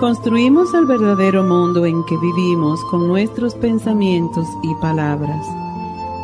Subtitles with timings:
[0.00, 5.46] Construimos el verdadero mundo en que vivimos con nuestros pensamientos y palabras.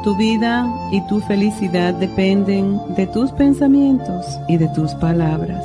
[0.02, 5.62] Tu vida y tu felicidad dependen de tus pensamientos y de tus palabras.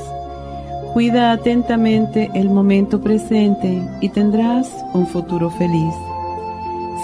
[0.91, 5.93] Cuida atentamente el momento presente y tendrás un futuro feliz.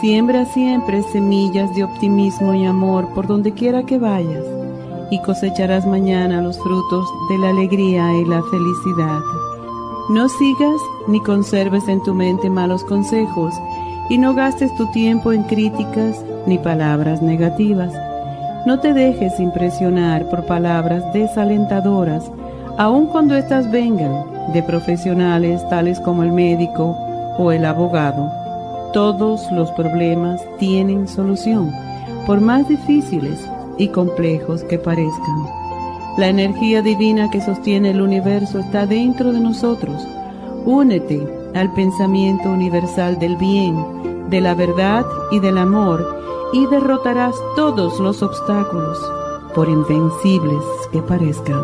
[0.02, 4.44] Siembra siempre semillas de optimismo y amor por donde quiera que vayas
[5.10, 9.37] y cosecharás mañana los frutos de la alegría y la felicidad.
[10.10, 13.54] No sigas ni conserves en tu mente malos consejos
[14.10, 17.94] y no gastes tu tiempo en críticas ni palabras negativas.
[18.66, 22.32] No te dejes impresionar por palabras desalentadoras,
[22.78, 26.96] aun cuando éstas vengan de profesionales tales como el médico
[27.38, 28.32] o el abogado.
[28.94, 31.70] Todos los problemas tienen solución,
[32.26, 33.46] por más difíciles
[33.78, 35.67] y complejos que parezcan.
[36.18, 40.02] La energía divina que sostiene el universo está dentro de nosotros.
[40.66, 41.22] Únete
[41.54, 48.24] al pensamiento universal del bien, de la verdad y del amor y derrotarás todos los
[48.24, 48.98] obstáculos,
[49.54, 51.62] por invencibles que parezcan.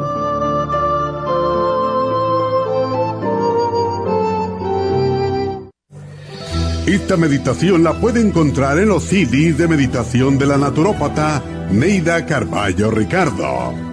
[6.85, 12.91] Esta meditación la puede encontrar en los CDs de meditación de la naturópata Neida Carballo
[12.91, 13.92] Ricardo.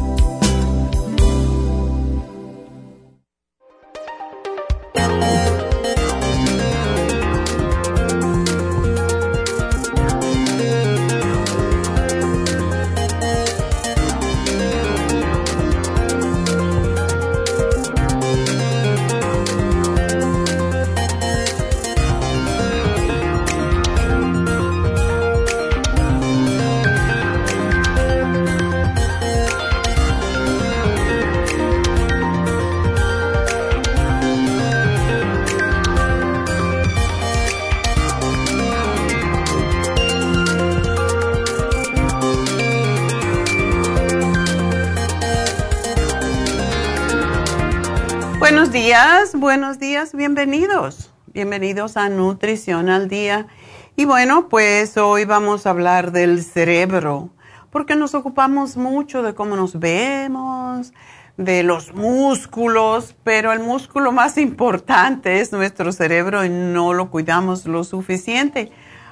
[48.51, 51.09] Buenos días, bienvenidos.
[51.27, 53.47] Bienvenidos a Nutrición al Día.
[53.95, 57.29] Y bueno, pues hoy vamos a hablar del cerebro,
[57.71, 60.91] porque nos ocupamos mucho de cómo nos vemos,
[61.37, 67.65] de los músculos, pero el músculo más importante es nuestro cerebro y no lo cuidamos
[67.65, 68.69] lo suficiente.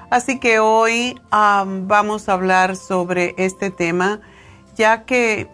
[0.09, 4.19] Así que hoy vamos a hablar sobre este tema,
[4.75, 5.47] ya que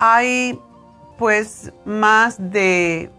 [0.00, 0.58] hay
[1.18, 3.10] pues más de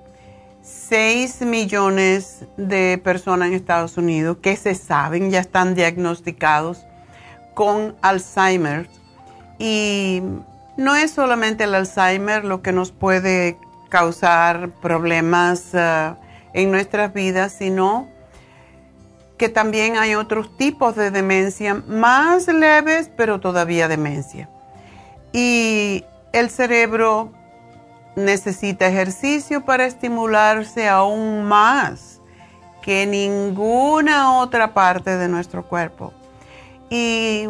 [0.69, 6.85] 6 millones de personas en Estados Unidos que se saben, ya están diagnosticados
[7.53, 8.89] con Alzheimer.
[9.57, 10.21] Y
[10.77, 13.57] no es solamente el Alzheimer lo que nos puede
[13.89, 16.13] causar problemas eh,
[16.53, 18.07] en nuestras vidas, sino
[19.37, 24.49] que también hay otros tipos de demencia más leves, pero todavía demencia.
[25.33, 27.31] Y el cerebro
[28.15, 32.19] necesita ejercicio para estimularse aún más
[32.81, 36.13] que ninguna otra parte de nuestro cuerpo.
[36.89, 37.47] Y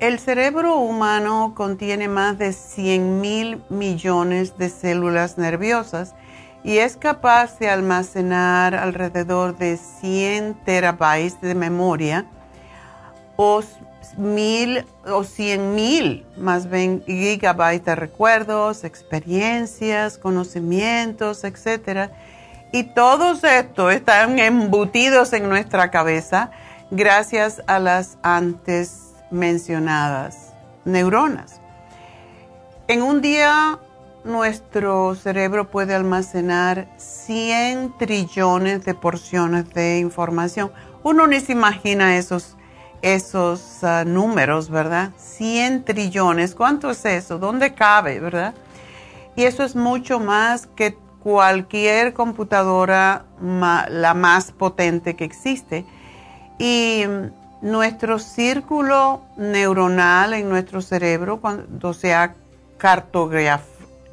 [0.00, 6.14] el cerebro humano contiene más de 100 mil millones de células nerviosas
[6.64, 12.26] y es capaz de almacenar alrededor de 100 terabytes de memoria
[14.16, 22.10] mil o cien mil más bien gigabytes de recuerdos, experiencias, conocimientos, etc.
[22.72, 26.50] Y todos estos están embutidos en nuestra cabeza
[26.90, 30.52] gracias a las antes mencionadas
[30.84, 31.60] neuronas.
[32.88, 33.78] En un día
[34.24, 40.70] nuestro cerebro puede almacenar 100 trillones de porciones de información.
[41.02, 42.56] Uno ni se imagina esos
[43.02, 45.10] esos ah, números, ¿verdad?
[45.16, 47.38] 100 trillones, ¿cuánto es eso?
[47.38, 48.54] ¿Dónde cabe, verdad?
[49.36, 55.84] Y eso es mucho más que cualquier computadora la más potente que existe.
[56.58, 57.04] Y
[57.60, 62.34] nuestro círculo neuronal en nuestro cerebro, cuando se ha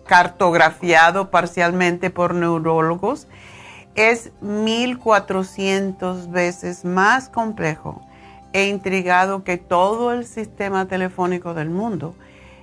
[0.06, 3.28] cartografiado parcialmente por neurólogos,
[3.96, 8.02] es 1400 veces más complejo
[8.54, 12.16] e intrigado que todo el sistema telefónico del mundo.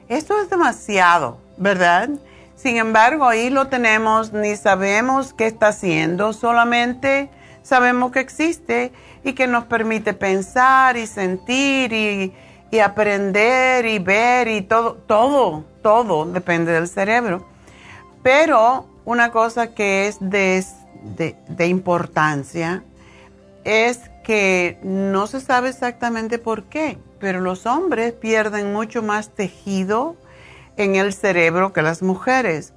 [0.08, 2.10] Esto es demasiado, ¿verdad?
[2.56, 7.28] Sin embargo, ahí lo tenemos, ni sabemos qué está haciendo, solamente
[7.62, 8.92] sabemos que existe
[9.24, 12.32] y que nos permite pensar y sentir y,
[12.78, 17.46] aprender y ver y todo, todo, todo depende del cerebro.
[18.22, 20.62] Pero una cosa que es de,
[21.16, 22.82] de, de importancia
[23.64, 30.16] es que no se sabe exactamente por qué, pero los hombres pierden mucho más tejido
[30.76, 32.72] en el cerebro que las mujeres.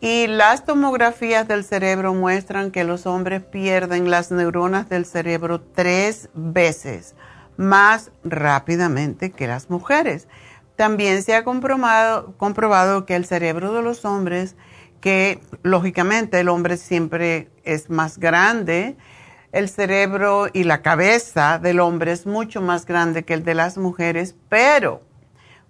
[0.00, 6.28] Y las tomografías del cerebro muestran que los hombres pierden las neuronas del cerebro tres
[6.34, 7.16] veces
[7.56, 10.28] más rápidamente que las mujeres.
[10.76, 14.54] También se ha comprobado, que el cerebro de los hombres,
[15.00, 18.96] que lógicamente el hombre siempre es más grande,
[19.52, 23.78] el cerebro y la cabeza del hombre es mucho más grande que el de las
[23.78, 25.02] mujeres, pero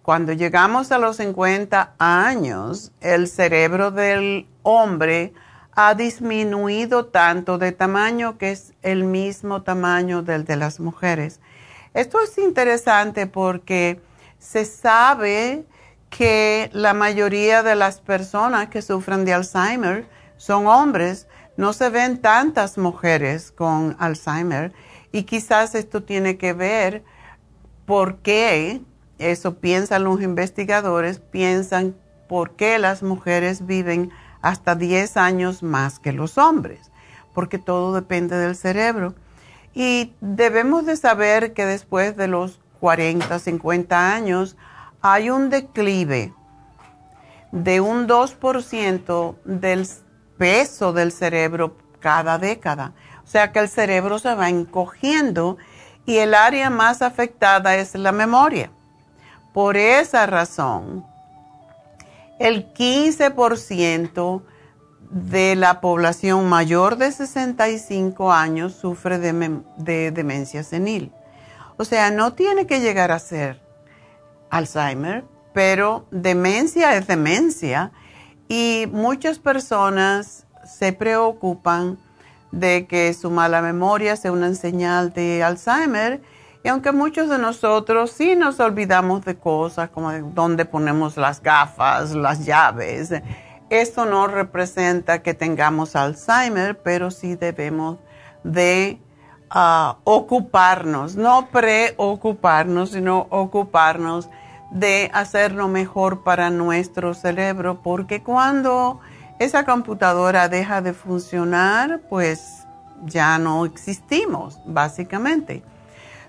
[0.03, 5.35] cuando llegamos a los 50 años, el cerebro del hombre
[5.73, 11.41] ha disminuido tanto de tamaño que es el mismo tamaño del de las mujeres.
[11.93, 14.01] Esto es interesante porque
[14.39, 15.65] se sabe
[16.09, 20.07] que la mayoría de las personas que sufren de Alzheimer
[20.37, 21.27] son hombres,
[21.57, 24.73] no se ven tantas mujeres con Alzheimer
[25.13, 27.03] y quizás esto tiene que ver
[27.87, 28.83] por qué,
[29.19, 31.97] eso piensan los investigadores, piensan
[32.29, 34.11] por qué las mujeres viven
[34.43, 36.91] hasta 10 años más que los hombres,
[37.33, 39.15] porque todo depende del cerebro.
[39.75, 44.57] Y debemos de saber que después de los 40, 50 años
[45.01, 46.33] hay un declive
[47.53, 49.87] de un 2% del
[50.39, 52.93] peso del cerebro cada década.
[53.25, 55.57] O sea que el cerebro se va encogiendo
[56.05, 58.71] y el área más afectada es la memoria.
[59.53, 61.05] Por esa razón,
[62.39, 64.43] el 15%
[65.11, 71.13] de la población mayor de 65 años sufre de, de, demencia senil.
[71.77, 73.61] O sea, no tiene que llegar a ser
[74.51, 77.93] Alzheimer, pero demencia es demencia
[78.49, 81.99] y muchas personas se preocupan
[82.53, 86.21] de que su mala memoria sea una señal de Alzheimer.
[86.63, 91.41] Y aunque muchos de nosotros sí nos olvidamos de cosas como de dónde ponemos las
[91.41, 93.13] gafas, las llaves,
[93.71, 97.99] esto no representa que tengamos Alzheimer, pero sí debemos
[98.43, 99.01] de
[99.51, 104.29] ah, ocuparnos, no preocuparnos, sino ocuparnos
[104.71, 109.01] de hacerlo mejor para nuestro cerebro, porque cuando
[109.39, 112.67] esa computadora deja de funcionar, pues
[113.05, 115.63] ya no existimos, básicamente.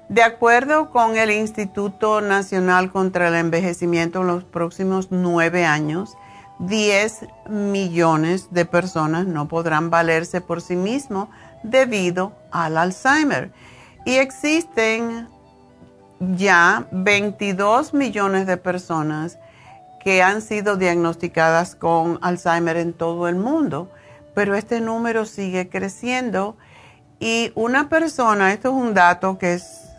[0.09, 6.17] De acuerdo con el Instituto Nacional contra el Envejecimiento, en los próximos nueve años,
[6.59, 11.29] 10 millones de personas no podrán valerse por sí mismos
[11.63, 13.51] debido al Alzheimer.
[14.05, 15.27] Y existen
[16.19, 19.39] ya 22 millones de personas
[20.03, 23.91] que han sido diagnosticadas con Alzheimer en todo el mundo,
[24.33, 26.57] pero este número sigue creciendo
[27.19, 29.89] y una persona, esto es un dato que es,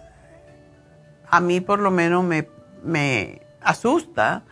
[1.28, 2.48] a mí por lo menos me,
[2.82, 4.44] me asusta,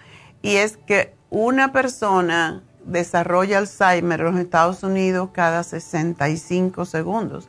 [0.43, 7.49] y es que una persona desarrolla Alzheimer en los Estados Unidos cada 65 segundos,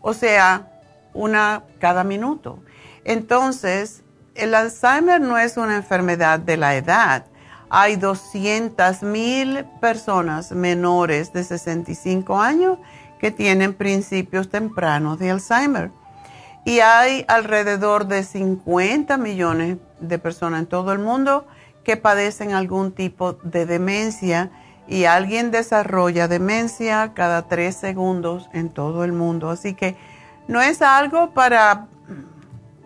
[0.00, 0.70] o sea,
[1.14, 2.60] una cada minuto.
[3.04, 4.02] Entonces,
[4.34, 7.26] el Alzheimer no es una enfermedad de la edad.
[7.70, 12.78] Hay 200 mil personas menores de 65 años
[13.18, 15.90] que tienen principios tempranos de Alzheimer.
[16.64, 21.46] Y hay alrededor de 50 millones de personas en todo el mundo
[21.84, 24.50] que padecen algún tipo de demencia
[24.86, 29.50] y alguien desarrolla demencia cada tres segundos en todo el mundo.
[29.50, 29.96] Así que
[30.46, 31.86] no es algo para,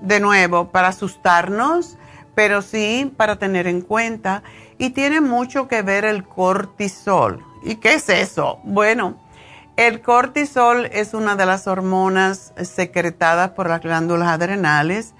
[0.02, 1.97] de nuevo, para asustarnos,
[2.35, 4.42] pero sí para tener en cuenta.
[4.78, 7.44] Y tiene mucho que ver el cortisol.
[7.62, 8.59] ¿Y qué es eso?
[8.64, 9.21] Bueno,
[9.76, 15.14] el cortisol es una de las hormonas secretadas por las glándulas adrenales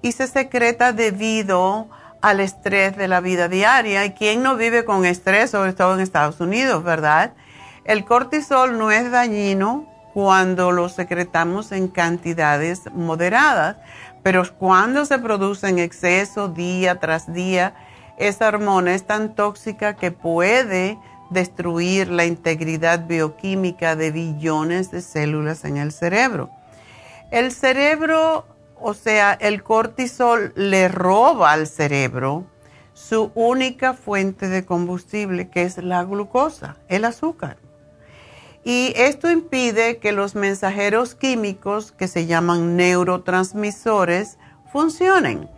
[0.00, 1.88] y se secreta debido
[2.20, 4.04] al estrés de la vida diaria.
[4.04, 7.34] ¿Y quién no vive con estrés, sobre todo en Estados Unidos, verdad?
[7.84, 13.76] El cortisol no es dañino cuando lo secretamos en cantidades moderadas,
[14.22, 17.74] pero cuando se produce en exceso día tras día,
[18.18, 20.98] esa hormona es tan tóxica que puede
[21.30, 26.50] destruir la integridad bioquímica de billones de células en el cerebro.
[27.30, 28.46] El cerebro,
[28.78, 32.44] o sea, el cortisol le roba al cerebro
[32.92, 37.56] su única fuente de combustible, que es la glucosa, el azúcar.
[38.64, 44.38] Y esto impide que los mensajeros químicos, que se llaman neurotransmisores,
[44.72, 45.48] funcionen.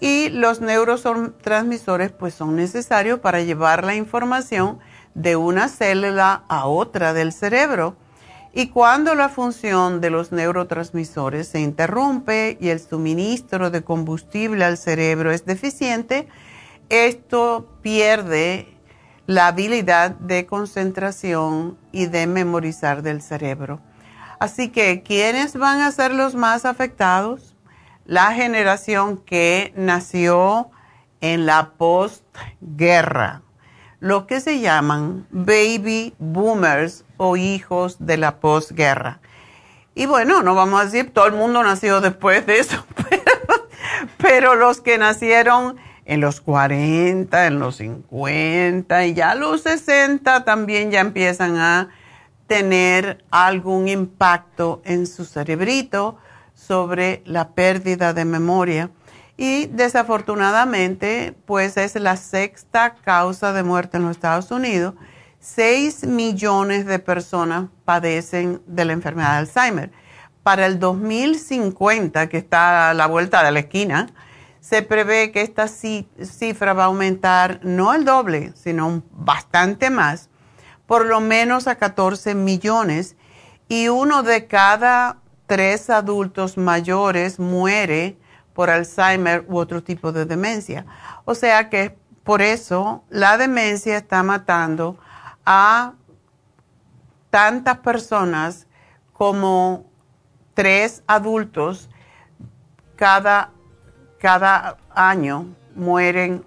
[0.00, 4.80] Y los neurotransmisores pues son necesarios para llevar la información
[5.14, 7.96] de una célula a otra del cerebro.
[8.52, 14.76] Y cuando la función de los neurotransmisores se interrumpe y el suministro de combustible al
[14.76, 16.28] cerebro es deficiente,
[16.90, 18.68] esto pierde
[19.26, 23.80] la habilidad de concentración y de memorizar del cerebro.
[24.40, 27.54] Así que, ¿quiénes van a ser los más afectados?
[28.04, 30.70] La generación que nació
[31.20, 33.42] en la postguerra
[34.02, 39.20] lo que se llaman baby boomers o hijos de la posguerra.
[39.94, 42.84] Y bueno, no vamos a decir, todo el mundo nació después de eso,
[44.16, 50.90] pero, los que nacieron en los 40, en los 50 y ya los 60 también
[50.90, 51.90] ya empiezan a
[52.46, 56.18] tener algún impacto en su cerebrito
[56.54, 58.90] sobre la pérdida de memoria
[59.36, 64.94] y desafortunadamente pues es la sexta causa de muerte en los Estados Unidos.
[65.40, 69.90] 6 millones de personas padecen de la enfermedad de Alzheimer.
[70.42, 74.08] Para el 2050, que está a la vuelta de la esquina,
[74.62, 80.30] se prevé que esta cifra va a aumentar no el doble, sino bastante más,
[80.86, 83.16] por lo menos a 14 millones.
[83.68, 88.16] Y uno de cada tres adultos mayores muere
[88.52, 90.86] por Alzheimer u otro tipo de demencia.
[91.24, 94.96] O sea que por eso la demencia está matando
[95.44, 95.94] a
[97.30, 98.68] tantas personas
[99.12, 99.90] como
[100.54, 101.90] tres adultos
[102.94, 103.50] cada,
[104.22, 106.44] cada año mueren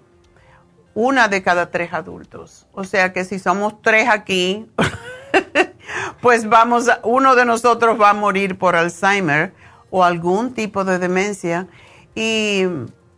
[0.94, 2.66] una de cada tres adultos.
[2.72, 4.66] O sea que si somos tres aquí,
[6.22, 9.52] pues vamos, uno de nosotros va a morir por Alzheimer
[9.90, 11.68] o algún tipo de demencia
[12.14, 12.64] y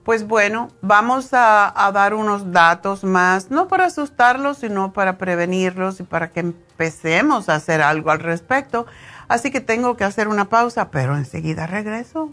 [0.02, 6.02] pues bueno, vamos a, dar unos datos más, no para asustarlos, sino para prevenirlos y
[6.02, 8.86] para que empecemos a hacer algo al respecto.
[9.28, 12.32] Así que tengo que hacer una pausa, pero enseguida regreso.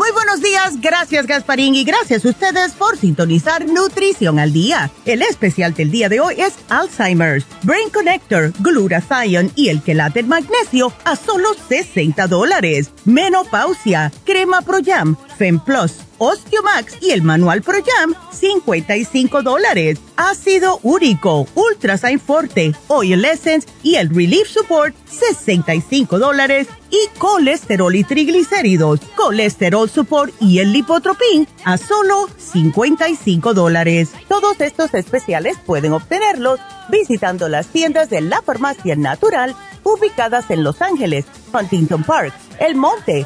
[0.31, 4.89] Buenos días, gracias Gasparín y gracias a ustedes por sintonizar Nutrición al Día.
[5.03, 10.93] El especial del día de hoy es Alzheimer's, Brain Connector, Glutathione y el quelate magnesio
[11.03, 12.91] a solo 60 dólares.
[13.03, 19.97] Menopausia, Crema Pro Jam, Fem Plus Osteomax y el Manual Pro Jam, 55 dólares.
[20.15, 26.67] Ácido úrico, Ultrasign Forte, Oil Essence y el Relief Support, 65 dólares.
[26.91, 34.11] Y colesterol y triglicéridos, Colesterol Support y el Lipotropin a solo 55 dólares.
[34.27, 40.83] Todos estos especiales pueden obtenerlos visitando las tiendas de la Farmacia Natural ubicadas en Los
[40.83, 43.25] Ángeles, Huntington Park, El Monte,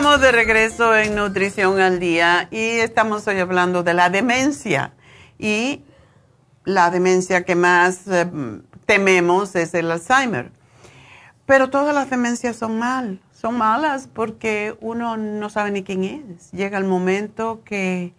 [0.00, 4.94] Estamos de regreso en Nutrición al Día y estamos hoy hablando de la demencia.
[5.38, 5.82] Y
[6.64, 8.26] la demencia que más eh,
[8.86, 10.52] tememos es el Alzheimer.
[11.44, 16.50] Pero todas las demencias son mal, son malas porque uno no sabe ni quién es.
[16.52, 18.14] Llega el momento que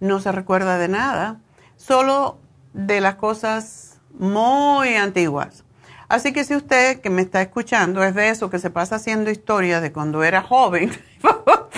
[0.00, 1.38] no se recuerda de nada,
[1.76, 2.38] solo
[2.72, 5.63] de las cosas muy antiguas.
[6.08, 9.30] Así que si usted que me está escuchando es de eso que se pasa haciendo
[9.30, 10.92] historia de cuando era joven,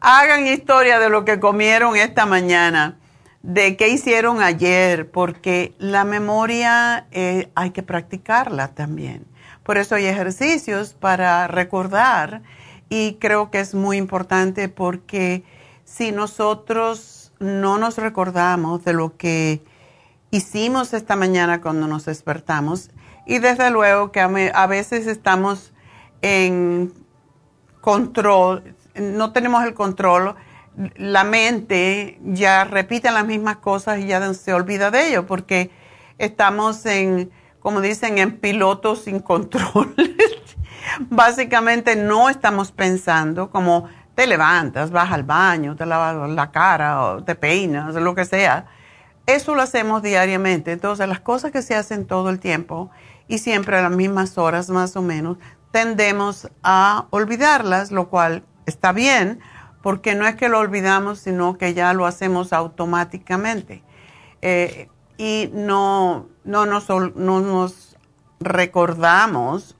[0.00, 2.98] hagan historia de lo que comieron esta mañana,
[3.42, 9.24] de qué hicieron ayer, porque la memoria eh, hay que practicarla también.
[9.62, 12.42] Por eso hay ejercicios para recordar
[12.88, 15.44] y creo que es muy importante porque
[15.84, 19.62] si nosotros no nos recordamos de lo que
[20.36, 22.90] hicimos esta mañana cuando nos despertamos.
[23.26, 25.72] Y desde luego que a, veces estamos
[26.22, 26.92] en
[27.80, 30.36] control, no tenemos el control,
[30.96, 35.70] la mente ya repite las mismas cosas y ya se olvida de ello, porque
[36.18, 39.94] estamos en, como dicen, en piloto sin control.
[41.00, 47.24] Básicamente no estamos pensando como te levantas, vas al baño, te lavas la cara o
[47.24, 48.66] te peinas, lo que sea
[49.26, 50.72] eso lo hacemos diariamente.
[50.72, 52.90] Entonces, las cosas que se hacen todo el tiempo
[53.28, 55.38] y siempre a las mismas horas más o menos,
[55.72, 59.40] tendemos a olvidarlas, lo cual está bien,
[59.82, 63.82] porque no es que lo olvidamos, sino que ya lo hacemos automáticamente.
[64.42, 67.96] Eh, y no, no, nos, no nos
[68.40, 69.76] recordamos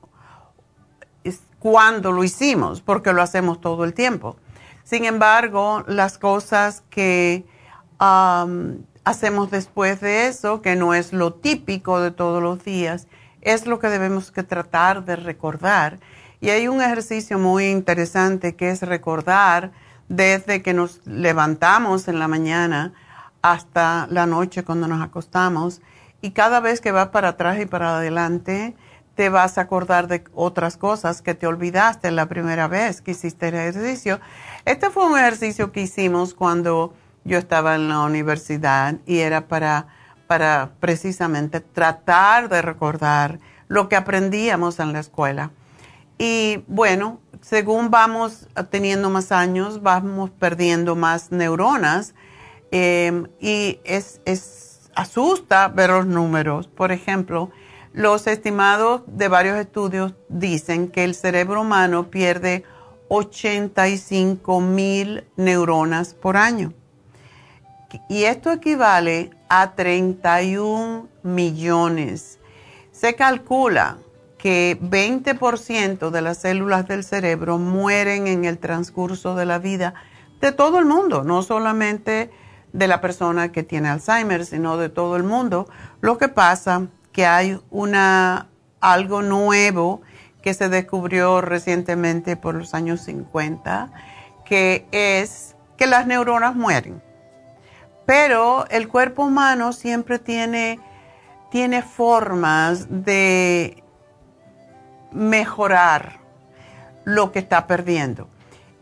[1.58, 4.36] cuándo lo hicimos, porque lo hacemos todo el tiempo.
[4.84, 7.44] Sin embargo, las cosas que
[9.06, 13.06] hacemos después de eso, que no es lo típico de todos los días,
[13.40, 16.00] es lo que debemos que tratar de recordar.
[16.40, 19.70] Y hay un ejercicio muy interesante que es recordar
[20.08, 22.94] desde que nos levantamos en la mañana
[23.42, 25.80] hasta la noche cuando nos acostamos.
[26.20, 28.74] Y cada vez que vas para atrás y para adelante,
[29.14, 33.48] te vas a acordar de otras cosas que te olvidaste la primera vez que hiciste
[33.48, 34.18] el ejercicio.
[34.64, 36.92] Este fue un ejercicio que hicimos cuando
[37.26, 39.88] yo estaba en la universidad y era para,
[40.26, 45.50] para precisamente tratar de recordar lo que aprendíamos en la escuela.
[46.18, 52.14] Y bueno, según vamos teniendo más años, vamos perdiendo más neuronas
[52.70, 56.68] eh, y es, es, asusta ver los números.
[56.68, 57.50] Por ejemplo,
[57.92, 62.64] los estimados de varios estudios dicen que el cerebro humano pierde
[63.08, 66.72] 85 mil neuronas por año.
[68.08, 72.38] Y esto equivale a 31 millones.
[72.92, 73.98] Se calcula
[74.38, 79.94] que 20% de las células del cerebro mueren en el transcurso de la vida
[80.40, 82.30] de todo el mundo, no solamente
[82.72, 85.68] de la persona que tiene Alzheimer, sino de todo el mundo.
[86.00, 88.48] Lo que pasa que hay una,
[88.80, 90.02] algo nuevo
[90.42, 93.90] que se descubrió recientemente por los años 50,
[94.44, 97.02] que es que las neuronas mueren.
[98.06, 100.78] Pero el cuerpo humano siempre tiene,
[101.50, 103.82] tiene formas de
[105.12, 106.20] mejorar
[107.04, 108.28] lo que está perdiendo.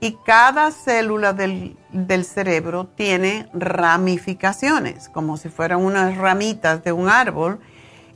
[0.01, 7.09] Y cada célula del, del, cerebro tiene ramificaciones, como si fueran unas ramitas de un
[7.09, 7.61] árbol,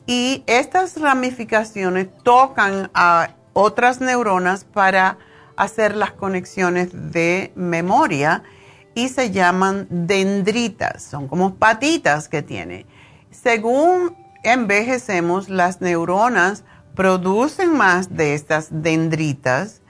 [0.06, 5.18] y estas ramificaciones tocan a otras neuronas para
[5.56, 8.42] hacer las conexiones de memoria
[9.06, 12.86] se llaman dendritas, son como patitas que tiene.
[13.30, 16.64] Según envejecemos, las neuronas
[16.96, 19.82] producen más de estas dendritas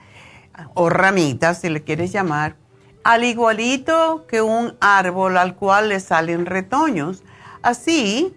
[0.75, 2.55] o ramitas, si le quieres llamar,
[3.03, 7.23] al igualito que un árbol al cual le salen retoños.
[7.63, 8.35] Así,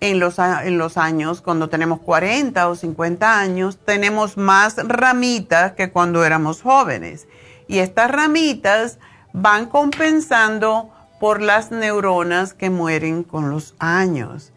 [0.00, 5.90] en los, en los años, cuando tenemos 40 o 50 años, tenemos más ramitas que
[5.90, 7.26] cuando éramos jóvenes.
[7.66, 8.98] Y estas ramitas
[9.32, 10.90] van compensando
[11.20, 14.52] por las neuronas que mueren con los años.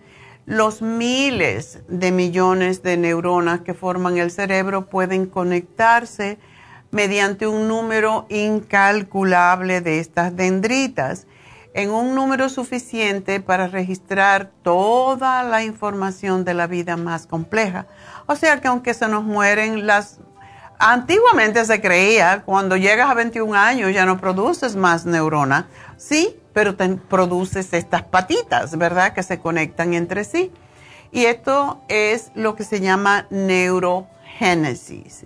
[0.46, 6.38] Los miles de millones de neuronas que forman el cerebro pueden conectarse
[6.92, 11.28] mediante un número incalculable de estas dendritas
[11.74, 17.86] en un número suficiente para registrar toda la información de la vida más compleja.
[18.28, 20.20] O sea que aunque se nos mueren las...
[20.78, 25.66] Antiguamente se creía, cuando llegas a 21 años ya no produces más neuronas.
[25.98, 29.14] Sí, pero te produces estas patitas, ¿verdad?
[29.14, 30.52] Que se conectan entre sí.
[31.12, 35.26] Y esto es lo que se llama neurogénesis.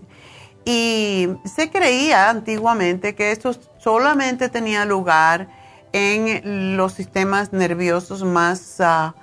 [0.66, 5.48] Y se creía antiguamente que esto solamente tenía lugar
[5.94, 9.16] en los sistemas nerviosos más ah,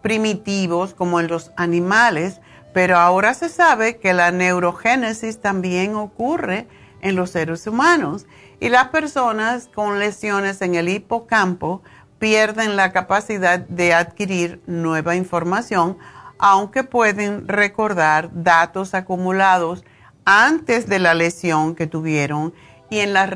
[0.00, 2.40] primitivos, como en los animales,
[2.74, 6.66] pero ahora se sabe que la neurogénesis también ocurre
[7.00, 8.26] en los seres humanos
[8.58, 11.82] y las personas con lesiones en el hipocampo
[12.18, 15.98] pierden la capacidad de adquirir nueva información,
[16.38, 19.84] aunque pueden recordar datos acumulados
[20.24, 22.52] antes de la lesión que tuvieron
[22.90, 23.30] y en la,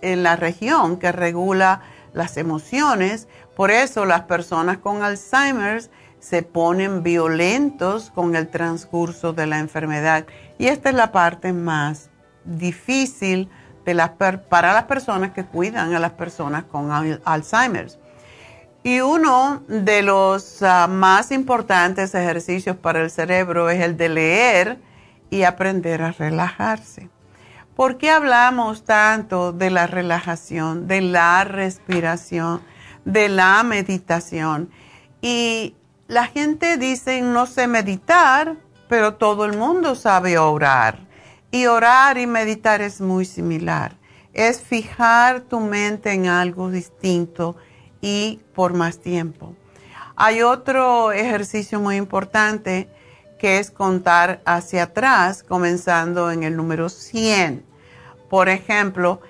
[0.00, 1.82] en la región que regula
[2.14, 3.28] las emociones.
[3.54, 5.82] Por eso las personas con Alzheimer
[6.20, 10.26] se ponen violentos con el transcurso de la enfermedad.
[10.58, 12.10] Y esta es la parte más
[12.44, 13.48] difícil
[14.48, 16.90] para las personas que cuidan a las personas con
[17.24, 17.88] Alzheimer.
[18.82, 24.78] Y uno de los ah, más importantes ejercicios para el cerebro es el de leer
[25.28, 27.10] y aprender a relajarse.
[27.76, 32.62] ¿Por qué hablamos tanto de la relajación, de la respiración,
[33.04, 34.70] de la meditación?
[35.20, 35.74] Y
[36.10, 38.56] la gente dice, no sé meditar,
[38.88, 40.98] pero todo el mundo sabe orar.
[41.50, 43.96] Y orar y meditar es muy similar.
[44.32, 47.56] Es fijar tu mente en algo distinto
[48.00, 49.54] y por más tiempo.
[50.16, 52.90] Hay otro ejercicio muy importante
[53.38, 57.70] que es contar hacia atrás, comenzando en el número 100
[58.30, 59.20] por ejemplo,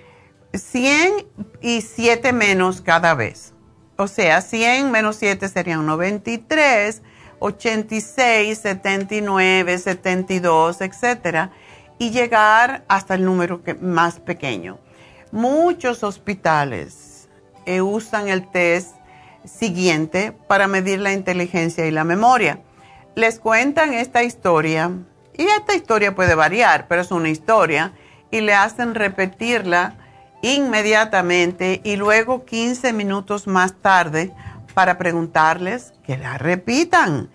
[0.52, 1.26] 100
[1.62, 3.54] y 7 menos cada vez.
[4.00, 7.02] O sea, 100 menos 7 serían 93,
[7.38, 11.50] 86, 79, 72, etcétera,
[11.98, 14.78] y llegar hasta el número más pequeño.
[15.32, 17.28] Muchos hospitales
[17.66, 18.94] eh, usan el test
[19.44, 22.62] siguiente para medir la inteligencia y la memoria.
[23.16, 24.92] Les cuentan esta historia,
[25.36, 27.92] y esta historia puede variar, pero es una historia
[28.30, 29.96] y le hacen repetirla
[30.42, 34.32] inmediatamente y luego 15 minutos más tarde
[34.74, 37.30] para preguntarles que la repitan.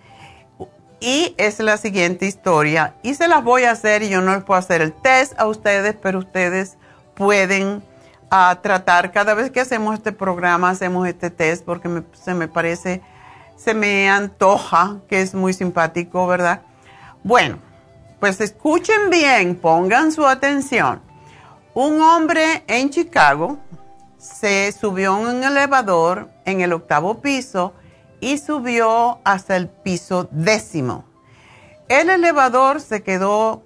[0.98, 2.94] Y es la siguiente historia.
[3.02, 5.46] Y se las voy a hacer y yo no les puedo hacer el test a
[5.46, 6.78] ustedes, pero ustedes
[7.14, 7.82] pueden
[8.30, 9.12] ah, tratar.
[9.12, 13.02] Cada vez que hacemos este programa, hacemos este test porque se me parece,
[13.56, 16.62] se me antoja que es muy simpático, ¿verdad?
[17.22, 17.58] Bueno,
[18.18, 21.05] pues escuchen bien, pongan su atención.
[21.76, 23.58] Un hombre en Chicago
[24.16, 27.74] se subió en un elevador en el octavo piso
[28.18, 31.04] y subió hasta el piso décimo.
[31.90, 33.62] El elevador se quedó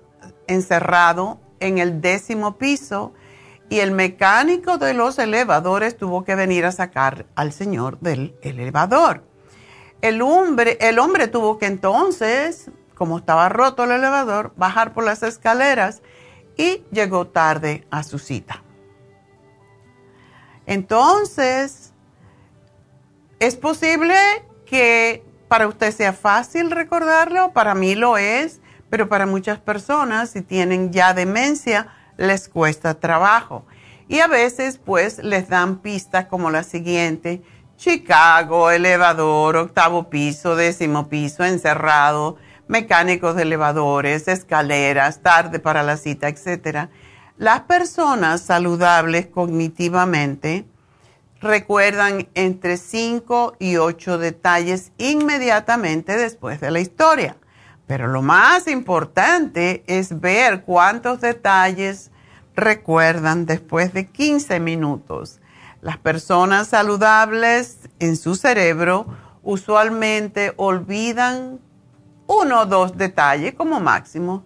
[0.49, 3.14] encerrado en el décimo piso
[3.68, 9.23] y el mecánico de los elevadores tuvo que venir a sacar al señor del elevador.
[10.03, 15.23] El hombre, el hombre tuvo que entonces, como estaba roto el elevador, bajar por las
[15.23, 16.03] escaleras
[16.61, 18.62] y llegó tarde a su cita.
[20.66, 21.94] Entonces,
[23.38, 24.14] es posible
[24.66, 30.42] que para usted sea fácil recordarlo, para mí lo es, pero para muchas personas, si
[30.42, 33.64] tienen ya demencia, les cuesta trabajo.
[34.07, 37.42] Y a veces, pues, les dan pistas como la siguiente,
[37.79, 42.37] Chicago, elevador, octavo piso, décimo piso, encerrado,
[42.70, 46.88] mecánicos de elevadores, escaleras, tarde para la cita, etc.
[47.37, 50.64] Las personas saludables cognitivamente
[51.40, 57.37] recuerdan entre 5 y 8 detalles inmediatamente después de la historia.
[57.88, 62.12] Pero lo más importante es ver cuántos detalles
[62.54, 65.40] recuerdan después de 15 minutos.
[65.83, 69.06] Las personas saludables en su cerebro
[69.42, 71.59] usualmente olvidan
[72.30, 74.44] uno o dos detalles como máximo,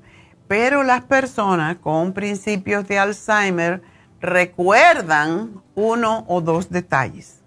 [0.49, 3.83] pero las personas con principios de Alzheimer
[4.23, 7.43] recuerdan uno o dos detalles.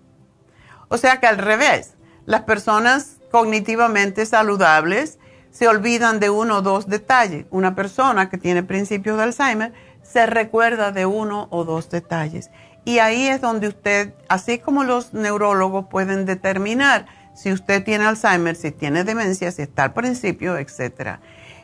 [0.90, 1.96] O sea que al revés,
[2.28, 5.18] las personas cognitivamente saludables
[5.50, 7.48] se olvidan de uno o dos detalles.
[7.50, 9.74] Una persona que tiene principios de Alzheimer
[10.04, 12.52] se recuerda de uno o dos detalles.
[12.86, 18.56] Y ahí es donde usted, así como los neurólogos pueden determinar si usted tiene Alzheimer,
[18.56, 21.20] si tiene demencia, si está al principio, etc.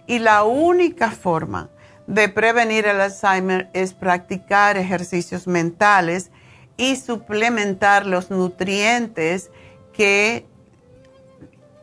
[0.06, 1.70] Y la única forma
[2.06, 6.30] de prevenir el Alzheimer es practicar ejercicios mentales
[6.78, 9.50] y suplementar los nutrientes
[9.94, 10.46] que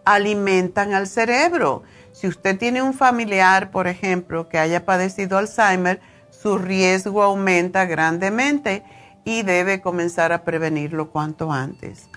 [0.05, 1.83] alimentan al cerebro.
[2.13, 6.01] Si usted tiene un familiar, por ejemplo, que haya padecido Alzheimer,
[6.31, 8.85] su riesgo aumenta grandemente
[9.25, 12.09] y debe comenzar a prevenirlo cuanto antes.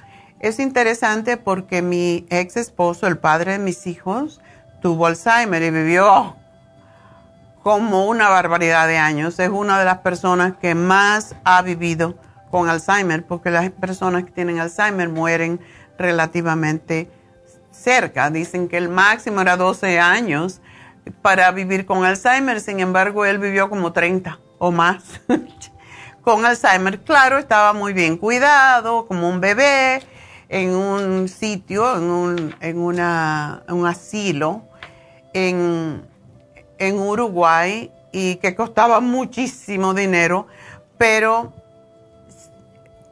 [0.44, 4.42] Es interesante porque mi ex esposo, el padre de mis hijos,
[4.82, 6.36] tuvo Alzheimer y vivió
[7.64, 9.40] como una barbaridad de años.
[9.40, 12.18] Es una de las personas que más ha vivido
[12.52, 15.62] con Alzheimer, porque las personas que tienen Alzheimer mueren
[15.98, 17.10] relativamente
[17.72, 18.30] cerca.
[18.30, 20.60] Dicen que el máximo era 12 años
[21.22, 25.22] para vivir con Alzheimer, sin embargo, él vivió como 30 o más.
[26.22, 30.04] con Alzheimer, claro, estaba muy bien cuidado, como un bebé,
[30.54, 34.62] en un sitio, en un, en una, un asilo
[35.34, 36.06] en,
[36.78, 40.46] en Uruguay y que costaba muchísimo dinero,
[41.00, 41.52] pero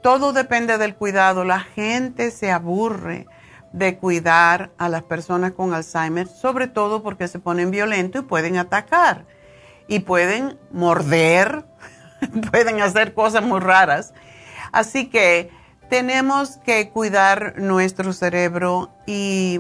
[0.04, 1.44] todo depende del cuidado.
[1.44, 3.26] La gente se aburre
[3.74, 8.58] de cuidar a las personas con Alzheimer, sobre todo porque se ponen violentos y pueden
[8.58, 9.26] atacar
[9.88, 11.66] y pueden morder,
[12.52, 14.14] pueden hacer cosas muy raras.
[14.72, 15.50] Así que
[15.92, 19.60] tenemos que cuidar nuestro cerebro y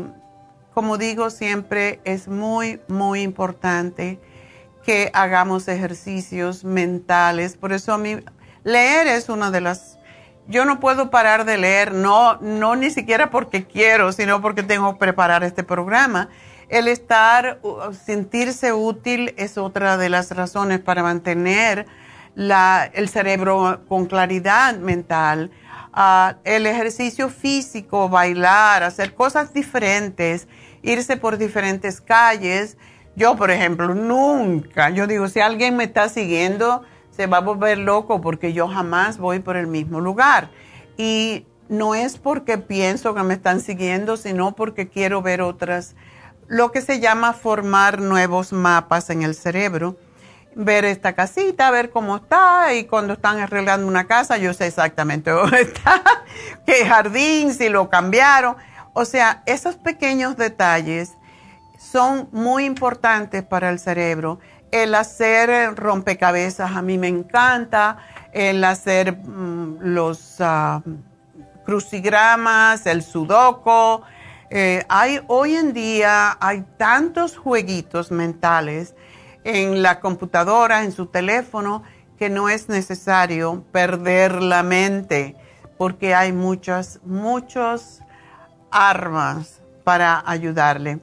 [0.73, 4.17] como digo siempre es muy, muy importante
[4.81, 7.57] que hagamos ejercicios mentales.
[7.57, 8.15] Por eso a mí
[8.63, 9.99] leer es una de las
[10.47, 14.93] yo no puedo parar de leer, no, no ni siquiera porque quiero, sino porque tengo
[14.93, 16.29] que preparar este programa.
[16.69, 17.59] El estar,
[18.05, 21.87] sentirse útil es otra de las razones para mantener
[22.35, 25.51] la, el cerebro con claridad mental.
[26.43, 30.47] El ejercicio físico, bailar, hacer cosas diferentes,
[30.81, 32.77] irse por diferentes calles.
[33.15, 37.77] Yo, por ejemplo, nunca, yo digo, si alguien me está siguiendo, se va a volver
[37.77, 40.49] loco porque yo jamás voy por el mismo lugar.
[40.97, 45.95] Y no es porque pienso que me están siguiendo, sino porque quiero ver otras,
[46.47, 49.97] lo que se llama formar nuevos mapas en el cerebro.
[50.55, 55.31] Ver esta casita, ver cómo está y cuando están arreglando una casa yo sé exactamente
[55.31, 56.01] dónde está,
[56.65, 58.57] qué jardín, si lo cambiaron.
[58.93, 61.13] O sea, esos pequeños detalles
[61.79, 64.39] son muy importantes para el cerebro
[64.71, 67.97] el hacer rompecabezas a mí me encanta,
[68.31, 70.81] el hacer mm, los, ah,
[71.65, 74.01] crucigramas, el sudoku.
[74.49, 78.95] Eh, hay, hoy en día hay tantos jueguitos mentales
[79.43, 81.83] en la computadora, en su teléfono,
[82.17, 85.35] que no es necesario perder la mente
[85.81, 88.03] porque hay muchas, muchas
[88.69, 90.99] armas para ayudarle.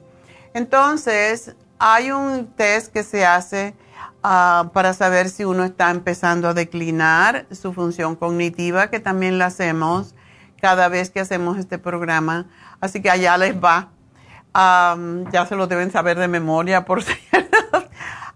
[0.53, 3.75] Entonces, hay un test que se hace
[4.23, 9.47] ah, para saber si uno está empezando a declinar su función cognitiva, que también la
[9.47, 10.15] hacemos
[10.61, 12.47] cada vez que hacemos este programa.
[12.79, 13.89] Así que allá les va.
[14.53, 17.58] ya se lo deben saber de memoria, por cierto.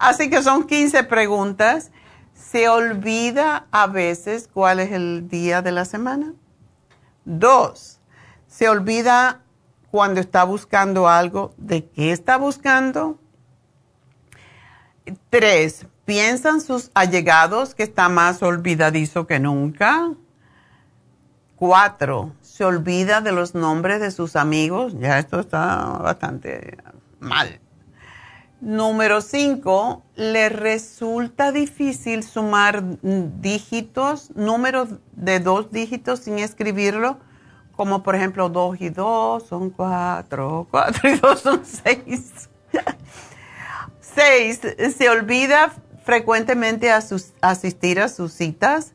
[0.04, 1.92] Así que son 15 preguntas
[2.34, 6.34] se olvida a veces cuál es el día de la semana.
[7.26, 8.00] Dos,
[8.48, 9.42] se olvida
[9.90, 13.18] cuando está buscando algo, de qué está buscando.
[15.30, 20.12] Tres, piensan sus allegados que está más olvidadizo que nunca.
[21.56, 24.94] Cuatro, se olvida de los nombres de sus amigos.
[25.00, 26.78] Ya esto está bastante
[27.20, 27.63] mal.
[28.64, 37.18] Número 5, le resulta difícil sumar dígitos, números de dos dígitos sin escribirlo,
[37.76, 42.50] como por ejemplo 2 y 2 son 4, 4 y 2 son 6.
[44.00, 44.62] 6,
[44.98, 45.74] se olvida
[46.06, 48.94] frecuentemente a sus, asistir a sus citas.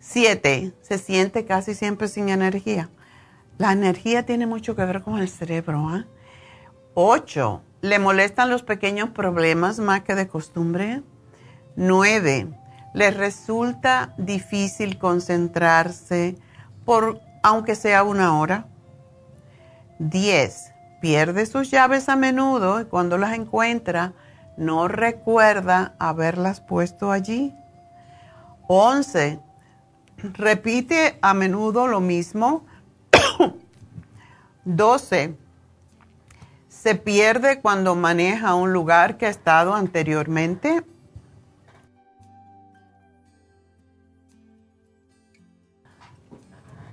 [0.00, 2.88] 7, se siente casi siempre sin energía.
[3.58, 6.02] La energía tiene mucho que ver con el cerebro.
[6.94, 7.71] 8, ¿eh?
[7.82, 11.02] ¿Le molestan los pequeños problemas más que de costumbre?
[11.74, 12.48] 9.
[12.94, 16.36] ¿Le resulta difícil concentrarse
[16.84, 18.68] por aunque sea una hora?
[19.98, 20.72] 10.
[21.00, 24.12] Pierde sus llaves a menudo y cuando las encuentra
[24.56, 27.52] no recuerda haberlas puesto allí.
[28.68, 29.40] 11.
[30.18, 32.64] Repite a menudo lo mismo.
[34.64, 35.41] 12
[36.82, 40.82] se pierde cuando maneja un lugar que ha estado anteriormente.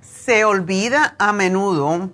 [0.00, 2.08] Se olvida a menudo.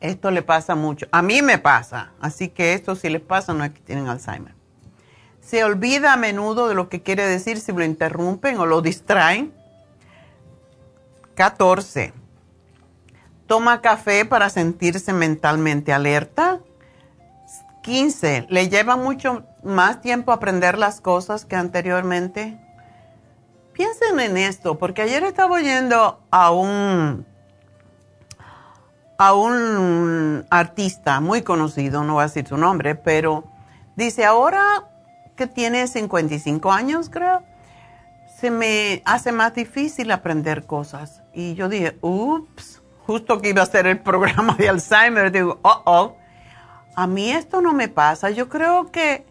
[0.00, 1.06] Esto le pasa mucho.
[1.12, 2.12] A mí me pasa.
[2.18, 4.54] Así que esto si les pasa no es que tienen Alzheimer.
[5.42, 9.52] Se olvida a menudo de lo que quiere decir si lo interrumpen o lo distraen.
[11.34, 12.14] 14.
[13.46, 16.60] Toma café para sentirse mentalmente alerta.
[17.82, 18.46] 15.
[18.48, 22.58] ¿Le lleva mucho más tiempo aprender las cosas que anteriormente?
[23.72, 27.26] Piensen en esto, porque ayer estaba oyendo a un,
[29.16, 33.44] a un artista muy conocido, no voy a decir su nombre, pero
[33.96, 34.90] dice, ahora
[35.36, 37.42] que tiene 55 años, creo,
[38.38, 41.22] se me hace más difícil aprender cosas.
[41.32, 45.82] Y yo dije, ups, justo que iba a hacer el programa de Alzheimer, digo, oh,
[45.86, 46.19] oh
[47.00, 48.28] a mí esto no me pasa.
[48.28, 49.24] Yo creo que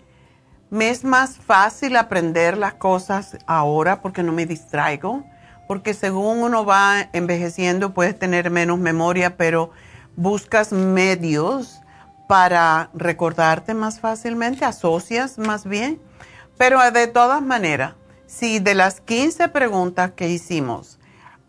[0.71, 5.23] me es más fácil aprender las cosas ahora porque no me distraigo,
[5.67, 9.69] porque según uno va envejeciendo puedes tener menos memoria, pero
[10.15, 11.79] buscas medios
[12.27, 16.01] para recordarte más fácilmente, asocias más bien.
[16.57, 17.93] Pero de todas maneras,
[18.25, 20.97] si de las 15 preguntas que hicimos,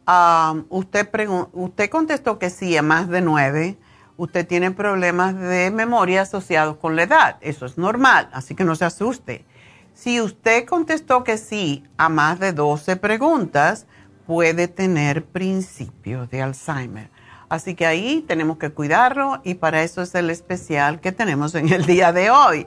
[0.07, 1.09] ah, usted,
[1.55, 3.79] usted contestó que sí a más de 9,
[4.21, 7.37] usted tiene problemas de memoria asociados con la edad.
[7.41, 9.47] Eso es normal, así que no se asuste.
[9.95, 13.87] Si usted contestó que sí a más de 12 preguntas,
[14.27, 17.11] puede tener principios de Alzheimer.
[17.49, 21.73] Así que ahí tenemos que cuidarlo y para eso es el especial que tenemos en
[21.73, 22.67] el día de hoy.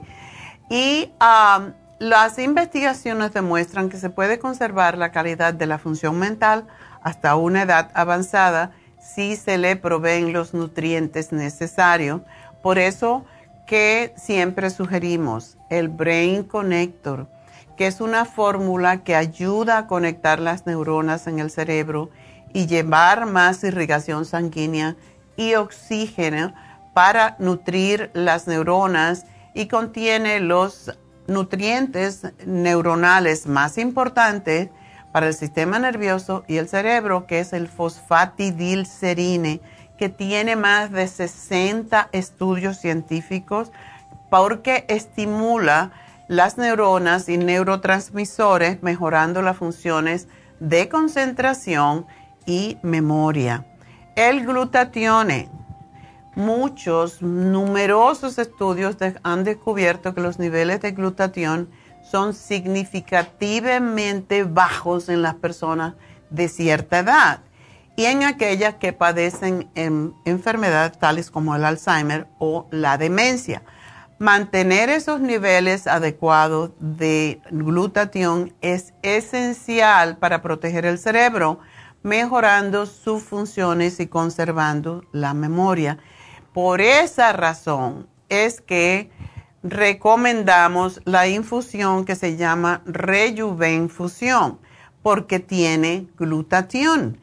[0.68, 1.12] Y
[2.00, 6.66] las investigaciones demuestran que se puede conservar la calidad de la función mental
[7.00, 8.72] hasta una edad avanzada
[9.04, 12.22] si se le proveen los nutrientes necesarios.
[12.62, 13.24] Por eso
[13.66, 17.26] que siempre sugerimos el Brain Connector,
[17.76, 22.10] que es una fórmula que ayuda a conectar las neuronas en el cerebro
[22.52, 24.96] y llevar más irrigación sanguínea
[25.36, 26.54] y oxígeno
[26.94, 30.96] para nutrir las neuronas y contiene los
[31.26, 34.68] nutrientes neuronales más importantes
[35.14, 39.60] para el sistema nervioso y el cerebro, que es el fosfatidilcerine,
[39.96, 43.70] que tiene más de 60 estudios científicos
[44.28, 45.92] porque estimula
[46.26, 50.26] las neuronas y neurotransmisores, mejorando las funciones
[50.58, 52.06] de concentración
[52.44, 53.64] y memoria.
[54.16, 55.48] El glutatione.
[56.34, 61.68] Muchos, numerosos estudios han descubierto que los niveles de glutatión
[62.14, 65.94] son significativamente bajos en las personas
[66.30, 67.40] de cierta edad.
[67.96, 69.68] y en aquellas que padecen
[70.24, 73.62] enfermedades tales como el Alzheimer o la demencia.
[74.18, 81.58] Mantener esos niveles adecuados de glutatión es esencial para proteger el cerebro,
[82.04, 85.98] mejorando sus funciones y conservando la memoria.
[86.52, 89.10] Por esa razón es que
[89.64, 94.60] recomendamos la infusión que se llama Rejuvenfusión,
[95.02, 97.18] porque tiene glutatión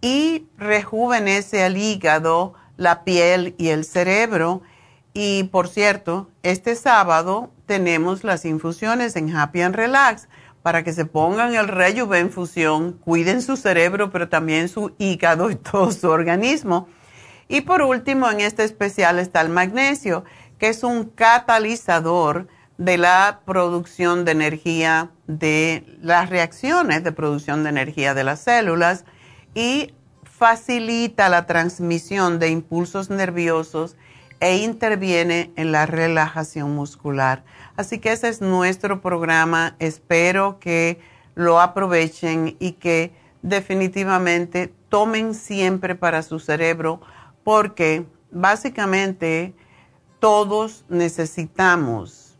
[0.00, 4.62] y rejuvenece el hígado, la piel y el cerebro.
[5.14, 10.28] Y por cierto, este sábado tenemos las infusiones en Happy and Relax
[10.62, 15.92] para que se pongan el Rejuvenfusión, cuiden su cerebro, pero también su hígado y todo
[15.92, 16.88] su organismo.
[17.48, 20.24] Y por último, en este especial está el magnesio,
[20.64, 22.48] que es un catalizador
[22.78, 29.04] de la producción de energía, de las reacciones de producción de energía de las células
[29.54, 29.92] y
[30.22, 33.98] facilita la transmisión de impulsos nerviosos
[34.40, 37.44] e interviene en la relajación muscular.
[37.76, 39.76] Así que ese es nuestro programa.
[39.80, 40.98] Espero que
[41.34, 43.12] lo aprovechen y que
[43.42, 47.02] definitivamente tomen siempre para su cerebro
[47.42, 49.54] porque básicamente
[50.24, 52.38] todos necesitamos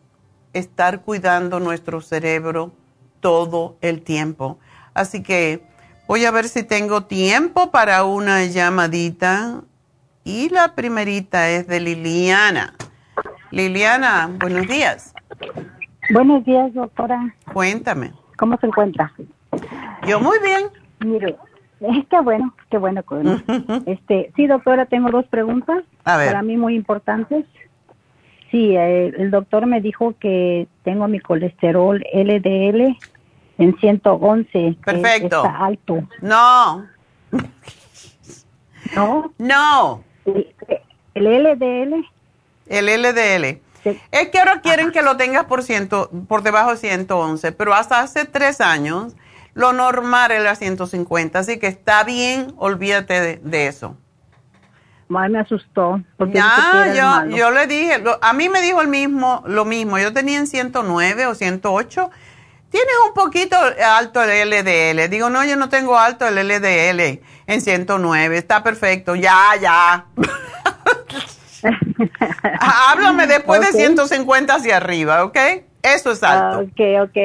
[0.54, 2.72] estar cuidando nuestro cerebro
[3.20, 4.58] todo el tiempo.
[4.94, 5.66] Así que
[6.08, 9.64] voy a ver si tengo tiempo para una llamadita.
[10.24, 12.72] Y la primerita es de Liliana.
[13.50, 15.12] Liliana, buenos días.
[16.08, 17.34] Buenos días, doctora.
[17.52, 18.14] Cuéntame.
[18.38, 19.12] ¿Cómo se encuentra?
[20.06, 20.70] Yo muy bien.
[21.00, 21.36] Mire,
[22.10, 23.02] Qué bueno, qué bueno.
[23.86, 27.44] este, sí, doctora, tengo dos preguntas para mí muy importantes.
[28.54, 32.96] Sí, eh, el doctor me dijo que tengo mi colesterol LDL
[33.58, 34.76] en 111.
[34.84, 35.42] Perfecto.
[35.42, 36.08] Que está alto.
[36.20, 36.86] No.
[38.94, 39.32] ¿No?
[39.38, 40.04] No.
[40.24, 40.46] ¿El,
[41.16, 42.06] LDL?
[42.68, 43.60] El LDL.
[44.12, 48.02] Es que ahora quieren que lo tengas por, ciento, por debajo de 111, pero hasta
[48.02, 49.16] hace tres años
[49.54, 53.96] lo normal era 150, así que está bien, olvídate de, eso.
[55.08, 56.00] Mal me asustó.
[56.16, 60.38] Porque yo, yo le dije, a mí me dijo el mismo, lo mismo, yo tenía
[60.38, 62.10] en 109 o 108.
[62.70, 65.08] Tienes un poquito alto el LDL.
[65.08, 68.36] Digo, no, yo no tengo alto el LDL en 109.
[68.36, 69.14] Está perfecto.
[69.14, 70.06] Ya, ya.
[72.60, 75.38] Háblame después de 150 hacia arriba, ¿ok?
[75.84, 76.60] Eso es alto.
[76.60, 77.16] ok, ok.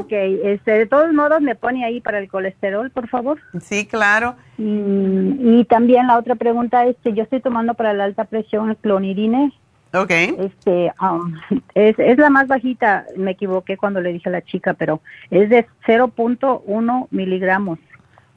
[0.00, 0.12] Ok.
[0.12, 3.38] Este, de todos modos, me pone ahí para el colesterol, por favor.
[3.60, 4.34] Sí, claro.
[4.64, 8.76] Y, también la otra pregunta es que yo estoy tomando para la alta presión el
[8.76, 9.52] clonidine.
[9.92, 10.10] Ok.
[10.10, 11.34] Este, um,
[11.74, 15.00] es, es la más bajita, me equivoqué cuando le dije a la chica, pero
[15.30, 17.78] es de 0.1 miligramos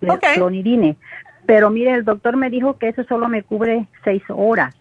[0.01, 0.97] de clonidine.
[1.45, 4.76] Pero mire, el doctor me dijo que eso solo me cubre seis horas.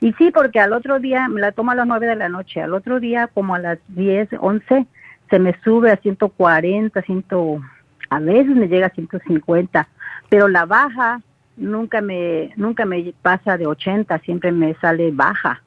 [0.00, 2.60] Y sí, porque al otro día me la tomo a las 9 de la noche,
[2.60, 4.86] al otro día como a las 10, 11,
[5.30, 7.24] se me sube a 140, 100,
[8.10, 9.88] a veces me llega a 150,
[10.28, 11.20] pero la baja
[11.56, 15.62] nunca me nunca me pasa de 80, siempre me sale baja.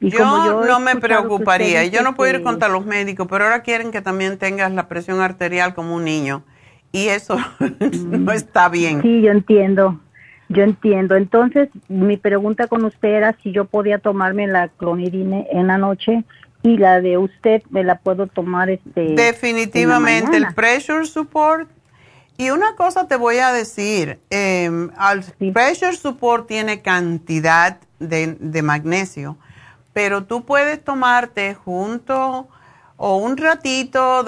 [0.00, 3.44] Y yo, como yo no me preocuparía, yo no puedo ir contra los médicos, pero
[3.44, 6.42] ahora quieren que también tengas la presión arterial como un niño
[6.92, 7.36] y eso
[8.04, 9.02] no está bien.
[9.02, 10.00] Sí, yo entiendo.
[10.48, 11.14] Yo entiendo.
[11.14, 16.24] Entonces, mi pregunta con usted era si yo podía tomarme la clonidine en la noche
[16.62, 21.68] y la de usted me la puedo tomar este definitivamente el pressure support.
[22.36, 24.90] Y una cosa te voy a decir el
[25.40, 29.36] em, pressure support tiene cantidad de, de, magnesio
[29.92, 32.48] pero tú puedes tomarte junto
[32.96, 34.24] o un ratito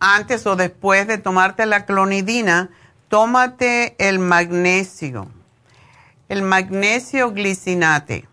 [0.00, 2.70] antes o después de tomarte la clonidina
[3.08, 5.28] tómate el magnesio,
[6.28, 8.28] el magnesio glicinate.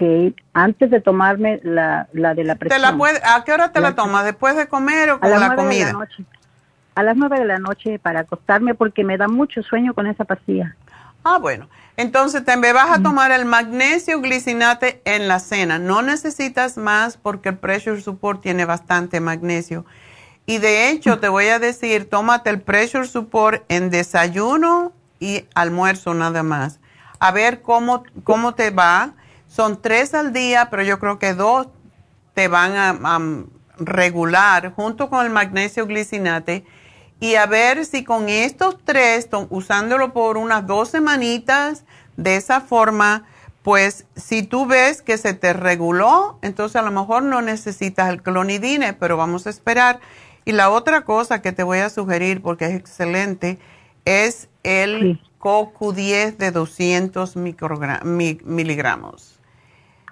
[0.00, 2.84] Ok, antes de tomarme la, la de la presión.
[3.24, 4.24] ¿A qué hora te la, tomas?
[4.24, 5.92] ¿Después de comer o con la comida?
[6.94, 10.24] A las nueve de la noche para acostarme porque me da mucho sueño con esa
[10.24, 10.76] pastilla.
[11.24, 11.68] Ah, bueno.
[11.96, 15.80] Entonces te vas a tomar el magnesio glicinate en la cena.
[15.80, 19.84] No necesitas más porque el pressure support tiene bastante magnesio.
[20.46, 26.14] Y de hecho, te voy a decir, tómate el pressure support en desayuno y almuerzo
[26.14, 26.78] nada más.
[27.18, 29.14] A ver cómo, cómo te va.
[29.48, 31.68] Son tres al día, pero yo creo que dos
[32.34, 33.18] te van a,
[33.80, 36.64] regular junto con el magnesio glicinate.
[37.20, 41.84] Y a ver si con estos tres, usándolo por unas dos semanitas,
[42.16, 43.24] de esa forma,
[43.62, 48.22] pues si tú ves que se te reguló, entonces a lo mejor no necesitas el
[48.22, 50.00] clonidine, pero vamos a esperar.
[50.44, 53.58] Y la otra cosa que te voy a sugerir, porque es excelente,
[54.04, 59.37] es el CoQ10 de 200 miligramos.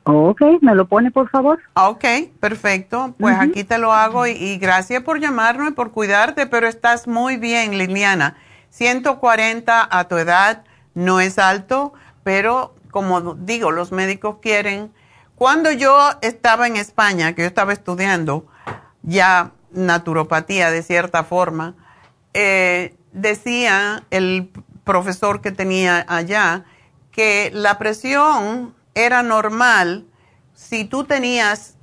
[0.09, 1.59] Ok, ¿me lo pone por favor?
[1.74, 2.04] Ok,
[2.38, 3.12] perfecto.
[3.18, 7.38] Pues aquí te lo hago y, gracias por llamarme y por cuidarte, pero estás muy
[7.38, 8.36] bien, Liliana.
[8.70, 10.62] 140 a tu edad
[10.94, 11.92] no es alto,
[12.22, 14.92] pero como digo, los médicos quieren.
[15.34, 18.46] Cuando yo estaba en España, que yo estaba estudiando
[19.02, 21.74] ya naturopatía de cierta forma,
[22.32, 24.50] eh, decía el
[24.84, 26.64] profesor que tenía allá
[27.11, 30.07] que la presión era normal
[30.55, 31.76] si tú tenías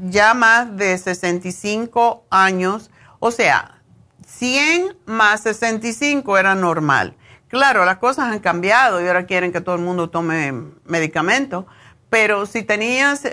[0.00, 2.90] ya más de 65 años,
[3.20, 3.82] o sea,
[4.26, 7.16] 100 más 65 era normal.
[7.48, 10.52] Claro, las cosas han cambiado y ahora quieren que todo el mundo tome
[10.86, 11.66] medicamentos,
[12.08, 13.28] pero si tenías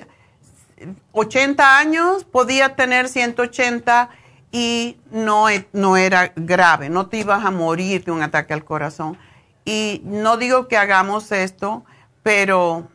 [1.14, 4.10] 80 años, podías tener 180
[4.52, 8.66] y no, e, no era grave, no te ibas a morir de un ataque al
[8.66, 9.18] corazón.
[9.64, 11.86] Y no digo que hagamos esto,
[12.24, 12.90] pero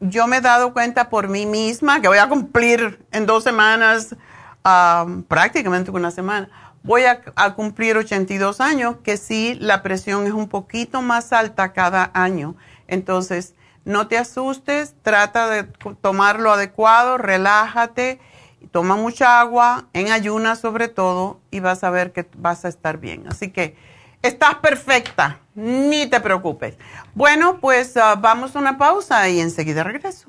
[0.00, 4.16] yo me he dado cuenta por mí misma que voy a cumplir en dos semanas,
[5.28, 6.48] prácticamente una semana,
[6.82, 11.72] voy a, a, cumplir 82 años, que sí, la presión es un poquito más alta
[11.72, 12.56] cada año.
[12.88, 15.64] Entonces, no te asustes, trata de
[16.00, 18.20] tomar lo adecuado, relájate
[18.70, 22.98] toma mucha agua, en ayunas sobre todo, y vas a ver que vas a estar
[22.98, 23.24] bien.
[23.28, 23.76] Así que
[24.22, 26.76] estás perfecta, ni te preocupes.
[27.14, 30.28] Bueno, pues ah, vamos a una pausa y enseguida regreso.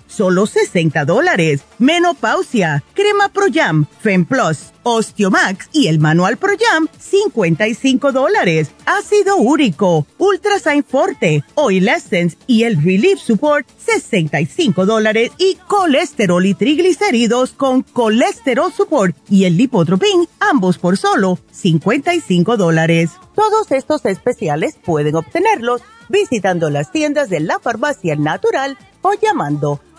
[0.11, 1.61] solo 60 dólares.
[1.79, 3.87] Menopausia, Crema Pro Jam,
[4.27, 8.71] Plus, Osteomax y el Manual Pro Jam, 55 dólares.
[8.85, 15.31] Ácido úrico, Ultrasign Forte, Oil Essence y el Relief Support, 65 dólares.
[15.37, 23.11] Y colesterol y triglicéridos con Colesterol Support y el Lipotropin, ambos por solo 55 dólares.
[23.35, 29.79] Todos estos especiales pueden obtenerlos visitando las tiendas de la farmacia natural o llamando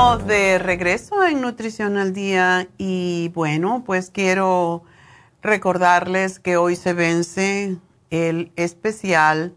[0.00, 4.82] De regreso en Nutrición al Día y bueno, pues quiero
[5.42, 7.76] recordarles que hoy se vence
[8.08, 9.54] el especial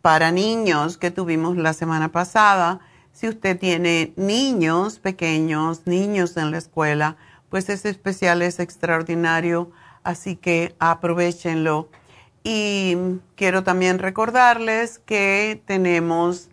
[0.00, 2.78] para niños que tuvimos la semana pasada.
[3.12, 7.16] Si usted tiene niños pequeños, niños en la escuela,
[7.48, 9.72] pues ese especial es extraordinario,
[10.04, 11.88] así que aprovechenlo.
[12.44, 12.96] Y
[13.34, 16.48] quiero también recordarles que tenemos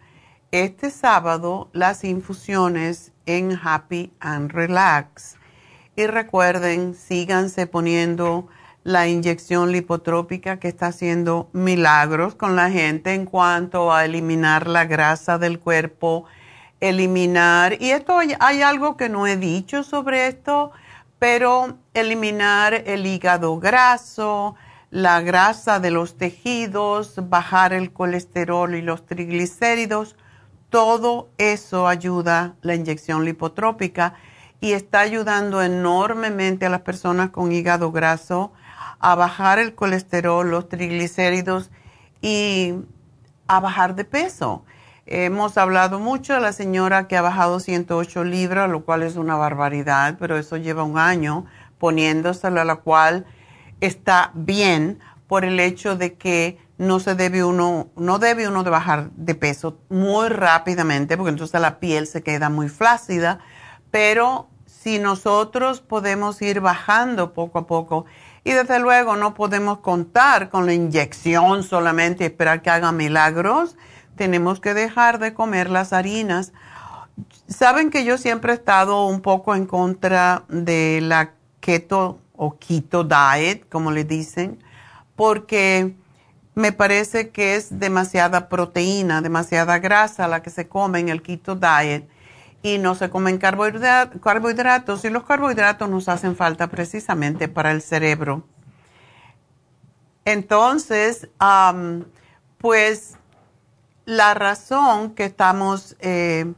[0.52, 5.38] este sábado las infusiones en Happy and Relax.
[5.96, 8.48] Y recuerden, síganse poniendo
[8.84, 14.86] la inyección lipotrópica que está haciendo milagros con la gente en cuanto a eliminar la
[14.86, 16.26] grasa del cuerpo,
[16.80, 20.72] eliminar, y esto hay algo que no he dicho sobre esto,
[21.20, 24.56] pero eliminar el hígado graso,
[24.90, 30.16] la grasa de los tejidos, bajar el colesterol y los triglicéridos,
[30.72, 34.16] todo eso ayuda la inyección lipotrópica
[34.62, 38.54] y está ayudando enormemente a las personas con hígado graso
[39.00, 41.72] a bajar el colesterol, los triglicéridos
[42.22, 42.76] y
[43.48, 44.64] a bajar de peso.
[45.06, 49.36] Hemos hablado mucho de la señora que ha bajado 108 libras, lo cual es una
[49.36, 51.48] barbaridad, pero eso lleva un año
[51.80, 53.26] poniéndosela, la cual
[53.82, 59.12] está bien por el hecho de que no se debe uno, no debe uno bajar
[59.12, 63.38] de peso muy rápidamente, porque entonces la piel se queda muy flácida,
[63.92, 68.06] pero si nosotros podemos ir bajando poco a poco,
[68.44, 73.78] y desde luego no podemos contar con la inyección solamente y esperar que haga milagros,
[74.16, 76.52] tenemos que dejar de comer las harinas.
[77.48, 83.04] Saben que yo siempre he estado un poco en contra de la keto o keto
[83.04, 84.64] diet, como le dicen,
[85.16, 85.96] porque
[86.54, 91.56] me parece que es demasiada proteína, demasiada grasa la que se come en el keto
[91.56, 92.08] diet
[92.64, 98.44] y no se comen carbohidratos y los carbohidratos nos hacen falta precisamente para el cerebro.
[100.26, 101.30] Entonces,
[102.58, 103.18] pues
[104.06, 106.54] la razón que estamos eh,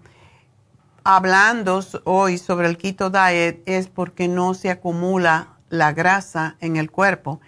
[1.04, 6.91] hablando hoy sobre el keto diet es porque no se acumula la grasa en el
[6.91, 7.39] cuerpo.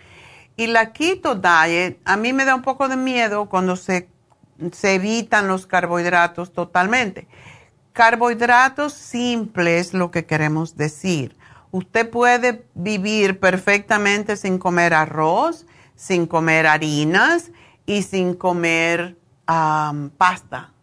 [0.57, 4.09] Y la keto diet, a mí me da un poco de miedo cuando se,
[4.71, 7.27] se evitan los carbohidratos totalmente.
[7.91, 11.37] Carbohidratos simples, lo que queremos decir.
[11.71, 17.51] Usted puede vivir perfectamente sin comer arroz, sin comer harinas
[17.85, 20.73] y sin comer pasta.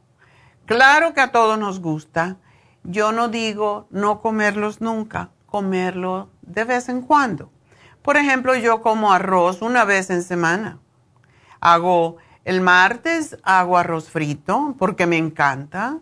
[0.66, 2.37] Claro que a todos nos gusta.
[2.85, 7.52] Yo no digo no comerlos nunca, comerlo de vez en cuando.
[8.03, 10.79] Por ejemplo, yo como arroz una vez en semana.
[11.61, 15.99] Hago el martes, hago arroz frito porque me encanta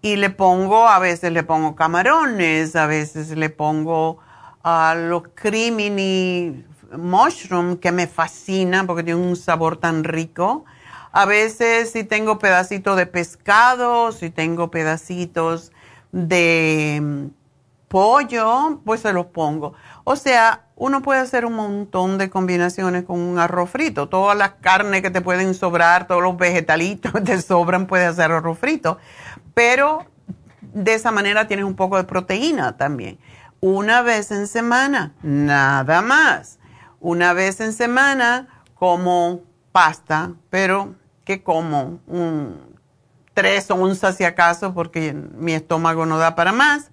[0.00, 4.18] y le pongo, a veces le pongo camarones, a veces le pongo
[4.62, 6.64] a los crimini
[6.96, 10.64] mushroom que me fascina porque tiene un sabor tan rico.
[11.12, 15.70] A veces si tengo pedacitos de pescado, si tengo pedacitos
[16.10, 17.30] de
[17.88, 19.74] pollo, pues se los pongo.
[20.04, 24.08] O sea, uno puede hacer un montón de combinaciones con un arroz frito.
[24.08, 28.32] Todas las carnes que te pueden sobrar, todos los vegetalitos que te sobran, puedes hacer
[28.32, 28.98] arroz frito.
[29.54, 30.06] Pero
[30.60, 33.18] de esa manera tienes un poco de proteína también.
[33.60, 36.58] Una vez en semana, nada más.
[36.98, 40.94] Una vez en semana como pasta, pero
[41.24, 42.76] que como un,
[43.34, 46.91] tres onzas si acaso, porque mi estómago no da para más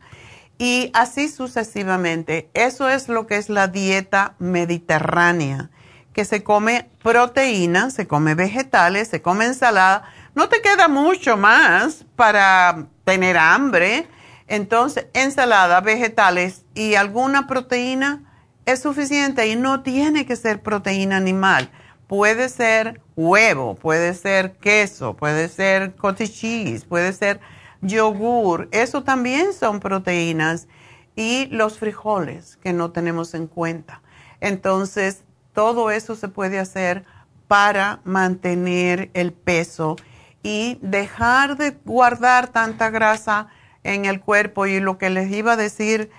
[0.59, 2.51] y así sucesivamente.
[2.53, 5.71] Eso es lo que es la dieta mediterránea,
[6.13, 10.03] que se come proteína, se come vegetales, se come ensalada.
[10.35, 14.07] No te queda mucho más para tener hambre.
[14.47, 18.25] Entonces, ensalada, vegetales y alguna proteína
[18.65, 21.71] es suficiente y no tiene que ser proteína animal.
[22.07, 27.39] Puede ser huevo, puede ser queso, puede ser cottage cheese, puede ser
[27.81, 30.67] yogur, eso también son proteínas
[31.15, 34.01] y los frijoles que no tenemos en cuenta.
[34.39, 35.23] Entonces,
[35.53, 37.03] todo eso se puede hacer
[37.47, 39.97] para mantener el peso
[40.43, 43.47] y dejar de guardar tanta grasa
[43.83, 44.65] en el cuerpo.
[44.65, 46.11] Y lo que les iba a decir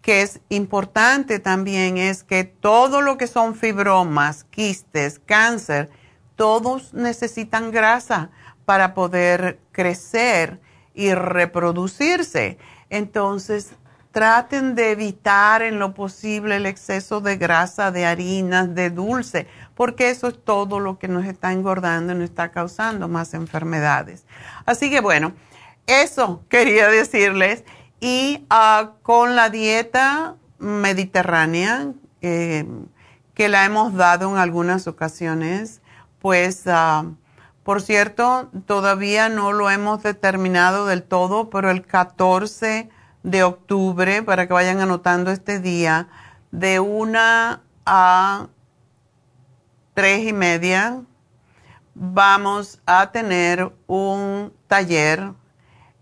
[0.00, 5.90] que es importante también es que todo lo que son fibromas, quistes, cáncer,
[6.34, 8.30] todos necesitan grasa
[8.64, 10.60] para poder crecer
[10.94, 12.58] y reproducirse.
[12.90, 13.72] Entonces,
[14.12, 20.10] traten de evitar en lo posible el exceso de grasa, de harinas, de dulce, porque
[20.10, 24.24] eso es todo lo que nos está engordando y nos está causando más enfermedades.
[24.66, 25.32] Así que bueno,
[25.86, 27.64] eso quería decirles.
[28.00, 32.66] Y ah, con la dieta mediterránea, eh,
[33.34, 35.80] que la hemos dado en algunas ocasiones,
[36.20, 36.66] pues...
[36.66, 37.06] Ah,
[37.64, 42.88] por cierto, todavía no lo hemos determinado del todo, pero el 14
[43.22, 46.08] de octubre, para que vayan anotando este día,
[46.50, 48.48] de una a
[49.94, 51.02] tres y media,
[51.94, 55.32] vamos a tener un taller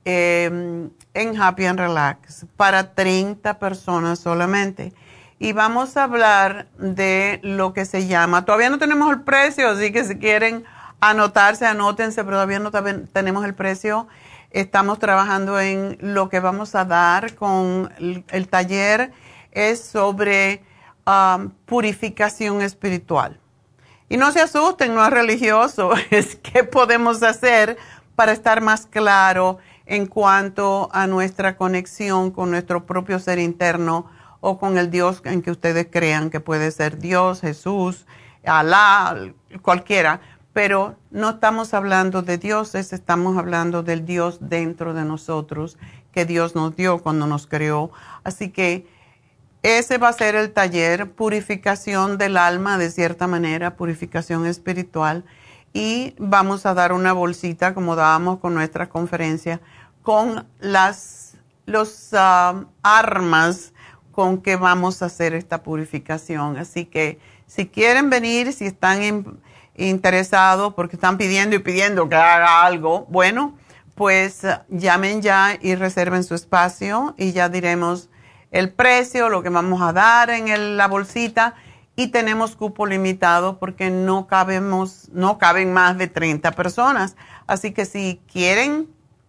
[0.04, 4.94] em, en Happy and Relax para 30 personas solamente.
[5.42, 9.90] y vamos a hablar de lo que se llama, todavía no tenemos el precio, así
[9.90, 10.64] que si quieren
[11.00, 12.70] anotarse, anótense, pero todavía no
[13.12, 14.06] tenemos el precio.
[14.50, 19.12] Estamos trabajando en lo que vamos a dar con el, taller,
[19.52, 20.62] es sobre
[21.06, 23.38] um, purificación espiritual.
[24.08, 27.78] Y no se asusten, no es religioso, es qué podemos hacer
[28.16, 34.06] para estar más claro en cuanto a nuestra conexión con nuestro propio ser interno
[34.40, 38.06] o con el Dios en que ustedes crean que puede ser Dios, Jesús,
[38.44, 39.16] Alá,
[39.62, 40.20] cualquiera.
[40.52, 45.78] Pero no estamos hablando de dioses, estamos hablando del Dios dentro de nosotros
[46.12, 47.90] que Dios nos dio cuando nos creó.
[48.24, 48.86] Así que
[49.62, 55.24] ese va a ser el taller, purificación del alma de cierta manera, purificación espiritual.
[55.72, 59.60] Y vamos a dar una bolsita, como dábamos con nuestra conferencia,
[60.02, 61.30] con las
[61.70, 63.72] los, ah, armas
[64.12, 66.56] con que vamos a hacer esta purificación.
[66.56, 69.40] Así que si quieren venir, si están
[69.88, 73.56] interesados, porque están pidiendo y pidiendo que haga algo, bueno,
[73.94, 78.08] pues eh, llamen ya y reserven su espacio y ya diremos
[78.50, 81.54] el precio, lo que vamos a dar en la bolsita
[81.96, 87.16] y tenemos cupo limitado porque no cabemos, no caben más de 30 personas.
[87.46, 88.88] Así que si quieren,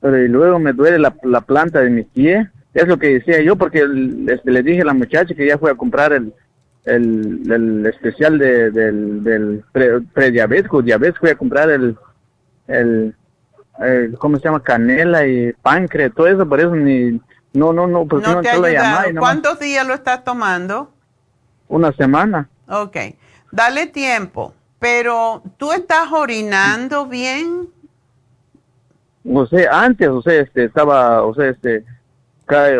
[0.00, 3.40] Pero y luego me duele la, la planta de mi pie, es lo que decía
[3.40, 3.86] yo, porque
[4.28, 6.34] este, le dije a la muchacha que ya fue a comprar el,
[6.84, 9.64] el, el especial de, del, del
[10.12, 11.96] prediabético, diabetes, fui a comprar el,
[12.66, 13.14] el,
[14.18, 14.62] ¿cómo se llama?
[14.62, 17.20] Canela y páncreas, todo eso, por eso ni,
[17.52, 20.90] no, no, no, porque no, te ha ¿Cuántos días lo estás tomando?
[21.68, 22.48] Una semana.
[22.68, 22.96] Ok,
[23.50, 27.68] dale tiempo, pero ¿tú estás orinando bien?
[29.24, 31.84] O sea, antes, o sea, este, estaba, o sea, este,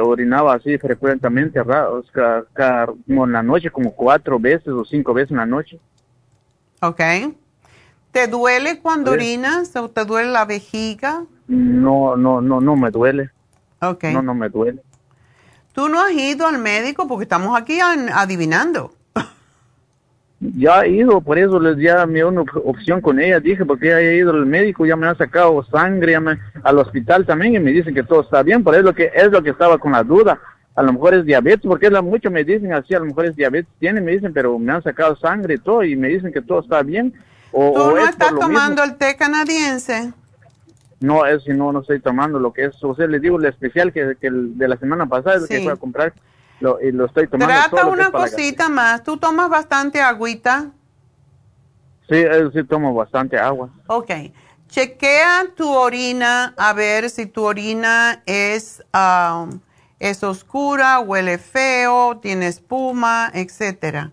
[0.02, 5.46] orinaba así frecuentemente, como en la noche, como cuatro veces o cinco veces en la
[5.46, 5.80] noche.
[6.80, 7.00] Ok.
[8.10, 11.24] ¿Te duele cuando orinas o te duele la vejiga?
[11.46, 13.30] No, no, no, no me duele.
[13.80, 14.04] Ok.
[14.04, 14.82] No, no me duele.
[15.72, 17.08] ¿Tú no has ido al médico?
[17.08, 18.92] Porque estamos aquí adivinando.
[20.42, 24.00] Ya he ido, por eso les ya me una opción con ella, dije, porque ya
[24.00, 27.94] he ido al médico, ya me han sacado sangre, al hospital también y me dicen
[27.94, 30.40] que todo está bien, por eso lo que es lo que estaba con la duda.
[30.74, 33.26] A lo mejor es diabetes, porque es la, mucho me dicen así, a lo mejor
[33.26, 36.32] es diabetes, tiene, me dicen, pero me han sacado sangre y todo y me dicen
[36.32, 37.14] que todo está bien.
[37.52, 40.12] O, ¿Tú no estás tomando el té canadiense?
[40.98, 43.92] No, eso no, no estoy tomando lo que es, o sea, les digo, el especial
[43.92, 46.12] que, que de la semana pasada, es que fui a comprar
[46.62, 47.52] lo, y lo estoy tomando.
[47.52, 49.02] Trata una cosita más.
[49.02, 50.70] ¿Tú tomas bastante agüita?
[52.08, 53.68] Sí, sí tomo bastante agua.
[53.86, 54.10] Ok.
[54.68, 59.60] Chequea tu orina a ver si tu orina es, um,
[59.98, 64.12] es oscura, huele feo, tiene espuma, etcétera.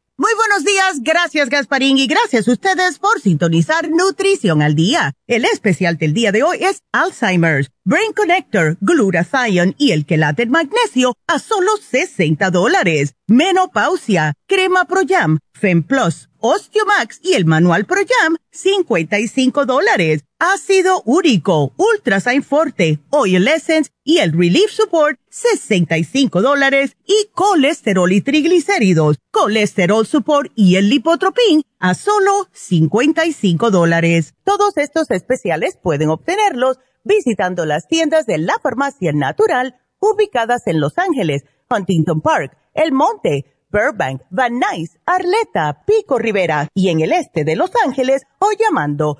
[0.21, 5.13] Muy buenos días, gracias Gasparín y gracias a ustedes por sintonizar Nutrición al Día.
[5.25, 11.15] El especial del día de hoy es Alzheimer's, Brain Connector, Glutathione y el quelate magnesio
[11.25, 13.15] a solo 60 dólares.
[13.25, 20.23] Menopausia, Crema Pro Jam, Fem Plus, Osteomax y el Manual Pro Jam, 55 dólares.
[20.43, 26.97] Ácido úrico, Ultrasign Forte, Oil Essence y el Relief Support, 65 dólares.
[27.05, 34.33] Y colesterol y triglicéridos, Colesterol Support y el Lipotropin, a solo 55 dólares.
[34.43, 40.97] Todos estos especiales pueden obtenerlos visitando las tiendas de la Farmacia Natural ubicadas en Los
[40.97, 47.43] Ángeles, Huntington Park, El Monte, Burbank, Van Nuys, Arleta, Pico Rivera y en el este
[47.43, 49.19] de Los Ángeles o llamando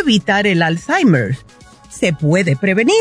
[0.00, 1.36] Evitar el Alzheimer?
[1.90, 2.94] ¿Se puede prevenir?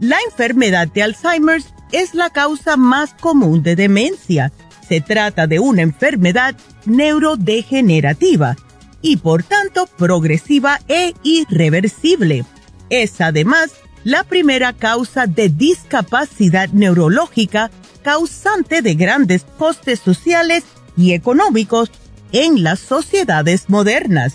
[0.00, 1.62] La enfermedad de Alzheimer
[1.92, 4.52] es la causa más común de demencia.
[4.86, 8.56] Se trata de una enfermedad neurodegenerativa
[9.02, 12.44] y por tanto progresiva e irreversible.
[12.88, 13.70] Es además
[14.04, 17.70] la primera causa de discapacidad neurológica
[18.02, 20.64] causante de grandes costes sociales
[20.96, 21.90] y económicos
[22.32, 24.34] en las sociedades modernas.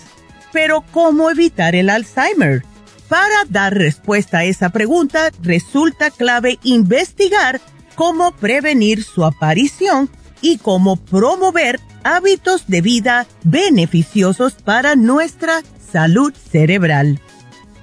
[0.56, 2.64] Pero ¿cómo evitar el Alzheimer?
[3.10, 7.60] Para dar respuesta a esa pregunta, resulta clave investigar
[7.94, 10.08] cómo prevenir su aparición
[10.40, 15.60] y cómo promover hábitos de vida beneficiosos para nuestra
[15.92, 17.20] salud cerebral.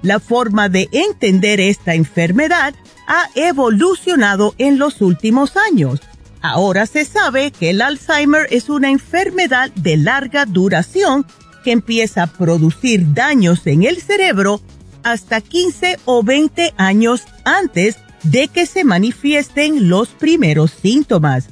[0.01, 2.73] La forma de entender esta enfermedad
[3.05, 6.01] ha evolucionado en los últimos años.
[6.41, 11.27] Ahora se sabe que el Alzheimer es una enfermedad de larga duración
[11.63, 14.61] que empieza a producir daños en el cerebro
[15.03, 21.49] hasta 15 o 20 años antes de que se manifiesten los primeros síntomas.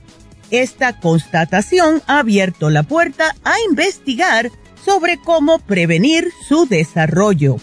[0.52, 4.52] Esta constatación ha abierto la puerta a investigar
[4.84, 7.58] sobre cómo prevenir su desarrollo.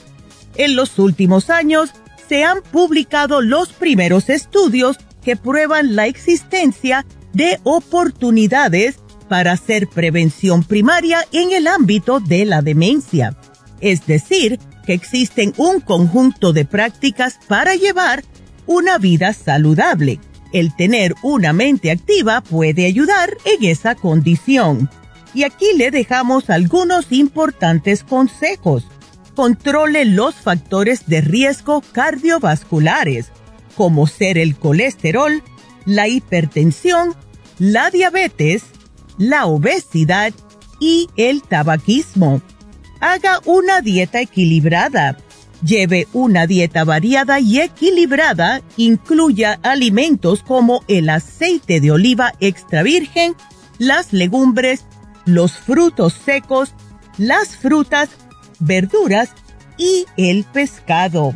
[0.57, 1.91] En los últimos años
[2.29, 8.97] se han publicado los primeros estudios que prueban la existencia de oportunidades
[9.29, 13.37] para hacer prevención primaria en el ámbito de la demencia.
[13.81, 18.25] Es decir, que existen un conjunto de prácticas para llevar
[18.67, 20.19] una vida saludable.
[20.53, 24.89] El tener una mente activa puede ayudar en esa condición.
[25.35, 28.87] Y aquí le dejamos algunos importantes consejos.
[29.35, 33.31] Controle los factores de riesgo cardiovasculares,
[33.77, 35.43] como ser el colesterol,
[35.85, 37.15] la hipertensión,
[37.59, 38.65] la diabetes,
[39.19, 40.33] la obesidad
[40.81, 42.41] y el tabaquismo.
[43.01, 45.19] Haga una dieta equilibrada.
[45.63, 48.63] Lleve una dieta variada y equilibrada.
[48.77, 53.35] Incluya alimentos como el aceite de oliva extra virgen,
[53.79, 54.85] las legumbres,
[55.25, 56.75] los frutos secos,
[57.19, 58.11] las frutas,
[58.61, 59.31] verduras
[59.77, 61.35] y el pescado.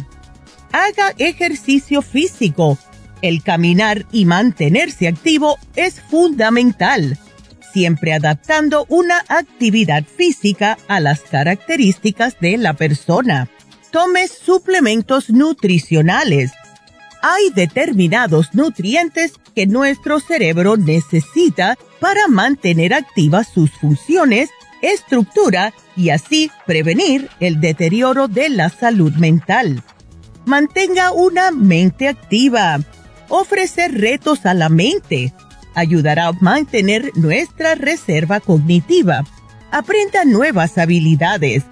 [0.72, 2.78] Haga ejercicio físico.
[3.20, 7.18] El caminar y mantenerse activo es fundamental,
[7.73, 13.49] siempre adaptando una actividad física a las características de la persona.
[13.91, 16.53] Tome suplementos nutricionales.
[17.23, 24.51] Hay determinados nutrientes que nuestro cerebro necesita para mantener activas sus funciones,
[24.81, 29.83] estructura y así prevenir el deterioro de la salud mental.
[30.45, 32.81] Mantenga una mente activa.
[33.29, 35.33] Ofrecer retos a la mente
[35.75, 39.25] ayudará a mantener nuestra reserva cognitiva.
[39.70, 41.64] Aprenda nuevas habilidades.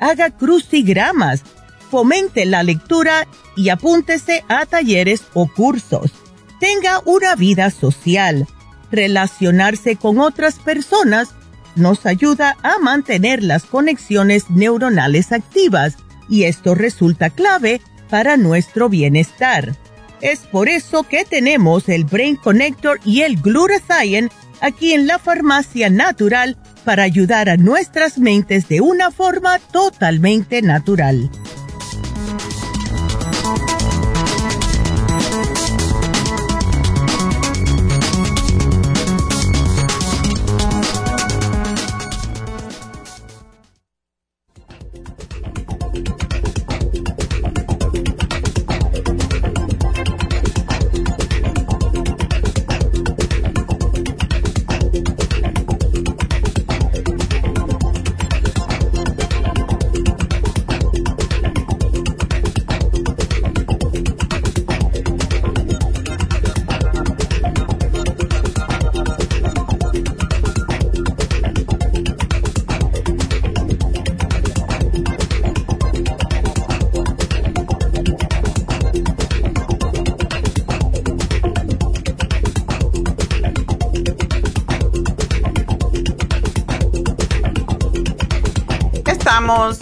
[0.00, 1.42] Haga crucigramas.
[1.90, 6.12] Fomente la lectura y apúntese a talleres o cursos.
[6.60, 8.46] Tenga una vida social
[8.90, 11.28] relacionarse con otras personas
[11.76, 15.96] nos ayuda a mantener las conexiones neuronales activas
[16.28, 17.80] y esto resulta clave
[18.10, 19.76] para nuestro bienestar.
[20.20, 25.90] Es por eso que tenemos el Brain Connector y el Glutathione aquí en la farmacia
[25.90, 31.30] natural para ayudar a nuestras mentes de una forma totalmente natural.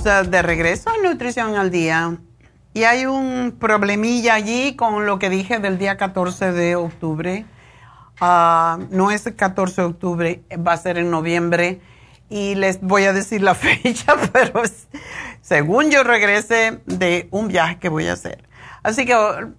[0.07, 2.17] De regreso a Nutrición al Día
[2.75, 7.45] y hay un problemilla allí con lo que dije del día 14 de octubre.
[8.21, 11.81] Ah, no es el 14 de octubre, va a ser en noviembre
[12.31, 14.63] y les voy a decir la fecha, pero
[15.41, 18.49] según yo regrese de un viaje que voy a hacer.
[18.85, 19.17] Así que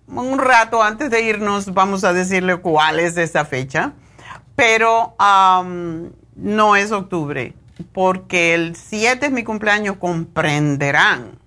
[0.07, 3.91] un rato antes de irnos vamos a decirle cuál es esa fecha,
[4.55, 5.13] pero
[6.37, 7.53] no es octubre
[7.93, 11.39] porque el 7 es mi cumpleaños, comprenderán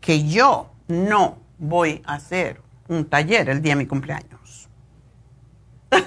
[0.00, 4.68] que yo no voy a hacer un taller el día de mi cumpleaños.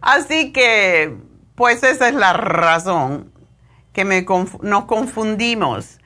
[0.00, 1.16] Así que,
[1.54, 3.32] pues esa es la razón
[3.92, 4.24] que me
[4.62, 5.98] nos confundimos.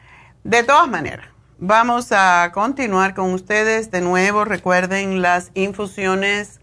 [0.45, 4.45] De todas maneras, vamos a continuar con ustedes de nuevo.
[4.45, 6.62] Recuerden las infusiones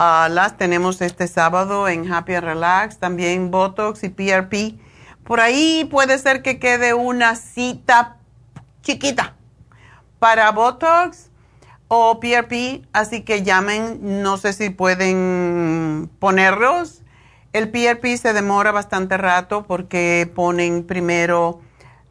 [0.00, 4.80] Las tenemos este sábado en Happy and Relax, también Botox y PRP.
[5.24, 8.16] Por ahí puede ser que quede una cita
[8.80, 9.34] chiquita
[10.18, 11.28] para Botox
[11.88, 17.02] o PRP, así que llamen, no sé si pueden ponerlos.
[17.52, 21.60] El PRP se demora bastante rato porque ponen primero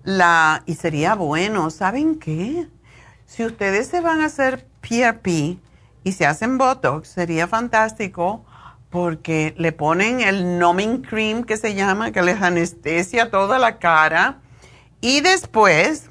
[0.04, 0.62] la...
[0.68, 2.68] Y sería bueno, ¿saben qué?
[3.26, 5.58] Si ustedes se van a hacer PRP,
[6.04, 8.46] y se hacen Botox, sería fantástico
[8.90, 14.40] porque le ponen el numbing cream que se llama, que les anestesia toda la cara
[15.02, 16.10] y después,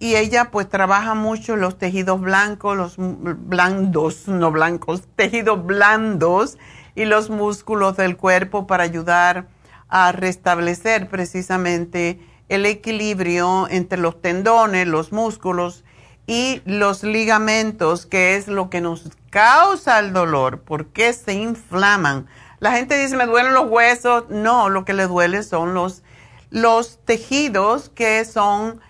[0.00, 6.58] y ella pues trabaja mucho los tejidos blancos, los blandos, no blancos, tejidos blandos
[6.96, 9.46] y los músculos del cuerpo para ayudar
[9.88, 15.84] a restablecer precisamente el equilibrio entre los tendones, los músculos
[16.26, 22.26] y los ligamentos, que es lo que nos causa el dolor, porque se inflaman.
[22.58, 24.24] La gente dice, me duelen los huesos.
[24.30, 26.02] No, lo que le duele son los,
[26.50, 28.80] los tejidos que son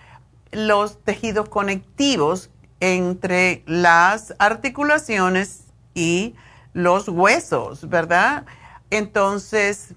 [0.53, 6.35] los tejidos conectivos entre las articulaciones y
[6.73, 8.47] los huesos, ¿verdad?
[8.91, 9.95] Entonces,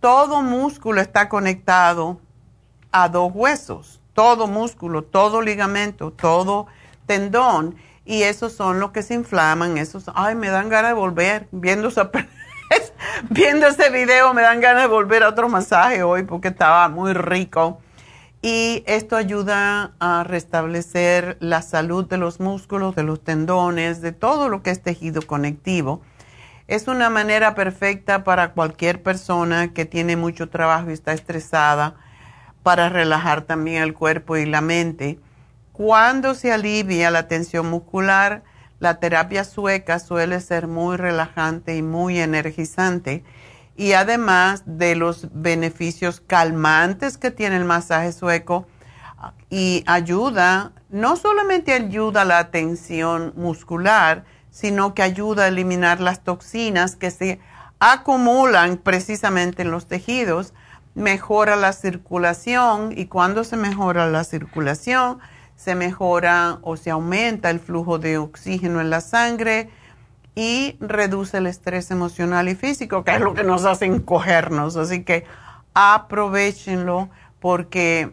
[0.00, 2.20] todo músculo está conectado
[2.92, 6.66] a dos huesos, todo músculo, todo ligamento, todo
[7.06, 11.46] tendón, y esos son los que se inflaman, esos, ay, me dan ganas de volver,
[11.50, 11.90] viendo,
[13.30, 17.12] viendo ese video me dan ganas de volver a otro masaje hoy porque estaba muy
[17.12, 17.80] rico
[18.40, 24.48] y esto ayuda a restablecer la salud de los músculos, de los tendones, de todo
[24.48, 26.02] lo que es tejido conectivo.
[26.68, 31.96] Es una manera perfecta para cualquier persona que tiene mucho trabajo y está estresada
[32.62, 35.18] para relajar también el cuerpo y la mente.
[35.72, 38.42] Cuando se alivia la tensión muscular,
[38.78, 43.24] la terapia sueca suele ser muy relajante y muy energizante
[43.78, 48.66] y además de los beneficios calmantes que tiene el masaje sueco
[49.50, 56.24] y ayuda, no solamente ayuda a la tensión muscular, sino que ayuda a eliminar las
[56.24, 57.38] toxinas que se
[57.78, 60.54] acumulan precisamente en los tejidos,
[60.96, 65.20] mejora la circulación y cuando se mejora la circulación,
[65.54, 69.70] se mejora o se aumenta el flujo de oxígeno en la sangre,
[70.38, 74.76] y reduce el estrés emocional y físico, que es lo que nos hace encogernos.
[74.76, 75.24] Así que
[75.74, 77.10] aprovechenlo
[77.40, 78.12] porque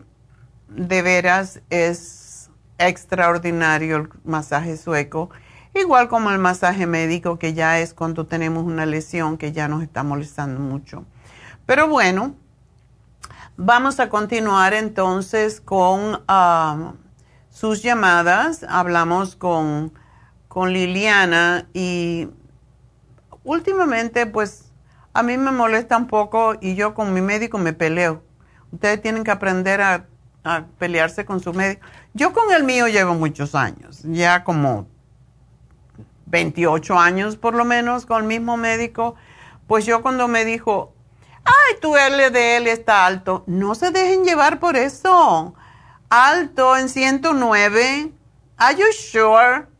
[0.67, 2.49] de veras es
[2.79, 5.29] extraordinario el masaje sueco,
[5.75, 9.83] igual como el masaje médico, que ya es cuando tenemos una lesión que ya nos
[9.83, 11.05] está molestando mucho.
[11.67, 12.33] Pero bueno,
[13.55, 16.93] vamos a continuar entonces con ah,
[17.51, 18.65] sus llamadas.
[18.67, 19.93] Hablamos con
[20.55, 22.29] con Liliana y
[23.43, 24.71] últimamente pues
[25.11, 28.23] a mí me molesta un poco y yo con mi médico me peleo.
[28.71, 30.05] Ustedes tienen que aprender a,
[30.79, 31.85] pelearse con su médico.
[32.13, 34.87] Yo con el mío llevo muchos años, ya como
[36.27, 39.15] 28 años por lo menos con el mismo médico.
[39.67, 40.93] Pues yo cuando me dijo,
[41.43, 45.53] ay, tu LDL está alto, no se dejen llevar por eso.
[46.09, 48.13] Alto en 109.
[48.55, 49.74] Are you sure?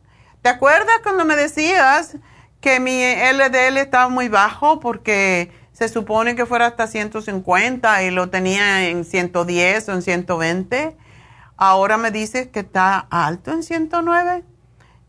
[0.46, 2.18] ¿Te acuerdas cuando me decías
[2.60, 8.30] que mi LDL estaba muy bajo porque se supone que fuera hasta 150 y lo
[8.30, 10.96] tenía en 110 o en 120?
[11.56, 14.44] Ahora me dices que está alto en 109.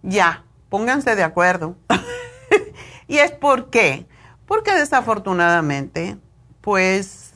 [0.02, 1.78] Ya, pónganse de acuerdo.
[3.08, 4.08] ¿Y es por qué?
[4.48, 6.18] Porque desafortunadamente,
[6.62, 7.34] pues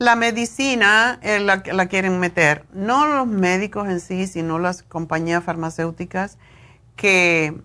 [0.00, 6.38] la medicina la, la, quieren meter, no los médicos en sí, sino las compañías farmacéuticas
[6.96, 7.60] que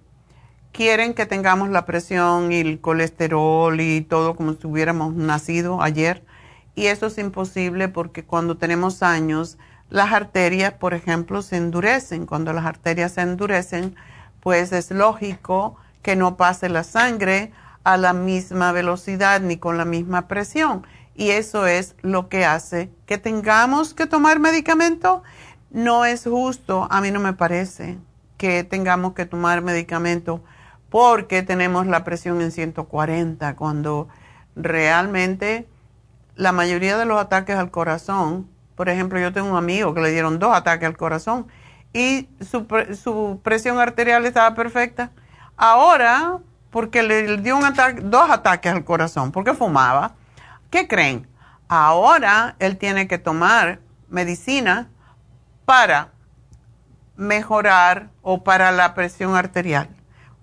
[0.74, 6.26] quieren que tengamos la presión y el colesterol y todo como si hubiéramos nacido ayer.
[6.76, 9.58] Y eso es imposible porque cuando tenemos años,
[9.90, 12.26] las arterias, por ejemplo, se endurecen.
[12.26, 13.96] Cuando las arterias se endurecen,
[14.42, 17.54] pues es lógico que no pase la sangre
[17.86, 20.86] a la misma velocidad ni con la misma presión
[21.16, 25.24] y eso es lo que hace que tengamos que tomar medicamento.
[25.72, 27.98] No es justo, a mí no me parece
[28.38, 30.44] que tengamos que tomar medicamento
[30.90, 34.08] porque tenemos la presión en 140 cuando
[34.56, 35.68] realmente
[36.36, 40.12] la mayoría de los ataques al corazón, por ejemplo, yo tengo un amigo que le
[40.12, 41.48] dieron dos ataques al corazón
[41.94, 42.68] y su,
[43.02, 45.12] su presión arterial estaba perfecta.
[45.56, 46.40] Ahora,
[46.70, 50.14] porque le dio un ataque, dos ataques al corazón, porque fumaba,
[50.76, 51.26] ¿qué creen?
[51.70, 53.80] Ahora él tiene que tomar
[54.10, 54.90] medicina
[55.64, 56.12] para
[57.16, 59.88] mejorar o para la presión arterial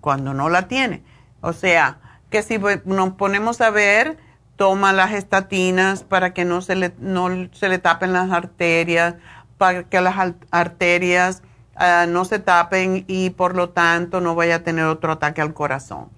[0.01, 1.03] cuando no la tiene.
[1.41, 1.99] O sea,
[2.31, 4.17] que si nos ponemos a ver,
[4.55, 9.13] toma las estatinas para que no se le, no se le tapen las arterias,
[9.59, 11.43] para que las arterias
[11.75, 15.53] ah, no se tapen y por lo tanto no vaya a tener otro ataque al
[15.53, 16.09] corazón.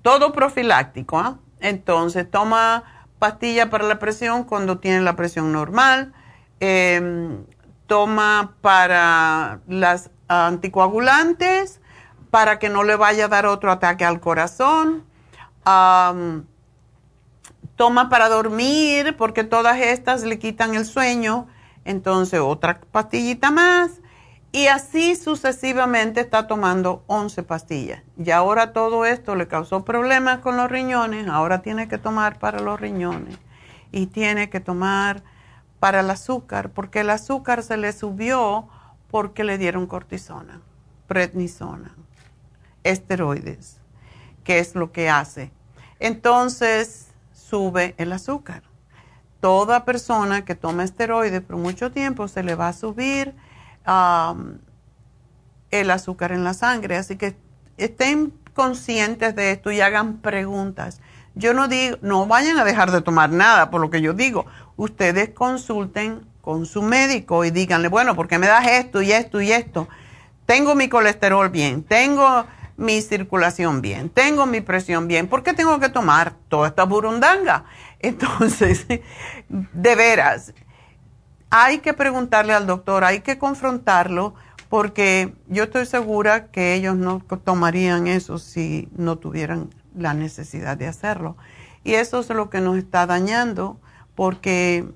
[0.00, 1.18] Todo profiláctico.
[1.18, 1.36] ¿ah?
[1.60, 2.84] Entonces, toma
[3.20, 6.12] pastilla para la presión cuando tiene la presión normal.
[6.58, 7.44] Em,
[7.86, 11.80] toma para las anticoagulantes
[12.30, 15.04] para que no le vaya a dar otro ataque al corazón.
[17.76, 21.46] toma para dormir porque todas estas le quitan el sueño.
[21.84, 24.00] Entonces otra pastillita más.
[24.52, 28.02] Y así sucesivamente está tomando 11 pastillas.
[28.18, 31.28] Y ahora todo esto le causó problemas con los riñones.
[31.28, 33.38] Ahora tiene que tomar para los riñones.
[33.92, 35.22] Y tiene que tomar
[35.80, 38.68] para el azúcar, porque el azúcar se le subió
[39.10, 40.60] porque le dieron cortisona,
[41.08, 41.96] prednisona,
[42.84, 43.78] esteroides,
[44.44, 45.50] que es lo que hace.
[45.98, 48.62] Entonces sube el azúcar.
[49.40, 53.34] Toda persona que toma esteroides por mucho tiempo se le va a subir
[55.70, 56.96] el azúcar en la sangre.
[56.96, 57.36] Así que
[57.76, 61.00] estén conscientes de esto y hagan preguntas.
[61.34, 64.46] Yo no digo, no vayan a dejar de tomar nada por lo que yo digo.
[64.76, 69.40] Ustedes consulten con su médico y díganle, bueno, ¿por qué me das esto y esto
[69.40, 69.88] y esto?
[70.46, 72.46] Tengo mi colesterol bien, tengo
[72.76, 77.66] mi circulación bien, tengo mi presión bien, ¿por qué tengo que tomar toda esta burundanga?
[78.00, 78.86] Entonces,
[79.48, 80.54] de veras,
[81.50, 84.34] hay que preguntarle al doctor, hay que confrontarlo,
[84.68, 90.86] porque yo estoy segura que ellos no tomarían eso si no tuvieran la necesidad de
[90.86, 91.36] hacerlo.
[91.82, 93.80] Y eso es lo que nos está dañando,
[94.14, 94.88] porque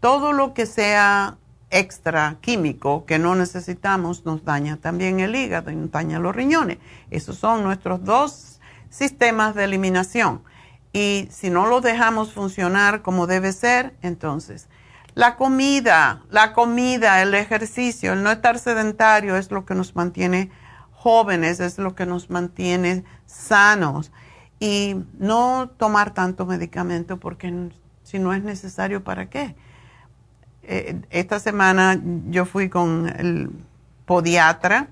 [0.00, 1.38] todo lo que sea
[1.70, 6.78] extra químico que no necesitamos nos daña también el hígado y nos daña los riñones.
[7.10, 8.60] Esos son nuestros dos
[8.90, 10.42] sistemas de eliminación.
[10.92, 14.68] Y si no los dejamos funcionar como debe ser, entonces
[15.18, 20.48] la comida, la comida, el ejercicio, el no estar sedentario es lo que nos mantiene
[20.92, 24.12] jóvenes, es lo que nos mantiene sanos.
[24.60, 27.72] Y no tomar tanto medicamento porque
[28.04, 29.56] si no es necesario, ¿para qué?
[30.62, 33.50] Eh, esta semana yo fui con el
[34.06, 34.86] podiatra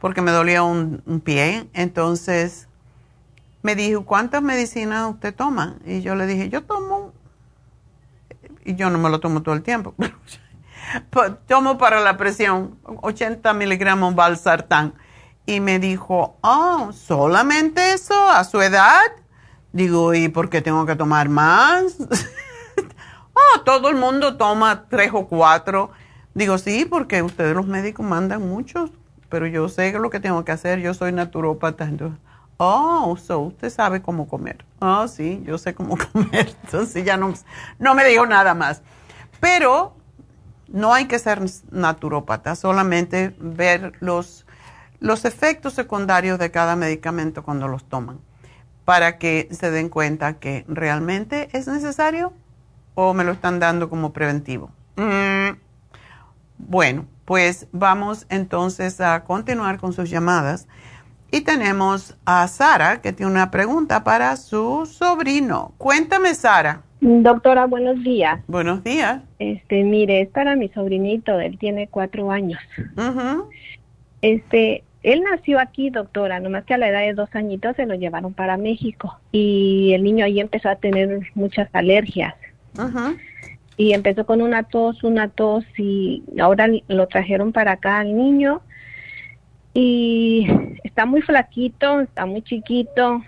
[0.00, 2.66] porque me dolía un, un pie, entonces
[3.62, 5.76] me dijo, ¿cuántas medicinas usted toma?
[5.86, 7.12] Y yo le dije, yo tomo
[8.64, 9.94] y yo no me lo tomo todo el tiempo.
[11.10, 14.94] Pues, tomo para la presión 80 miligramos valsartán.
[15.46, 19.00] Y me dijo, oh, solamente eso a su edad.
[19.72, 21.96] Digo, ¿y por qué tengo que tomar más?
[23.34, 25.90] oh, todo el mundo toma tres o cuatro.
[26.34, 28.90] Digo, sí, porque ustedes los médicos mandan muchos,
[29.28, 30.80] pero yo sé lo que tengo que hacer.
[30.80, 31.84] Yo soy naturópata.
[31.84, 32.18] Entonces,
[32.56, 34.64] Oh, so usted sabe cómo comer.
[34.80, 36.54] Oh, sí, yo sé cómo comer.
[36.64, 38.82] Entonces ya no, me digo nada más.
[39.40, 39.94] Pero
[40.68, 44.46] no hay que ser naturópata, solamente ver los,
[45.00, 48.20] los efectos secundarios de cada medicamento cuando los toman,
[48.84, 52.32] para que se den cuenta que realmente es necesario
[52.94, 54.70] o me lo están dando como preventivo.
[54.96, 55.58] Mm.
[56.58, 60.66] Bueno, pues vamos entonces a continuar con sus llamadas.
[61.34, 65.72] Y tenemos a Sara, que tiene una pregunta para su sobrino.
[65.78, 66.82] Cuéntame, Sara.
[67.00, 68.40] Doctora, buenos días.
[68.46, 69.20] Buenos días.
[69.40, 72.60] Este, mire, es para mi sobrinito, él tiene cuatro años.
[74.22, 77.96] Este, él nació aquí, doctora, nomás que a la edad de dos añitos se lo
[77.96, 82.36] llevaron para México y el niño ahí empezó a tener muchas alergias.
[83.76, 88.62] Y empezó con una tos, una tos y ahora lo trajeron para acá al niño
[89.74, 90.46] y
[90.84, 93.22] está muy flaquito, está muy chiquito.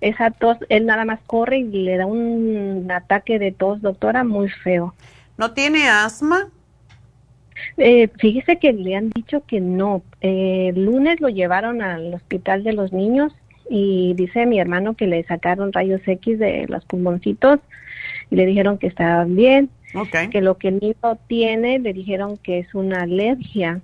[0.00, 4.48] Esa tos, él nada más corre y le da un ataque de tos, doctora, muy
[4.48, 4.94] feo.
[5.38, 6.48] ¿No tiene asma?
[7.78, 10.02] Eh, fíjese que le han dicho que no.
[10.20, 13.32] Eh, el lunes lo llevaron al hospital de los niños
[13.70, 17.60] y dice mi hermano que le sacaron rayos X de los pulmoncitos
[18.30, 19.70] y le dijeron que estaban bien.
[20.30, 23.80] Que lo que el niño tiene, le dijeron que es una alergia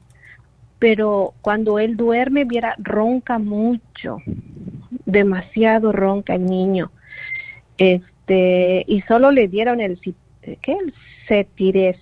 [0.82, 4.16] pero cuando él duerme, viera, ronca mucho,
[5.06, 6.90] demasiado ronca el niño.
[7.78, 10.00] Este, y solo le dieron el,
[10.60, 10.76] ¿qué?
[11.28, 11.96] El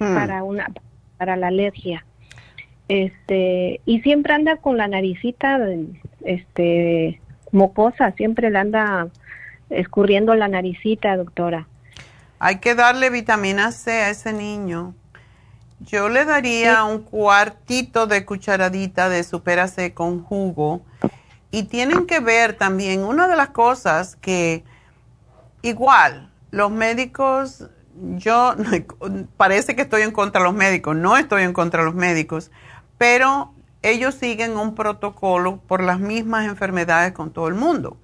[0.00, 0.14] hmm.
[0.14, 0.72] para una,
[1.18, 2.04] para la alergia.
[2.88, 5.60] Este, y siempre anda con la naricita,
[6.24, 7.20] este,
[7.52, 9.06] mocosa, siempre le anda
[9.70, 11.68] escurriendo la naricita, doctora.
[12.40, 14.96] Hay que darle vitamina C a ese niño.
[15.80, 20.82] Yo le daría un cuartito de cucharadita de supera C con jugo.
[21.50, 24.64] Y tienen que ver también, una de las cosas que
[25.62, 27.68] igual, los médicos,
[28.16, 28.54] yo
[29.36, 32.50] parece que estoy en contra de los médicos, no estoy en contra de los médicos,
[32.98, 37.96] pero ellos siguen un protocolo por las mismas enfermedades con todo el mundo.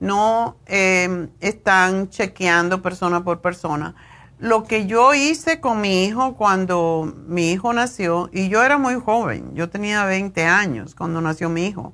[0.00, 3.94] No em, están chequeando persona por persona.
[4.40, 8.94] Lo que yo hice con mi hijo cuando mi hijo nació, y yo era muy
[8.94, 11.92] joven, yo tenía 20 años cuando nació mi hijo,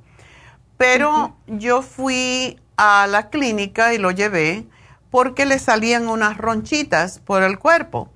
[0.77, 4.65] pero yo fui a la clínica y lo llevé
[5.11, 8.13] porque le salían unas ronchitas por el cuerpo.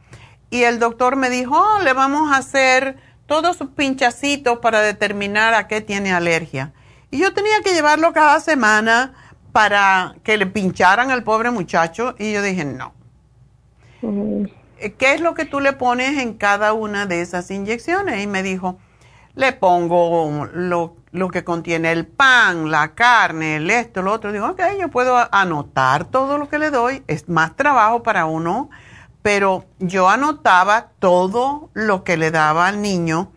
[0.49, 5.55] Y el doctor me dijo, oh, le vamos a hacer todos sus pinchacitos para determinar
[5.55, 6.73] a qué tiene alergia.
[7.11, 9.13] Y yo tenía que llevarlo cada semana
[9.51, 13.00] para que le pincharan al pobre muchacho y yo dije, no.
[14.01, 18.23] ¿Qué es lo que tú le pones en cada una de esas inyecciones?
[18.23, 18.79] Y me dijo,
[19.35, 24.33] le pongo lo, lo que contiene el pan, la carne, el esto, lo otro.
[24.33, 27.03] Digo, ok, yo puedo anotar todo lo que le doy.
[27.07, 28.71] Es más trabajo para uno
[29.23, 33.31] pero yo anotaba todo lo que le daba al niño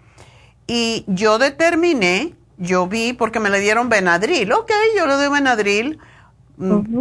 [0.65, 5.99] y yo determiné, yo vi, porque me le dieron Benadryl, ok, yo le doy Benadryl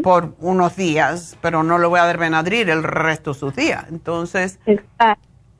[0.03, 3.85] por unos días, pero no le voy a dar Benadryl el resto de sus días.
[3.91, 4.59] Entonces,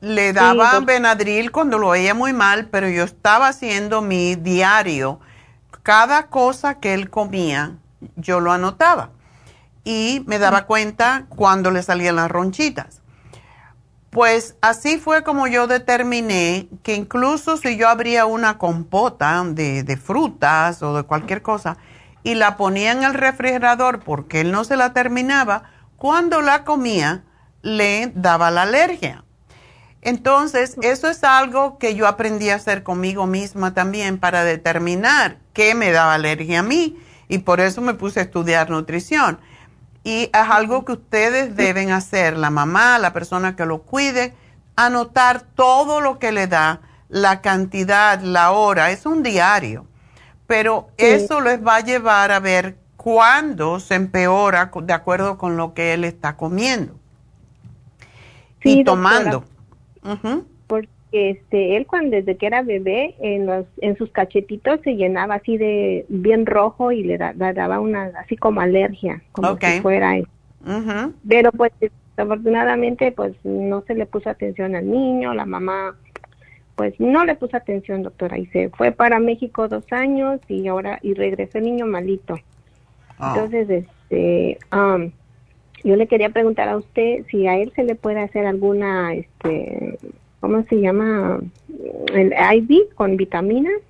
[0.01, 5.19] le daba Benadryl cuando lo veía muy mal, pero yo estaba haciendo mi diario.
[5.83, 7.77] Cada cosa que él comía,
[8.15, 9.11] yo lo anotaba
[9.83, 13.01] y me daba cuenta cuando le salían las ronchitas.
[14.09, 20.83] Pues así fue como yo determiné que incluso si yo abría una compota de, frutas
[20.83, 21.77] o de cualquier cosa
[22.23, 25.63] y la ponía en el refrigerador porque él no se la terminaba,
[25.97, 27.23] cuando la comía
[27.61, 29.23] le daba la alergia.
[30.01, 35.75] Entonces, eso es algo que yo aprendí a hacer conmigo misma también para determinar qué
[35.75, 36.97] me daba alergia a mí
[37.29, 39.39] y por eso me puse a estudiar nutrición.
[40.03, 44.35] Y es algo que ustedes deben hacer, la mamá, la persona que lo cuide,
[44.75, 49.87] anotar todo lo que le da, la cantidad, la hora, es un diario.
[50.53, 55.73] Pero eso les va a llevar a ver cuándo se empeora de acuerdo con lo
[55.73, 56.93] que él está comiendo
[58.63, 59.45] y tomando.
[61.11, 65.57] Este, él cuando desde que era bebé, en, los, en sus cachetitos se llenaba así
[65.57, 70.29] de bien rojo y le, daba una, así como alergia, como si fuera eso.
[71.27, 75.95] Pero pues desafortunadamente pues no se le puso atención al niño, la mamá
[76.75, 80.99] pues no le puso atención doctora y se fue para México dos años y ahora
[81.01, 82.39] y regresó el niño malito.
[83.19, 83.33] Ah.
[83.35, 85.11] Entonces, este, um,
[85.83, 89.99] yo le quería preguntar a usted si a él se le puede hacer alguna, este,
[90.39, 91.39] ¿cómo se llama?
[92.13, 93.81] El IV con vitaminas.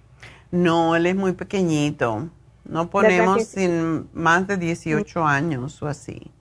[0.52, 2.30] No, él es muy pequeñito.
[2.66, 6.32] No ponemos sin más de 18 años o así.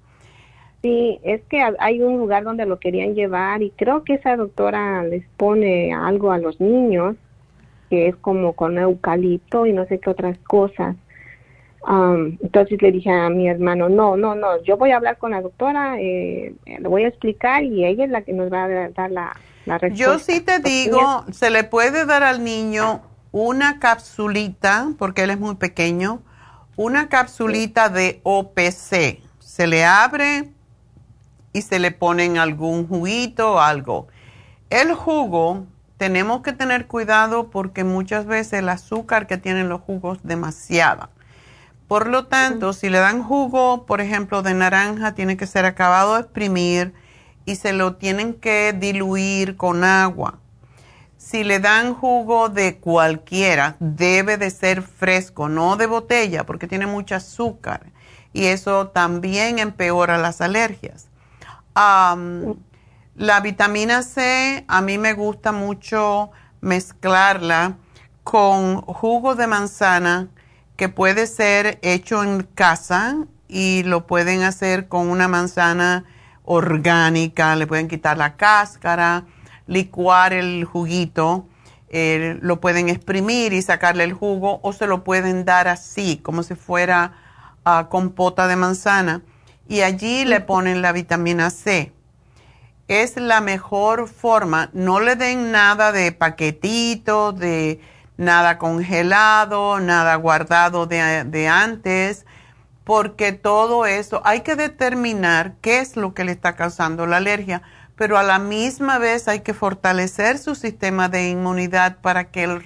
[0.83, 5.05] Sí, es que hay un lugar donde lo querían llevar y creo que esa doctora
[5.05, 7.17] les pone algo a los niños
[7.89, 10.97] que es como con eucalipto y no sé qué otras cosas.
[11.87, 15.33] Um, entonces le dije a mi hermano, no, no, no, yo voy a hablar con
[15.33, 18.89] la doctora, eh, le voy a explicar y ella es la que nos va a
[18.91, 19.37] dar la,
[19.93, 25.39] yo sí te digo, se le puede dar al niño una capsulita, porque él es
[25.39, 26.23] muy pequeño,
[26.77, 29.23] una capsulita de OPC.
[29.39, 30.51] Se le abre
[31.53, 34.09] y se le pone en algún juguito o algo.
[34.71, 35.67] El jugo,
[35.97, 41.11] tenemos que tener cuidado porque muchas veces el azúcar que tienen los jugos demasiada.
[41.89, 46.15] Por lo tanto, si le dan jugo, por ejemplo, de naranja, tiene que ser acabado
[46.15, 46.95] de exprimir
[47.45, 50.39] y se lo tienen que diluir con agua.
[51.19, 56.87] Si le dan jugo de cualquiera, debe de ser fresco, no de botella, porque tiene
[56.87, 57.93] mucho azúcar
[58.33, 61.12] y eso también empeora las alergias.
[61.75, 66.31] La vitamina C, a mí me gusta mucho
[66.61, 67.77] mezclarla
[68.25, 70.29] con jugo de manzana
[70.77, 73.17] que puede ser hecho en casa
[73.49, 76.05] y lo pueden hacer con una manzana
[76.45, 79.25] orgánica, le pueden quitar la cáscara,
[79.67, 81.47] licuar el juguito,
[81.93, 86.55] lo pueden exprimir y sacarle el jugo o se lo pueden dar así, como si
[86.55, 87.13] fuera
[87.67, 89.23] uh, compota de manzana.
[89.69, 91.93] Y allí le ponen la vitamina C.
[92.89, 94.71] Es la mejor forma.
[94.73, 97.81] No le den nada de paquetito, de
[98.17, 102.27] nada congelado, nada guardado de, de antes
[102.85, 107.63] porque todo eso, hay que determinar qué es lo que le está causando la alergia,
[107.97, 112.63] pero a la misma vez hay que fortalecer su sistema de inmunidad para que él,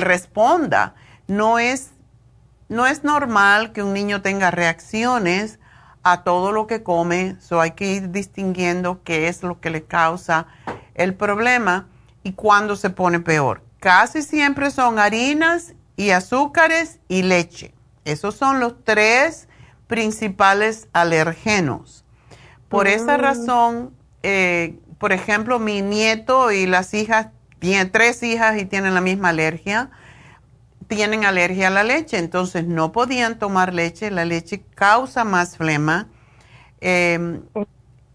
[0.00, 0.94] responda.
[1.28, 1.90] No es,
[2.68, 5.58] no es normal que un niño tenga reacciones
[6.08, 9.82] a todo lo que come, so hay que ir distinguiendo qué es lo que le
[9.82, 10.46] causa
[10.94, 11.88] el problema
[12.22, 13.64] y cuándo se pone peor.
[13.80, 17.74] Casi siempre son harinas y azúcares y leche.
[18.04, 19.48] Esos son los tres
[19.88, 22.04] principales alergenos.
[22.68, 23.20] Por esa mm.
[23.20, 29.00] razón, eh, por ejemplo, mi nieto y las hijas, tienen tres hijas y tienen la
[29.00, 29.90] misma alergia,
[30.88, 36.08] tienen alergia a la leche, entonces no podían tomar leche, la leche causa más flema.
[36.80, 37.42] Em,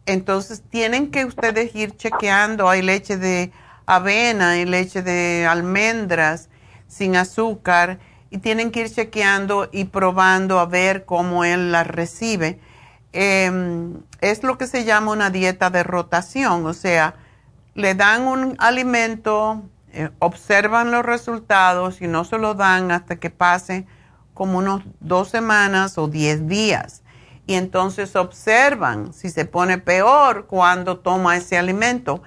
[0.06, 3.52] entonces tienen que ustedes ir chequeando, hay leche de
[3.86, 6.50] avena, hay leche de almendras
[6.88, 8.00] sin azúcar
[8.30, 12.60] y tienen que ir chequeando y probando a ver cómo él las recibe.
[13.14, 17.16] Em, es lo que se llama una dieta de rotación, o sea,
[17.76, 23.30] le dan un alimento, eh, observan los resultados y no se lo dan hasta que
[23.30, 23.86] pase
[24.34, 27.04] como unos dos semanas o diez días.
[27.46, 32.24] Y entonces observan si se pone peor cuando toma ese alimento.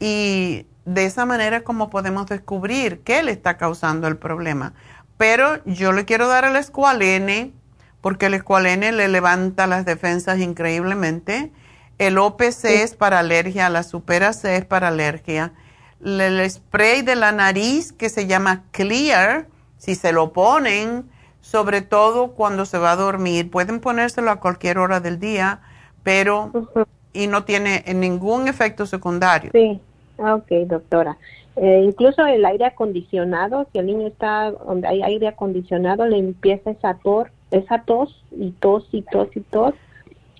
[0.00, 4.74] Y de esa manera es como podemos descubrir qué le está causando el problema.
[5.16, 7.52] Pero yo le quiero dar el escualene,
[8.00, 11.52] porque el escualene le levanta las defensas increíblemente.
[11.98, 15.52] El OPC es para alergia, la Supera C es para alergia.
[16.04, 19.46] El spray de la nariz que se llama Clear,
[19.78, 21.04] si se lo ponen,
[21.40, 25.60] sobre todo cuando se va a dormir, pueden ponérselo a cualquier hora del día,
[26.02, 26.52] pero
[27.12, 29.50] y no tiene ningún efecto secundario.
[29.52, 29.80] Sí,
[30.18, 31.16] ok, doctora.
[31.56, 36.70] Eh, incluso el aire acondicionado, si el niño está donde hay aire acondicionado, le empieza
[36.70, 39.74] esa tos, esa tos y tos y tos y tos.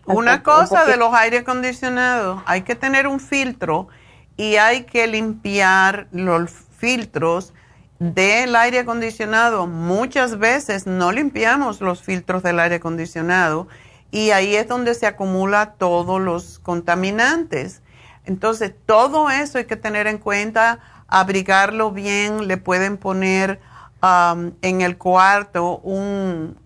[0.07, 3.89] Una cosa de los aire acondicionados, hay que tener un filtro
[4.39, 7.53] y hay que limpiar los filtros
[7.99, 9.67] del aire acondicionado.
[9.67, 13.67] Muchas veces no limpiamos los filtros del aire acondicionado
[14.13, 17.83] y ahí es donde se acumula todos los contaminantes.
[18.25, 20.79] Entonces, todo eso hay que tener en cuenta
[21.09, 23.61] abrigarlo bien, le pueden poner
[24.01, 26.57] en el cuarto un,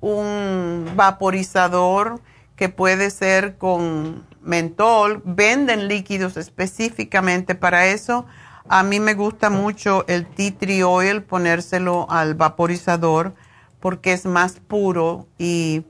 [0.00, 2.22] un vaporizador
[2.56, 8.26] que puede ser con mentol, venden líquidos específicamente para eso.
[8.68, 13.34] A mí me gusta mucho el tea tree oil, ponérselo al vaporizador
[13.80, 15.84] porque es más puro y,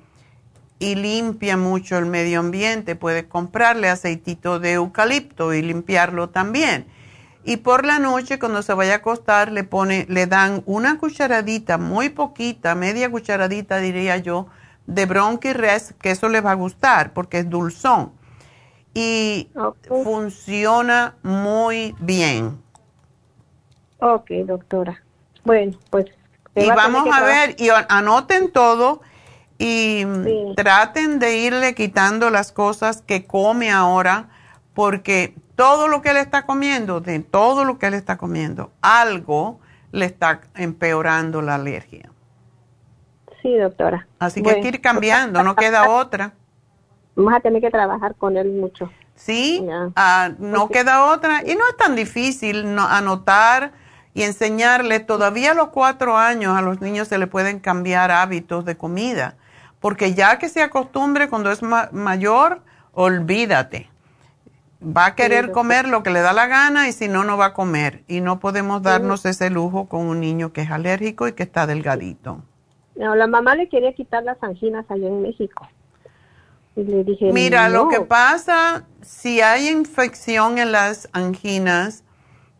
[0.81, 2.97] y limpia mucho el medio ambiente.
[2.97, 6.87] Puede comprarle aceitito de eucalipto y limpiarlo también.
[7.45, 11.77] Y por la noche, cuando se vaya a acostar, le, pone, le dan una cucharadita,
[11.77, 14.49] muy poquita, media cucharadita diría yo,
[14.87, 18.13] de Bronchi Res, que eso le va a gustar porque es dulzón.
[18.95, 19.51] Y
[19.89, 22.63] funciona muy bien.
[23.99, 25.03] Ok, doctora.
[25.45, 26.07] Bueno, pues...
[26.57, 29.01] Y vamos a, ver, y anoten todo
[29.59, 30.07] y
[30.55, 34.29] traten de irle quitando las cosas que come ahora,
[34.73, 39.59] porque todo lo que él está comiendo, de todo lo que él está comiendo, algo
[39.91, 42.11] le está empeorando la alergia.
[43.43, 44.07] Sí, doctora.
[44.19, 46.35] Así que hay que ir cambiando, no queda otra.
[47.17, 48.91] Vamos a tener que trabajar con él mucho.
[49.15, 49.65] Sí,
[49.95, 51.43] ah, no queda otra.
[51.47, 53.73] Y no es tan difícil anotar
[54.13, 55.01] y enseñarle.
[55.01, 59.37] Todavía a los cuatro años a los niños se le pueden cambiar hábitos de comida.
[59.79, 62.63] Porque ya que se acostumbre cuando es mayor,
[62.93, 63.91] olvídate
[64.85, 67.47] va a querer comer lo que le da la gana y si no, no va
[67.47, 68.03] a comer.
[68.07, 71.67] Y no podemos darnos ese lujo con un niño que es alérgico y que está
[71.67, 72.43] delgadito.
[72.97, 75.67] No, la mamá le quería quitar las anginas allá en México.
[76.77, 82.05] Y le dije, Mira, lo que pasa, si hay infección en las anginas,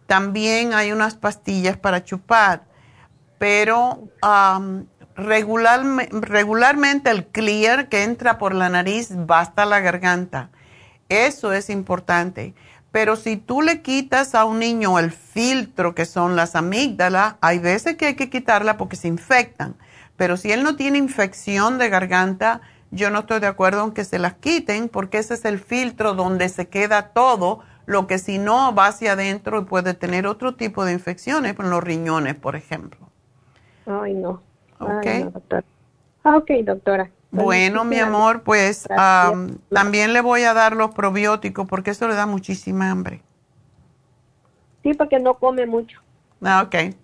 [0.07, 2.65] también hay unas pastillas para chupar,
[3.39, 4.09] pero
[5.17, 10.51] regularmente el clear que entra por la nariz basta la garganta
[11.09, 12.55] eso es importante.
[12.91, 17.59] Pero si tú le quitas a un niño el filtro que son las amígdalas, hay
[17.59, 19.77] veces que hay que quitarla porque se infectan.
[20.17, 22.61] Pero si él no tiene infección de garganta,
[22.95, 26.15] yo no estoy de acuerdo en que se las quiten porque ese es el filtro
[26.15, 30.55] donde se queda todo, lo que si no va hacia adentro y puede tener otro
[30.55, 33.09] tipo de infecciones, en los riñones, por ejemplo.
[33.87, 34.43] Ay, no.
[34.79, 35.07] Ok.
[35.33, 35.65] doctora.
[36.23, 37.11] Ah, ok, doctora.
[37.31, 38.87] Bueno, mi amor, pues
[39.71, 43.23] también le voy a dar los probióticos porque eso le da muchísima hambre.
[44.83, 46.01] Sí, porque no come mucho.
[46.43, 46.95] Ah, ok.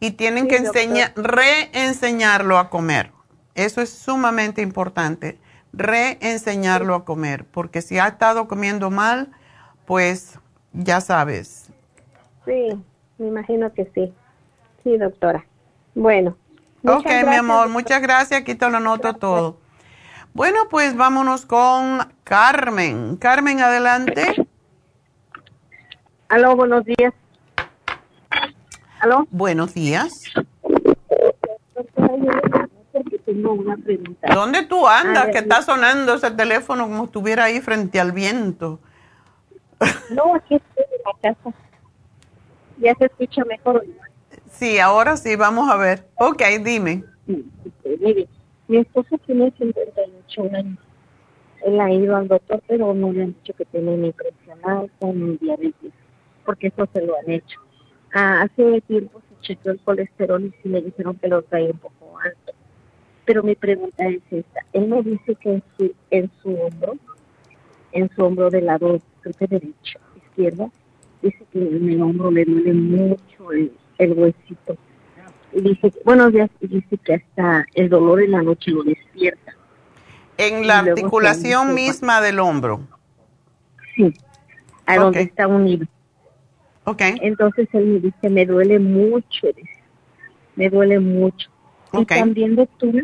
[0.00, 3.12] Y tienen que enseñar, reenseñarlo a comer.
[3.54, 5.38] Eso es sumamente importante,
[5.72, 9.30] reenseñarlo a comer, porque si ha estado comiendo mal,
[9.86, 10.38] pues
[10.72, 11.70] ya sabes.
[12.44, 12.68] Sí,
[13.18, 14.12] me imagino que sí.
[14.82, 15.44] Sí, doctora.
[15.94, 16.36] Bueno.
[16.84, 18.40] Ok, mi amor, muchas gracias.
[18.40, 19.58] Aquí te lo noto todo.
[20.34, 23.16] Bueno, pues vámonos con Carmen.
[23.16, 24.46] Carmen, adelante.
[26.28, 27.12] Aló, buenos días.
[29.00, 29.26] Aló.
[29.30, 30.24] Buenos días.
[33.34, 35.28] ¿Dónde tú andas?
[35.28, 38.80] que está sonando ese teléfono como estuviera ahí frente al viento.
[40.10, 41.56] No, aquí estoy en la casa.
[42.78, 43.84] Ya se escucha mejor.
[44.50, 46.06] Sí, ahora sí, vamos a ver.
[46.18, 47.04] Ok, dime.
[47.26, 48.28] Mire,
[48.68, 50.78] mi esposo tiene 58 años.
[51.64, 55.06] Él ha ido al doctor, pero no le han dicho que tiene ni presión alta
[55.06, 55.92] ni diabetes,
[56.44, 57.60] porque eso se lo han hecho.
[58.12, 61.78] Ah, hace tiempo se chequeó el colesterol y sí le dijeron que lo trae un
[61.78, 62.41] poco alto.
[63.24, 64.60] Pero mi pregunta es esta.
[64.72, 66.94] Él me dice que en su, en su hombro,
[67.92, 70.70] en su hombro del lado, creo que derecho, izquierdo,
[71.22, 74.76] dice que en el hombro le duele mucho el, el huesito.
[75.52, 79.54] Y dice, buenos días, y dice que hasta el dolor en la noche lo despierta.
[80.38, 82.80] ¿En la articulación misma del hombro?
[83.94, 84.12] Sí,
[84.86, 85.86] a donde está unido.
[86.84, 87.02] Ok.
[87.20, 89.48] Entonces él me dice, me duele mucho,
[90.56, 91.51] me duele mucho.
[91.92, 93.02] Y también, doctora,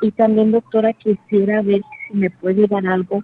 [0.00, 3.22] y también, doctora, quisiera ver si me puede dar algo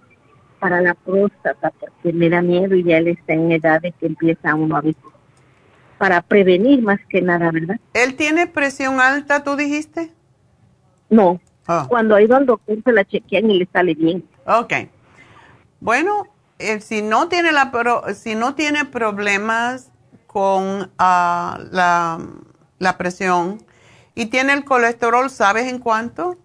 [0.59, 4.05] para la próstata, porque me da miedo y ya él está en edad de que
[4.05, 5.01] empieza uno a veces
[6.01, 7.79] para prevenir más que nada, ¿verdad?
[7.93, 10.11] ¿Él tiene presión alta, tú dijiste?
[11.11, 11.39] No.
[11.67, 11.85] Ah.
[11.87, 14.23] Cuando ha ido al doctor se la chequean y le sale bien.
[14.47, 14.73] Ok.
[15.79, 16.25] Bueno,
[16.57, 17.71] eh, si, no tiene la,
[18.15, 19.91] si no tiene problemas
[20.25, 22.19] con ah, la,
[22.79, 23.63] la presión
[24.15, 26.37] y tiene el colesterol, ¿sabes en cuánto?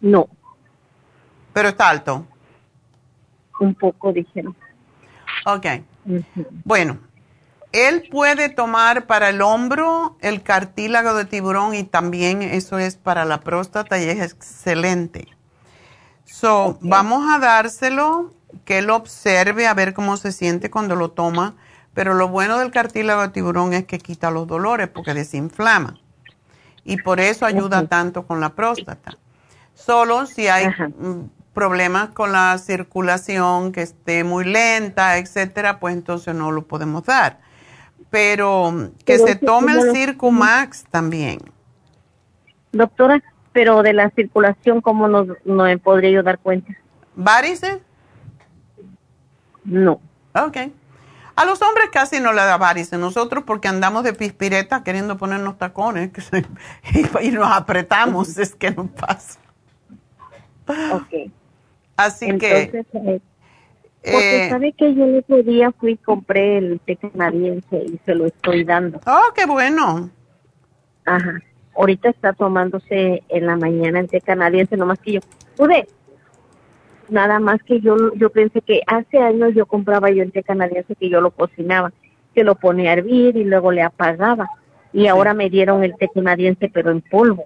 [0.00, 0.28] No.
[1.52, 2.26] Pero está alto.
[3.60, 4.56] Un poco, dijeron.
[5.46, 5.66] Ok.
[6.64, 6.98] Bueno,
[7.72, 13.24] él puede tomar para el hombro el cartílago de tiburón y también eso es para
[13.24, 15.28] la próstata y es excelente.
[16.24, 18.32] So, vamos a dárselo,
[18.64, 21.56] que él observe a ver cómo se siente cuando lo toma.
[21.94, 26.00] Pero lo bueno del cartílago de tiburón es que quita los dolores porque desinflama.
[26.84, 29.16] Y por eso ayuda tanto con la próstata.
[29.74, 36.34] Solo si hay mm, problemas con la circulación que esté muy lenta, etcétera, pues entonces
[36.34, 37.44] no lo podemos dar
[38.14, 38.72] pero
[39.04, 41.40] que se tome el Circumax también.
[42.70, 43.20] Doctora,
[43.52, 46.72] pero de la circulación, ¿cómo nos, nos podría yo dar cuenta?
[47.16, 47.78] ¿Varices?
[49.64, 50.00] No.
[50.32, 50.58] Ok.
[51.36, 55.58] A los hombres casi no le da varices, nosotros porque andamos de pispireta queriendo ponernos
[55.58, 56.10] tacones
[57.22, 59.40] y, nos apretamos, es que no pasa.
[60.92, 61.30] Ok.
[61.96, 62.84] Así que...
[64.06, 67.84] Eh, porque eh, sabe que yo el otro día fui y compré el té canadiense
[67.86, 69.00] y se lo estoy dando.
[69.06, 70.10] Oh, qué bueno.
[71.06, 71.40] Ajá.
[71.74, 75.20] Ahorita está tomándose en la mañana el té canadiense, nomás que yo
[75.56, 75.88] pude.
[77.08, 80.94] Nada más que yo yo pensé que hace años yo compraba yo el té canadiense
[80.94, 81.92] que yo lo cocinaba,
[82.34, 84.48] que lo ponía a hervir y luego le apagaba.
[84.92, 87.44] Y ahora me dieron el té canadiense pero en polvo.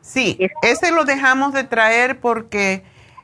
[0.00, 2.82] Sí, ese lo dejamos de traer porque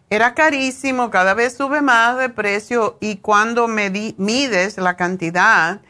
[0.09, 5.81] era carísimo, cada vez sube más de precio y cuando mides la cantidad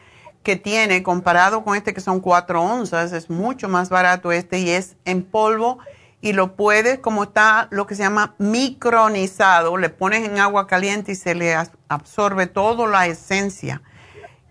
[0.41, 4.69] que tiene comparado con este que son 4 onzas, es mucho más barato este y
[4.69, 5.79] es en polvo
[6.19, 11.11] y lo puedes, como está lo que se llama micronizado, le pones en agua caliente
[11.11, 11.55] y se le
[11.87, 13.81] absorbe toda la esencia.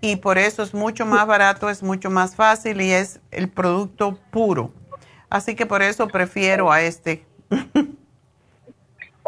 [0.01, 4.19] Y por eso es mucho más barato, es mucho más fácil y es el producto
[4.31, 4.73] puro.
[5.29, 7.25] Así que por eso prefiero a este.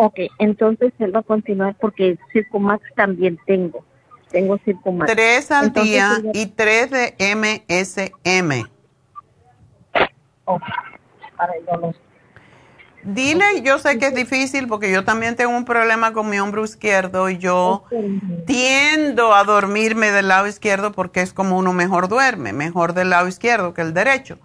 [0.00, 3.84] Ok, entonces él va a continuar porque Circumax también tengo.
[4.30, 5.10] Tengo Circumax.
[5.10, 8.70] Tres al día y tres de MSM.
[10.44, 10.62] Ok,
[11.36, 11.64] para el
[13.08, 16.62] Dile, yo sé que es difícil porque yo también tengo un problema con mi hombro
[16.62, 17.84] izquierdo y yo
[18.46, 23.26] tiendo a dormirme del lado izquierdo porque es como uno mejor duerme, mejor del lado
[23.26, 24.38] izquierdo que el derecho.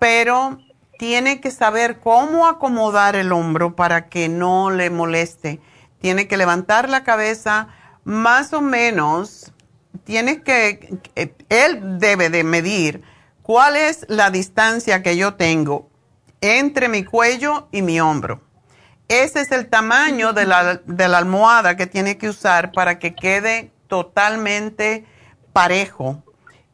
[0.00, 0.58] Pero
[0.98, 5.60] tiene que saber cómo acomodar el hombro para que no le moleste.
[6.00, 7.68] Tiene que levantar la cabeza
[8.02, 9.52] más o menos.
[10.02, 10.98] Tiene que,
[11.48, 13.02] él debe de medir
[13.42, 15.93] cuál es la distancia que yo tengo
[16.44, 18.42] entre mi cuello y mi hombro.
[19.08, 23.14] Ese es el tamaño de la, de la almohada que tiene que usar para que
[23.14, 25.06] quede totalmente
[25.54, 26.22] parejo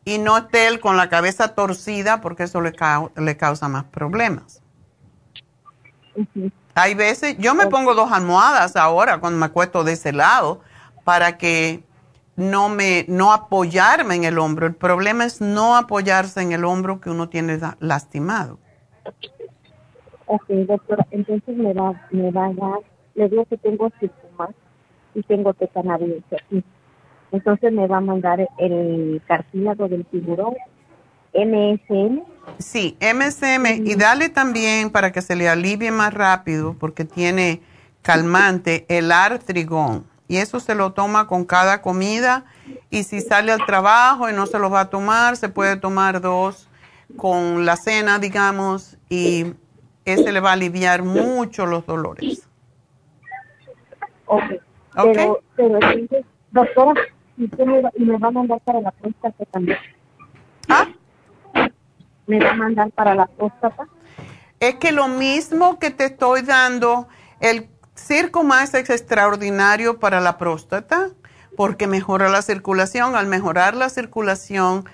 [0.04, 2.72] y no esté él con la cabeza torcida porque eso le,
[3.16, 4.60] le causa más problemas.
[6.74, 10.62] Hay veces, yo me pongo dos almohadas ahora cuando me acuesto de ese lado
[11.04, 11.84] para que
[12.34, 14.66] no me, no apoyarme en el hombro.
[14.66, 18.58] El problema es no apoyarse en el hombro que uno tiene lastimado.
[20.32, 22.78] Ok, doctora, entonces me va, me va a dar,
[23.16, 23.90] le digo que tengo
[24.38, 24.50] más
[25.12, 26.62] y tengo tetanariense aquí.
[27.32, 30.54] Entonces me va a mandar el cartílago del tiburón,
[31.34, 32.22] MSM.
[32.58, 37.60] Sí, MSM, y dale también para que se le alivie más rápido, porque tiene
[38.02, 40.06] calmante, el artrigón.
[40.28, 42.44] Y eso se lo toma con cada comida.
[42.88, 46.20] Y si sale al trabajo y no se lo va a tomar, se puede tomar
[46.20, 46.68] dos
[47.16, 49.54] con la cena, digamos, y
[50.10, 52.46] ese le va a aliviar mucho los dolores.
[54.26, 54.42] Ok.
[54.96, 55.14] okay.
[55.14, 55.78] Pero, pero
[56.50, 57.02] doctora,
[57.36, 59.78] ¿y, me va, y me va a mandar para la próstata también.
[60.68, 60.86] ¿Ah?
[62.26, 63.88] ¿Me va a mandar para la próstata?
[64.60, 67.08] Es que lo mismo que te estoy dando,
[67.40, 71.10] el Circo Más es extraordinario para la próstata
[71.56, 73.16] porque mejora la circulación.
[73.16, 74.84] Al mejorar la circulación,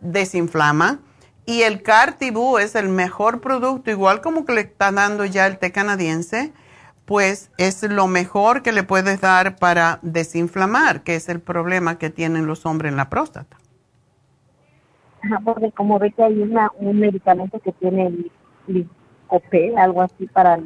[0.00, 1.00] desinflama
[1.46, 5.58] y el Cartibú es el mejor producto, igual como que le está dando ya el
[5.58, 6.52] té canadiense,
[7.04, 12.08] pues es lo mejor que le puedes dar para desinflamar, que es el problema que
[12.08, 13.58] tienen los hombres en la próstata.
[15.22, 18.32] Ajá, porque como ve que hay una, un medicamento que tiene el
[18.66, 20.58] licopene, algo así para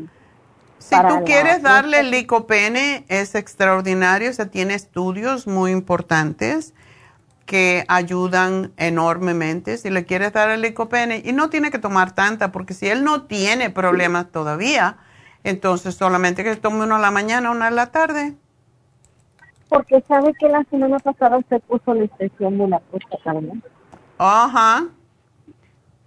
[0.78, 6.72] Si tú quieres darle el licopene, es extraordinario, se tiene estudios muy importantes
[7.48, 9.78] que ayudan enormemente.
[9.78, 13.04] Si le quieres dar el licopene, y no tiene que tomar tanta, porque si él
[13.04, 14.98] no tiene problemas todavía,
[15.44, 18.34] entonces solamente que tome uno a la mañana, uno a la tarde.
[19.70, 23.54] Porque sabe que la semana pasada se puso la expresión de la próstata, ¿no?
[24.18, 24.84] Ajá.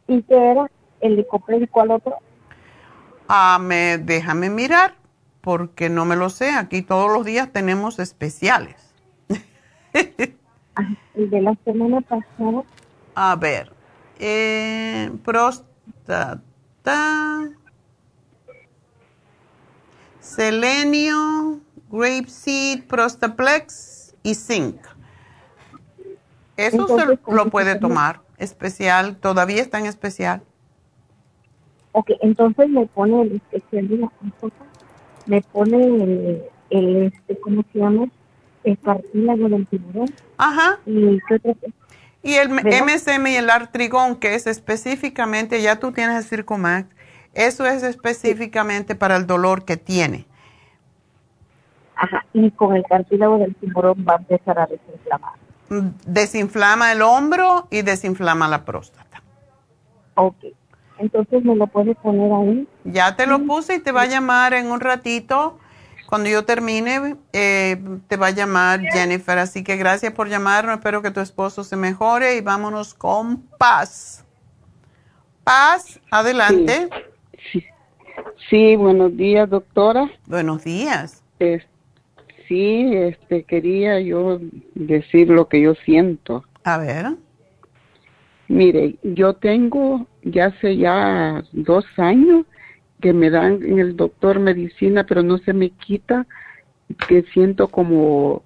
[0.08, 0.70] ¿Y qué era?
[1.00, 2.18] ¿El licopene y cuál otro?
[3.28, 4.94] Ah, me, déjame mirar,
[5.42, 6.52] porque no me lo sé.
[6.52, 8.94] Aquí todos los días tenemos especiales.
[11.16, 12.64] el de la semana pasada.
[13.16, 13.72] A ver,
[14.20, 16.42] eh, próstata,
[20.20, 21.60] selenio,
[21.92, 24.78] grapeseed, prostaplex y zinc.
[26.58, 30.44] Eso se lo puede tomar, especial, todavía está en especial.
[31.94, 34.12] Ok, entonces me pone el especial de la
[35.26, 38.08] me pone el, el, este, ¿cómo se llama?
[38.64, 40.10] El cartílago del tiburón.
[40.38, 40.80] Ajá.
[40.86, 41.20] Y,
[42.24, 46.88] y el MSM y el artrigón, que es específicamente, ya tú tienes el Circumax,
[47.34, 50.26] eso es específicamente para el dolor que tiene.
[51.96, 55.34] Ajá, y con el cartílago del tiburón va a empezar a desinflamar.
[55.70, 59.22] Mm, desinflama el hombro y desinflama la próstata.
[60.16, 60.46] Ok,
[60.98, 62.68] entonces me lo puedes poner ahí.
[62.84, 65.58] Ya te lo puse y te va a llamar en un ratito
[66.12, 69.38] cuando yo termine, eh, te va a llamar Jennifer.
[69.38, 70.76] Así que gracias por llamarnos.
[70.76, 74.26] Espero que tu esposo se mejore y vámonos con Paz.
[75.46, 76.90] Paz, adelante.
[78.50, 80.12] Sí, buenos días, doctora.
[80.26, 81.24] Buenos días.
[81.40, 84.42] sí, este, quería yo
[84.76, 86.44] decir lo que yo siento.
[86.66, 87.06] A ver.
[88.50, 92.46] Mire, yo tengo ya hace ya dos años
[93.02, 96.26] que me dan en el doctor medicina, pero no se me quita,
[97.08, 98.44] que siento como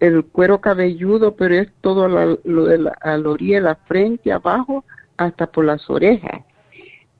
[0.00, 4.32] el cuero cabelludo, pero es todo lo de la, a la orilla de la frente,
[4.32, 4.84] abajo,
[5.16, 6.42] hasta por las orejas.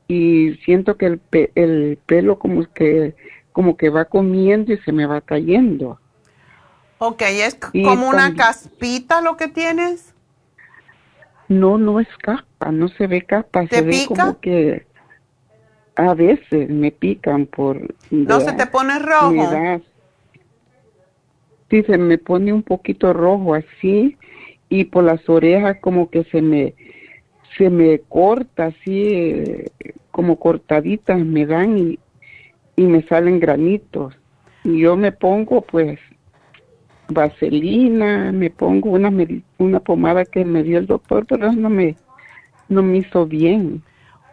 [0.07, 1.21] Y siento que el,
[1.55, 3.15] el pelo como que,
[3.53, 5.99] como que va comiendo y se me va cayendo.
[6.99, 10.15] Ok, ¿es como una caspita lo que tienes?
[11.49, 14.87] No, no es capa, no se ve capa, se ve como que
[15.97, 17.95] a veces me pican por...
[18.11, 19.33] ¿No se te pone rojo?
[21.71, 24.17] Sí, se me pone un poquito rojo así
[24.69, 26.75] y por las orejas como que se me
[27.57, 29.45] se me corta así
[30.11, 31.99] como cortaditas me dan y,
[32.77, 34.17] y me salen granitos.
[34.65, 35.99] Y yo me pongo pues
[37.09, 39.13] vaselina me pongo una
[39.59, 41.97] una pomada que me dio el doctor pero no me
[42.69, 43.83] no me hizo bien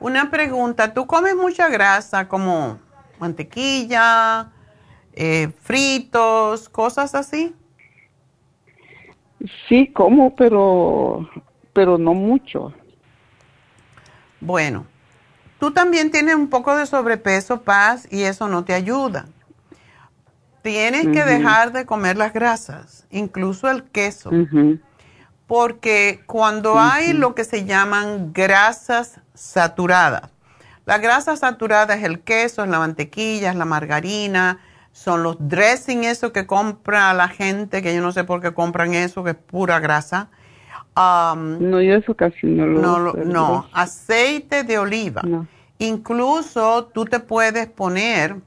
[0.02, 2.80] una pregunta, ¿tú comes mucha grasa como
[3.20, 4.52] mantequilla,
[5.14, 7.56] eh, fritos, cosas así?
[9.70, 11.30] Sí, como, pero,
[11.72, 12.74] pero no mucho.
[14.40, 14.86] Bueno,
[15.60, 19.28] tú también tienes un poco de sobrepeso, paz, y eso no te ayuda.
[20.64, 24.32] Tienes que dejar de comer las grasas, incluso el queso.
[25.52, 30.30] Porque cuando hay lo que se llaman grasas saturadas,
[30.86, 34.60] La grasa saturada es el queso, es la mantequilla, es la margarina,
[34.94, 38.94] son los dressing, eso que compra la gente, que yo no sé por qué compran
[38.94, 40.30] eso, que es pura grasa.
[40.96, 45.22] no, yo eso casi no lo No, no, aceite de oliva.
[45.80, 48.38] Incluso tú te puedes poner,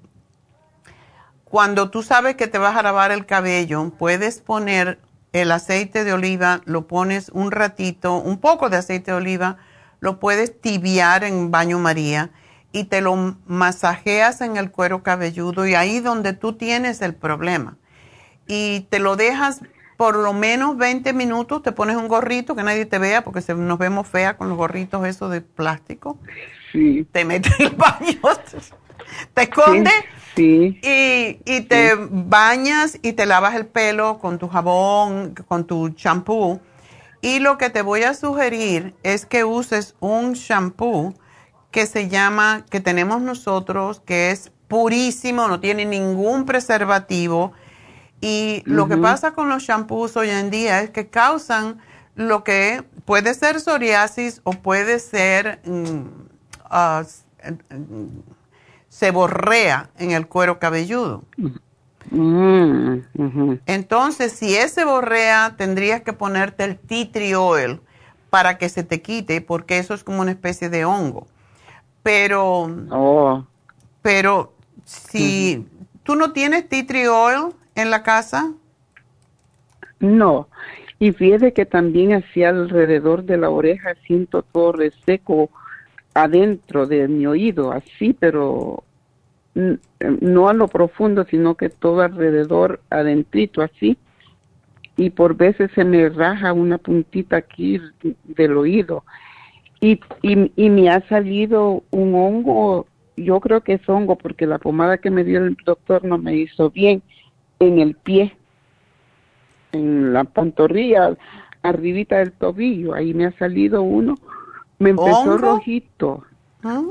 [1.44, 4.98] cuando tú sabes que te vas a lavar el cabello, puedes poner
[5.34, 9.56] el aceite de oliva, lo pones un ratito, un poco de aceite de oliva,
[9.98, 12.30] lo puedes tibiar en baño María
[12.70, 17.76] y te lo masajeas en el cuero cabelludo y ahí donde tú tienes el problema.
[18.46, 19.60] Y te lo dejas
[19.96, 23.56] por lo menos 20 minutos, te pones un gorrito que nadie te vea porque se,
[23.56, 26.16] nos vemos fea con los gorritos esos de plástico.
[26.70, 27.08] Sí.
[27.10, 28.20] Te metes en el baño,
[29.34, 29.92] te escondes
[30.36, 30.80] Sí.
[30.82, 36.60] Y, te bañas y te lavas el pelo con tu jabón, con tu champú.
[37.20, 41.14] Y lo que te voy a sugerir es que uses un shampoo
[41.70, 47.52] que se llama, que tenemos nosotros, que es purísimo, no tiene ningún preservativo.
[48.20, 51.78] Y lo que pasa con los shampoos hoy en día es que causan
[52.14, 56.04] lo que puede ser psoriasis o puede ser mm,
[56.70, 57.04] ah,
[58.94, 61.24] se borrea en el cuero cabelludo.
[62.12, 62.98] Mm,
[63.66, 67.80] Entonces, si ese borrea, tendrías que ponerte el tea tree oil
[68.30, 71.26] para que se te quite, porque eso es como una especie de hongo.
[72.04, 73.44] Pero, oh.
[74.00, 74.52] pero
[74.84, 75.66] si
[76.04, 78.52] tú no tienes tea tree oil en la casa.
[79.98, 80.46] No,
[81.00, 85.50] y fíjate que también hacia alrededor de la oreja siento todo reseco
[86.14, 88.84] adentro de mi oído, así, pero
[89.54, 93.98] no a lo profundo, sino que todo alrededor, adentrito, así.
[94.96, 97.80] Y por veces se me raja una puntita aquí
[98.24, 99.04] del oído.
[99.80, 102.86] Y, y, y me ha salido un hongo,
[103.16, 106.36] yo creo que es hongo, porque la pomada que me dio el doctor no me
[106.36, 107.02] hizo bien,
[107.58, 108.36] en el pie,
[109.72, 111.16] en la pantorrilla,
[111.62, 114.16] arribita del tobillo, ahí me ha salido uno
[114.84, 116.24] me empezó rojito.
[116.62, 116.82] Ah.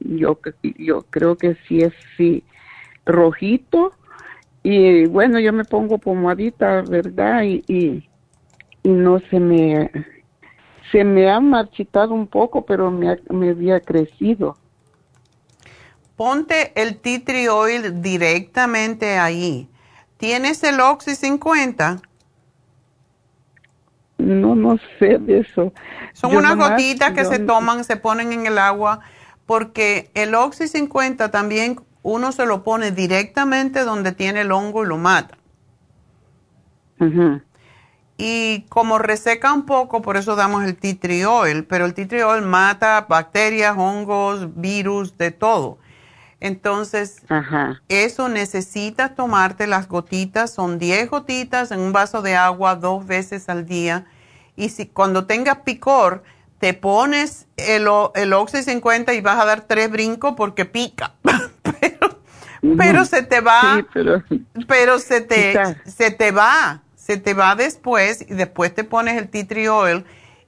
[0.00, 0.38] Yo,
[0.76, 2.44] yo creo que sí es sí,
[3.06, 3.92] rojito.
[4.62, 7.42] Y bueno, yo me pongo pomadita, ¿verdad?
[7.42, 8.08] Y, y,
[8.88, 9.90] no se me
[10.92, 14.58] se me ha marchitado un poco, pero me, me había crecido.
[16.16, 19.68] Ponte el tea tree oil directamente ahí.
[20.18, 22.02] ¿Tienes el Oxy 50?
[24.18, 25.72] No, no sé de eso.
[26.14, 29.00] Son unas gotitas que se toman, se ponen en el agua,
[29.44, 34.86] porque el Oxy 50 también uno se lo pone directamente donde tiene el hongo y
[34.86, 35.36] lo mata.
[38.16, 42.06] Y como reseca un poco, por eso damos el tea tree oil, pero el tea
[42.06, 45.78] tree oil mata bacterias, hongos, virus, de todo.
[46.38, 47.22] Entonces,
[47.88, 53.48] eso necesitas tomarte las gotitas, son 10 gotitas en un vaso de agua dos veces
[53.48, 54.06] al día.
[54.56, 56.22] Y si cuando tengas picor,
[56.58, 61.14] te pones el, el Oxy 50 y vas a dar tres brincos porque pica.
[61.62, 62.18] pero,
[62.76, 63.84] pero se te va,
[64.66, 65.54] pero, se, te,
[65.84, 70.04] se te va, se te va después y después te pones el tea tree oil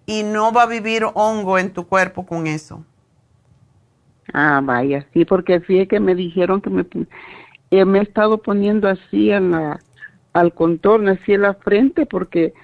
[0.07, 2.85] y no va a vivir hongo en tu cuerpo con eso.
[4.33, 6.87] Ah, vaya, sí, porque sí que me dijeron que me,
[7.71, 9.81] eh, me he estado poniendo así en la,
[10.33, 12.55] al contorno, así en la frente, porque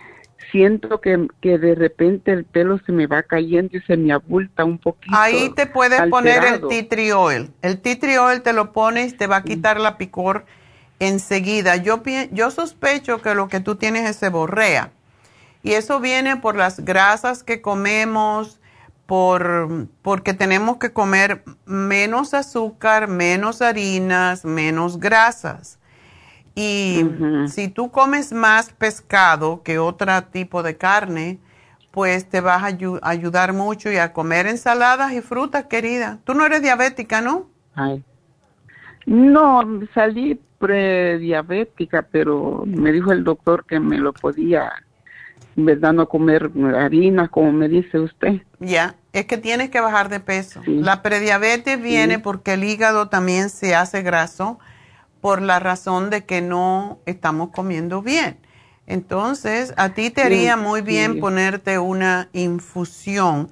[0.50, 4.64] siento que, que de repente el pelo se me va cayendo y se me abulta
[4.64, 5.16] un poquito.
[5.16, 7.50] Ahí te puedes poner el tea tree oil.
[7.62, 10.44] El tea tree oil te lo pones y te va a quitar la picor
[10.98, 11.76] enseguida.
[11.76, 14.90] Yo, yo sospecho que lo que tú tienes es seborrea.
[15.62, 18.60] Y eso viene por las grasas que comemos,
[19.06, 25.78] por, porque tenemos que comer menos azúcar, menos harinas, menos grasas.
[26.54, 27.06] Y
[27.46, 31.38] si tú comes más pescado que otro tipo de carne,
[31.90, 36.18] pues te vas a ayudar mucho y a comer ensaladas y frutas, querida.
[36.24, 37.46] Tú no eres diabética, ¿no?
[39.06, 39.62] No,
[39.94, 44.72] salí prediabética, pero me dijo el doctor que me lo podía,
[45.56, 45.92] ¿verdad?
[45.92, 48.42] No comer harina, como me dice usted.
[48.60, 50.60] Ya, es que tienes que bajar de peso.
[50.66, 54.58] La prediabetes viene porque el hígado también se hace graso
[55.22, 58.36] por la razón de que no estamos comiendo bien.
[58.88, 63.48] Entonces, a ti te haría muy bien ponerte una infusión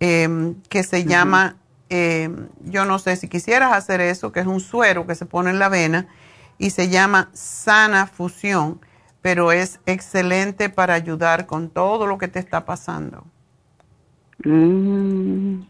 [0.00, 1.56] em, que se llama,
[1.90, 5.50] em, yo no sé si quisieras hacer eso, que es un suero que se pone
[5.50, 6.08] en la vena
[6.56, 8.80] y se llama sana fusión,
[9.20, 13.26] pero es excelente para ayudar con todo lo que te está pasando.
[14.44, 15.60] Mm.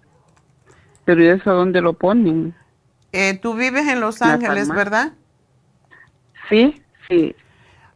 [1.05, 2.55] Pero ¿y eso dónde lo ponen?
[3.11, 5.15] Eh, tú vives en Los Ángeles, ¿verdad?
[6.49, 7.35] Sí, sí.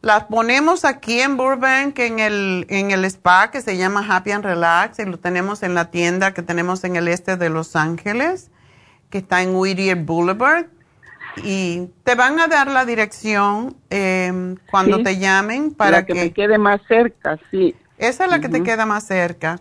[0.03, 4.45] Las ponemos aquí en Burbank, en el, en el spa que se llama Happy and
[4.45, 8.51] Relax, y lo tenemos en la tienda que tenemos en el este de Los Ángeles,
[9.11, 10.67] que está en Whittier Boulevard.
[11.43, 16.57] Y te van a dar la dirección em, cuando te llamen para que, me quede
[16.57, 17.75] más cerca, sí.
[17.99, 19.59] Esa es la que te queda más cerca.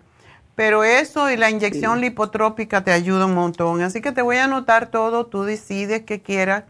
[0.55, 3.81] Pero eso y la inyección lipotrópica te ayuda un montón.
[3.81, 6.63] Así que te voy a anotar todo, tú decides qué quieras.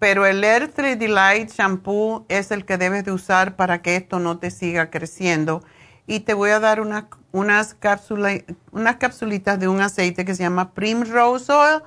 [0.00, 4.18] Pero el Air 3 Delight Shampoo es el que debes de usar para que esto
[4.18, 5.62] no te siga creciendo.
[6.06, 11.52] Y te voy a dar unas, unas capsulitas de un aceite que se llama Primrose
[11.52, 11.82] Oil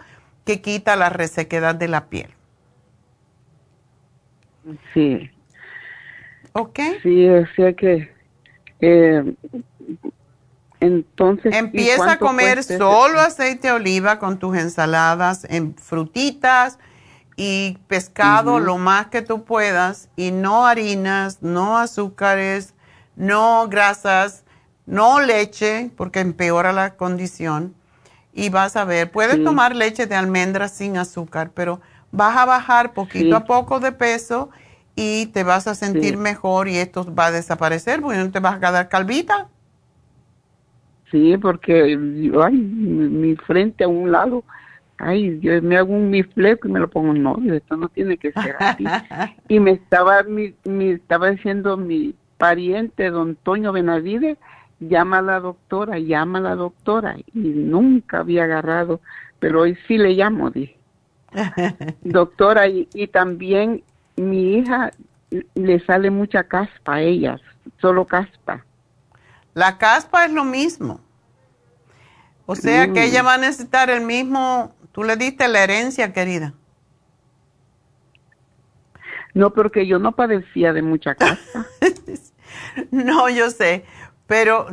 [0.46, 2.30] que quita la resequedad de la piel.
[4.94, 5.32] Sí.
[6.54, 6.80] ¿Ok?
[7.02, 8.14] Sí, o sea que
[8.80, 9.34] eh,
[10.80, 16.78] entonces, empieza a comer solo aceite de oliva con tus ensaladas, en frutitas
[17.36, 22.74] y pescado lo más que tú puedas y no harinas, no azúcares,
[23.16, 24.44] no grasas,
[24.86, 27.74] no leche porque empeora la condición.
[28.34, 31.82] Y vas a ver, puedes tomar leche de almendra sin azúcar, pero
[32.12, 34.50] vas a bajar poquito a poco de peso
[34.96, 38.56] y te vas a sentir mejor y esto va a desaparecer porque no te vas
[38.56, 39.48] a quedar calvita.
[41.12, 41.98] Sí, porque
[42.44, 44.44] ay, mi, frente a un lado,
[45.04, 48.18] ay, yo me hago un mi fleco y me lo pongo, no, esto no tiene
[48.18, 48.84] que ser así.
[49.48, 50.56] y me estaba, mi,
[50.92, 54.38] estaba diciendo mi pariente, don Toño Benavides,
[54.80, 59.02] llama a la doctora, llama a la doctora, y nunca había agarrado,
[59.40, 60.78] pero hoy sí le llamo, dije.
[62.02, 63.84] doctora, y, y también
[64.16, 64.92] mi hija
[65.56, 67.40] le sale mucha caspa a ella,
[67.80, 68.64] solo caspa.
[69.54, 71.00] La caspa es lo mismo.
[72.46, 76.54] O sea que ella va a necesitar el mismo, tú le diste la herencia, querida.
[79.34, 81.66] No, porque yo no padecía de mucha caspa.
[82.92, 83.84] no, yo sé,
[84.28, 84.68] pero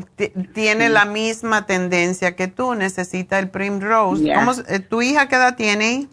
[0.53, 4.33] tiene la misma tendencia que tú, necesita el Primrose.
[4.69, 6.09] Eh, ¿Tu hija qué edad tiene?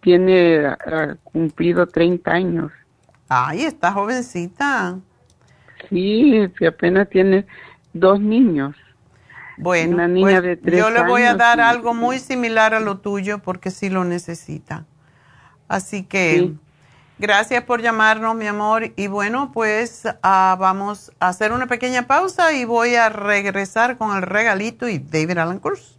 [0.00, 0.76] Tiene
[1.24, 2.72] cumplido 30 años.
[3.28, 4.98] Ay, está jovencita.
[5.88, 7.46] Sí, apenas tiene
[7.92, 8.74] dos niños.
[9.60, 12.98] Bueno, Una niña pues, de yo le voy a dar algo muy similar a lo
[12.98, 14.86] tuyo porque sí lo necesita.
[15.68, 16.52] Así que
[17.18, 18.92] gracias por llamarnos, mi amor.
[18.96, 24.16] Y bueno, pues ah, vamos a hacer una pequeña pausa y voy a regresar con
[24.16, 25.98] el regalito y David Alan Cruz.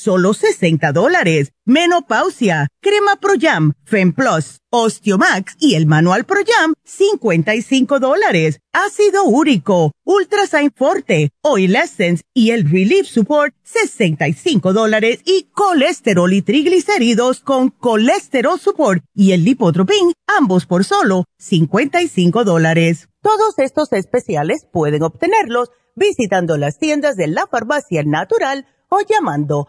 [0.00, 1.52] solo 60 dólares.
[1.66, 8.60] Menopausia, Crema Pro Jam, Femplus, Osteomax y el Manual Pro Jam, 55 dólares.
[8.72, 16.42] Ácido úrico, Ultrasign Forte, Oil Essence y el Relief Support, 65 dólares y colesterol y
[16.42, 23.08] triglicéridos con colesterol support y el lipotropin, ambos por solo 55 dólares.
[23.22, 29.68] Todos estos especiales pueden obtenerlos visitando las tiendas de la farmacia natural o llamando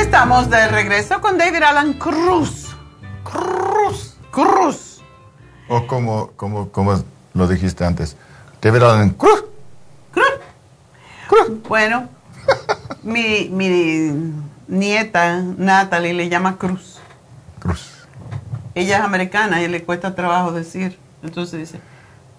[0.00, 2.74] Estamos de regreso con David Alan Cruz.
[3.22, 4.14] Cruz.
[4.30, 5.02] Cruz.
[5.68, 7.04] O como, como, como
[7.34, 8.16] lo dijiste antes.
[8.62, 9.44] David Alan Cruz.
[10.10, 10.26] Cruz.
[11.28, 11.62] Cruz.
[11.68, 12.08] Bueno,
[13.02, 14.10] mi, mi
[14.68, 16.98] nieta Natalie le llama Cruz.
[17.58, 18.06] Cruz.
[18.74, 20.98] Ella es americana y le cuesta trabajo decir.
[21.22, 21.80] Entonces dice,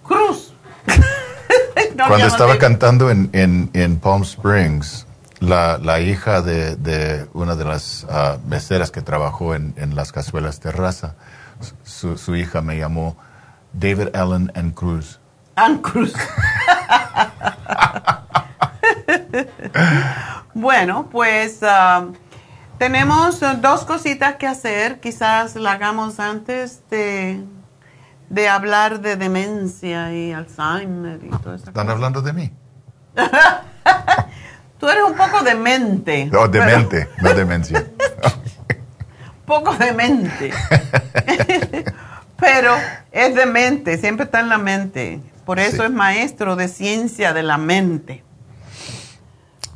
[0.04, 0.54] Cruz.
[2.08, 5.06] Cuando estaba cantando en, en, en Palm Springs,
[5.42, 10.12] la, la hija de, de, una de las uh, meseras que trabajó en, en las
[10.12, 11.16] cazuelas terraza,
[11.84, 13.18] su, su, hija me llamó
[13.74, 15.20] David Allen and Cruz.
[15.56, 16.14] And Cruz.
[20.54, 22.14] bueno, pues uh,
[22.78, 25.00] tenemos dos cositas que hacer.
[25.00, 27.44] Quizás la hagamos antes de,
[28.30, 31.66] de hablar de demencia y Alzheimer y todo eso.
[31.66, 32.52] ¿Están hablando de mí?
[34.82, 36.26] Tú eres un poco demente.
[36.26, 37.86] No, demente, no demencia.
[39.46, 40.52] poco demente.
[42.36, 42.74] pero
[43.12, 45.22] es demente, siempre está en la mente.
[45.46, 48.24] Por eso es maestro de ciencia de la mente.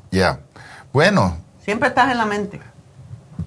[0.09, 0.39] Ya.
[0.91, 1.37] Bueno.
[1.63, 2.59] Siempre estás en la mente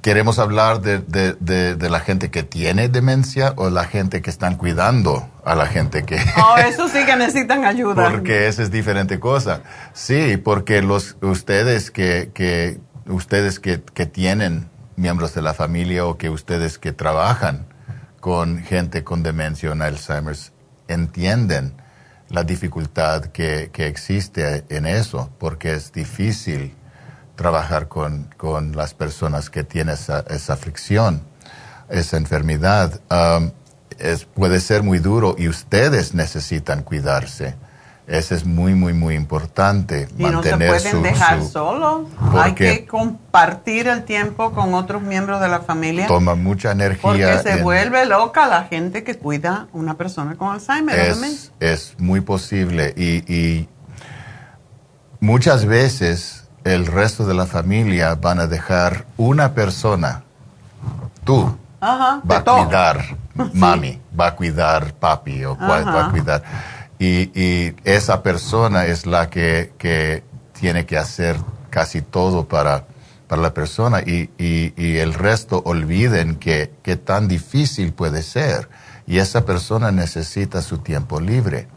[0.03, 5.29] queremos hablar de, de, la gente que tiene demencia o la gente que están cuidando
[5.45, 6.17] a la gente que...
[6.37, 8.11] Oh, eso sí que necesitan ayuda.
[8.11, 9.63] porque esa es diferente cosa.
[9.93, 16.19] Sí, porque los, ustedes que, que, ustedes que, que tienen miembros de la familia o
[16.19, 17.67] que ustedes que trabajan
[18.21, 20.53] con gente con demencia o Alzheimer's
[20.89, 21.75] entienden
[22.29, 26.75] la dificultad que, que existe en eso, porque es difícil
[27.39, 31.23] trabajar con, con las personas que tienen esa, esa aflicción,
[31.89, 33.01] esa enfermedad.
[33.11, 33.53] Um,
[33.97, 37.55] es, puede ser muy duro y ustedes necesitan cuidarse.
[38.09, 40.09] Eso es muy, muy, muy importante.
[40.19, 42.09] Y no se pueden dejar solos.
[42.33, 46.07] Hay que compartir el tiempo con otros miembros de la familia.
[46.07, 47.03] Toma mucha energía.
[47.03, 50.99] Porque se vuelve loca la gente que cuida a una persona con Alzheimer.
[50.99, 52.95] Es, es muy posible.
[52.97, 53.69] Y, y
[55.21, 60.23] muchas veces el resto de la familia van a dejar una persona,
[61.25, 63.17] tú, va a cuidar
[63.55, 66.43] mami, va a cuidar papi o va a cuidar.
[66.99, 70.25] Y, esa persona es la que, que,
[70.59, 71.37] tiene que hacer
[71.71, 72.85] casi todo para,
[73.29, 74.01] para la persona.
[74.01, 78.69] Y, y, el resto olviden que, que tan difícil puede ser.
[79.07, 81.69] Y esa persona necesita su tiempo libre.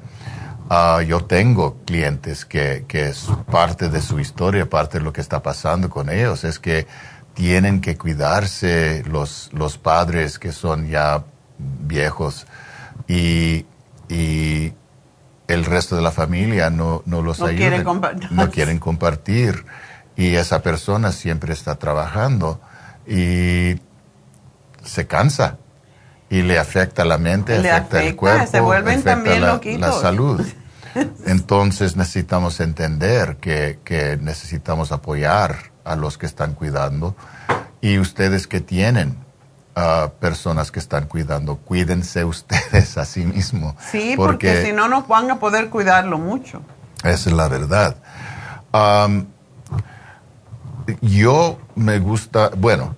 [0.74, 5.20] Ah, yo tengo clientes que, que es parte de su historia, parte de lo que
[5.20, 6.88] está pasando con ellos, es que
[7.34, 11.26] tienen que cuidarse los, los padres que son ya
[11.58, 12.48] viejos.
[13.06, 13.66] Y,
[14.08, 14.72] y
[15.50, 17.84] el resto de la familia no, no los ayuda,
[18.30, 18.50] no.
[18.50, 19.66] quieren compartir.
[20.16, 22.62] Y esa persona siempre está trabajando
[23.06, 23.76] y
[24.86, 25.58] se cansa
[26.30, 29.92] y le afecta la mente, le afecta, el cuerpo, se vuelven afecta también la, la
[29.92, 30.42] salud.
[31.26, 37.16] Entonces necesitamos entender que, necesitamos apoyar a los que están cuidando
[37.82, 39.18] y ustedes que tienen
[39.76, 43.76] uh, personas que están cuidando, cuídense ustedes a sí mismos.
[43.92, 46.62] Sí, porque, si no, no van a poder cuidarlo mucho.
[47.04, 47.96] Esa es la verdad.
[48.74, 49.26] Um,
[51.02, 52.96] yo me gusta, bueno,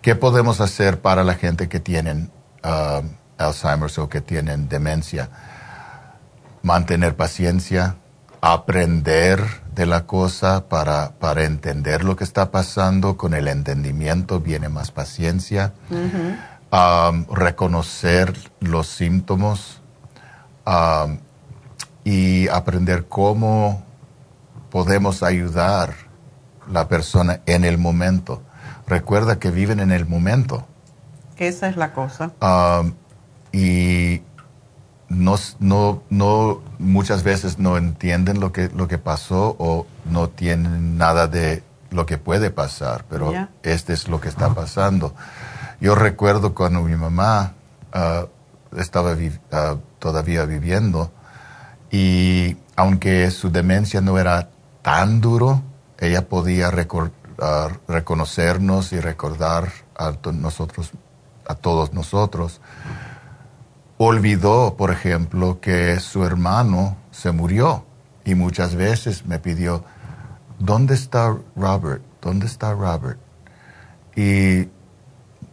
[0.00, 2.30] ¿qué podemos hacer para la gente que tienen
[2.64, 3.02] uh,
[3.38, 5.28] Alzheimer's o que tienen demencia?
[6.62, 7.96] Mantener paciencia,
[8.40, 9.40] aprender
[9.74, 13.16] de la cosa para, para entender lo que está pasando.
[13.16, 15.72] Con el entendimiento viene más paciencia.
[15.90, 19.80] Um, reconocer los síntomas
[20.66, 21.18] um,
[22.04, 23.84] y aprender cómo
[24.70, 25.94] podemos ayudar
[26.70, 28.42] la persona en el momento.
[28.86, 30.66] Recuerda que viven en el momento.
[31.36, 32.32] Esa es la cosa.
[32.40, 32.94] Um,
[33.52, 34.22] y
[35.12, 40.96] no, no, no, muchas veces no entienden lo que, lo que pasó o no tienen
[40.96, 43.32] nada de lo que puede pasar, pero
[43.62, 45.14] este es lo que está pasando.
[45.80, 47.52] Yo recuerdo cuando mi mamá
[47.92, 48.26] ah,
[48.76, 49.14] estaba
[49.52, 51.10] ah, todavía viviendo
[51.90, 54.48] y aunque su demencia no era
[54.80, 55.62] tan duro,
[55.98, 56.72] ella podía
[57.38, 60.90] ah, reconocernos y recordar a nosotros,
[61.46, 62.60] a todos nosotros.
[64.04, 67.86] Olvidó, por ejemplo, que su hermano se murió
[68.24, 69.84] y muchas veces me pidió,
[70.58, 72.02] ¿dónde está Robert?
[72.20, 73.20] ¿Dónde está Robert?
[74.16, 74.68] Y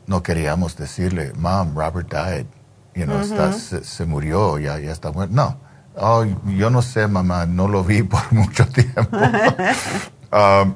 [0.07, 2.47] no queríamos decirle, Mom, Robert died.
[2.95, 3.21] You know,
[3.53, 5.35] se, murió, ya, ya está muerto.
[5.35, 5.57] No,
[5.95, 9.15] oh, yo no sé, mamá, no lo vi por mucho tiempo.
[10.31, 10.76] Um,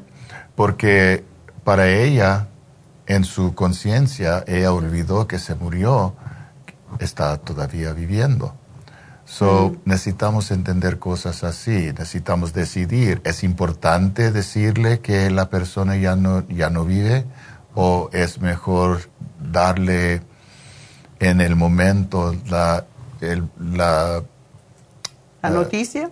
[0.56, 1.24] porque
[1.64, 2.48] para ella,
[3.06, 6.16] en su conciencia, ella olvidó que se murió,
[7.00, 8.56] está todavía viviendo.
[9.26, 9.78] So, mm.
[9.86, 13.22] necesitamos entender cosas así, necesitamos decidir.
[13.24, 17.26] ¿Es importante decirle que la persona ya no, ya no vive?
[17.76, 19.10] ¿O es mejor
[19.40, 20.22] darle
[21.20, 22.86] en el momento la...
[23.60, 24.24] la,
[25.42, 26.10] ¿La noticia?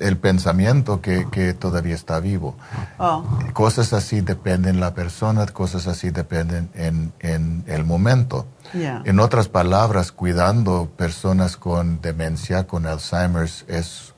[0.00, 2.56] el pensamiento que, que, todavía está vivo.
[2.98, 3.24] Oh.
[3.52, 8.46] Cosas así dependen la persona, cosas así dependen en, en el momento.
[8.74, 14.14] En otras palabras, cuidando personas con demencia, con Alzheimer's, es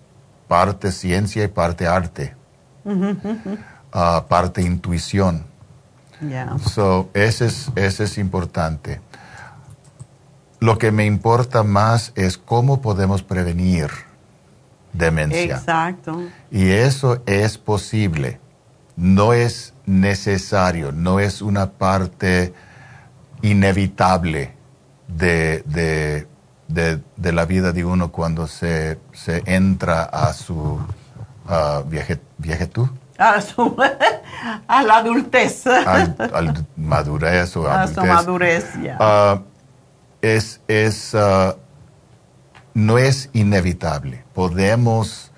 [0.49, 2.35] parte ciencia y parte arte,
[3.93, 5.45] ah, parte intuición.
[6.73, 9.01] So, ese es, ese es importante.
[10.61, 13.91] Lo que me importa más es cómo podemos prevenir
[14.95, 15.57] demencia.
[15.57, 16.23] Exacto.
[16.51, 18.41] Y eso es posible.
[18.97, 22.55] No es necesario, no es una parte
[23.43, 24.53] inevitable
[25.09, 26.27] de,
[26.69, 32.21] de, la vida de uno cuando se, se entra a su uh, viaje,
[33.19, 33.77] A, su,
[34.69, 35.67] a la adultez.
[35.67, 38.67] Al, madurez o a su madurez,
[38.99, 39.41] ah,
[40.21, 41.57] es, es ah,
[42.75, 44.25] no es inevitable.
[44.35, 45.33] Podemos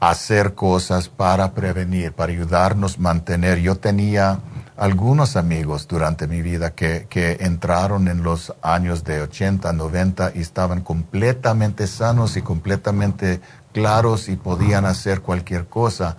[0.00, 3.58] hacer cosas para prevenir, para ayudarnos a mantener.
[3.58, 4.38] Yo tenía
[4.78, 10.40] algunos amigos durante mi vida que, que, entraron en los años de 80, 90 y
[10.40, 13.40] estaban completamente sanos y completamente
[13.72, 16.16] claros y podían hacer cualquier cosa.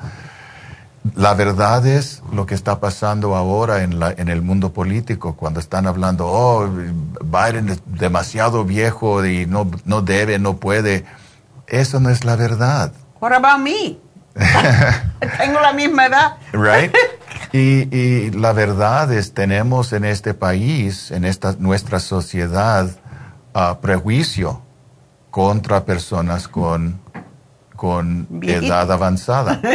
[1.15, 5.61] La verdad es lo que está pasando ahora en, la, en el mundo político, cuando
[5.61, 11.05] están hablando, oh, Biden es demasiado viejo y no, no debe, no puede.
[11.67, 12.91] Eso no es la verdad.
[13.21, 13.97] What about me?
[15.37, 16.37] Tengo la misma edad.
[16.53, 16.93] Right?
[17.51, 22.91] Y, y, la verdad es, tenemos en este país, en esta, nuestra sociedad,
[23.55, 24.61] uh, prejuicio
[25.31, 27.01] contra personas con,
[27.75, 29.59] con edad avanzada.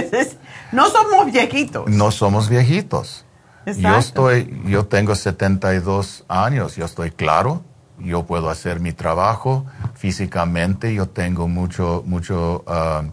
[0.72, 1.88] No somos viejitos.
[1.88, 3.24] No somos viejitos.
[3.64, 7.62] Yo estoy, yo tengo 72 años, yo estoy claro,
[7.98, 9.64] yo puedo hacer mi trabajo
[9.94, 13.04] físicamente, yo tengo mucho, mucho, ah,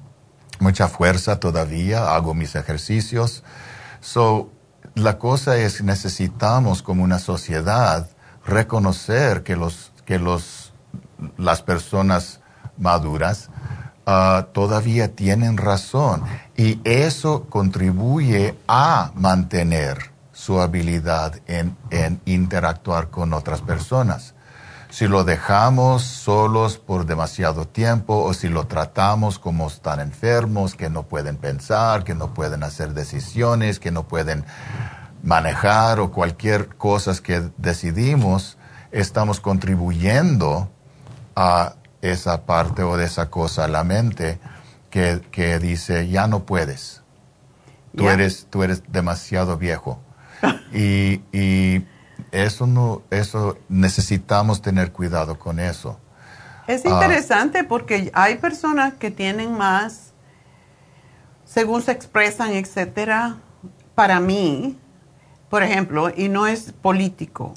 [0.62, 3.44] mucha fuerza todavía, hago mis ejercicios.
[4.00, 4.52] So,
[4.96, 8.10] la cosa es necesitamos como una sociedad
[8.46, 10.74] reconocer que los, que los,
[11.38, 12.40] las personas
[12.78, 13.50] maduras
[14.06, 16.24] Ah, todavía tienen razón
[16.58, 24.31] y eso contribuye a mantener su habilidad en, en interactuar con otras personas.
[24.92, 30.90] Si lo dejamos solos por demasiado tiempo o si lo tratamos como están enfermos, que
[30.90, 34.44] no pueden pensar, que no pueden hacer decisiones, que no pueden
[35.24, 38.58] manejar o cualquier cosa que decidimos,
[38.92, 40.70] estamos contribuyendo
[41.38, 44.42] a esa parte o de esa cosa a la mente
[44.90, 47.02] que, que dice, ya no puedes.
[47.96, 50.02] Tú, eres, tú eres demasiado viejo.
[50.74, 51.86] y, y
[52.32, 56.00] eso no, eso necesitamos tener cuidado con eso.
[56.68, 60.14] Es interesante porque hay personas que tienen más,
[61.44, 63.38] según se expresan, etcétera.
[63.96, 64.80] Para mí,
[65.50, 67.54] por ejemplo, y no es político,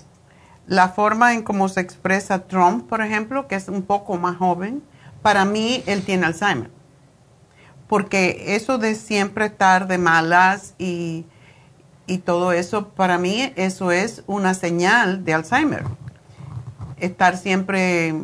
[0.67, 4.83] la forma en cómo se expresa Trump, por ejemplo, que es un poco más joven,
[5.23, 6.71] para mí él tiene Alzheimer.
[7.87, 11.27] Porque eso de siempre estar de malas y,
[12.07, 15.85] y todo eso, para mí eso es una señal de Alzheimer.
[16.99, 18.15] Estar siempre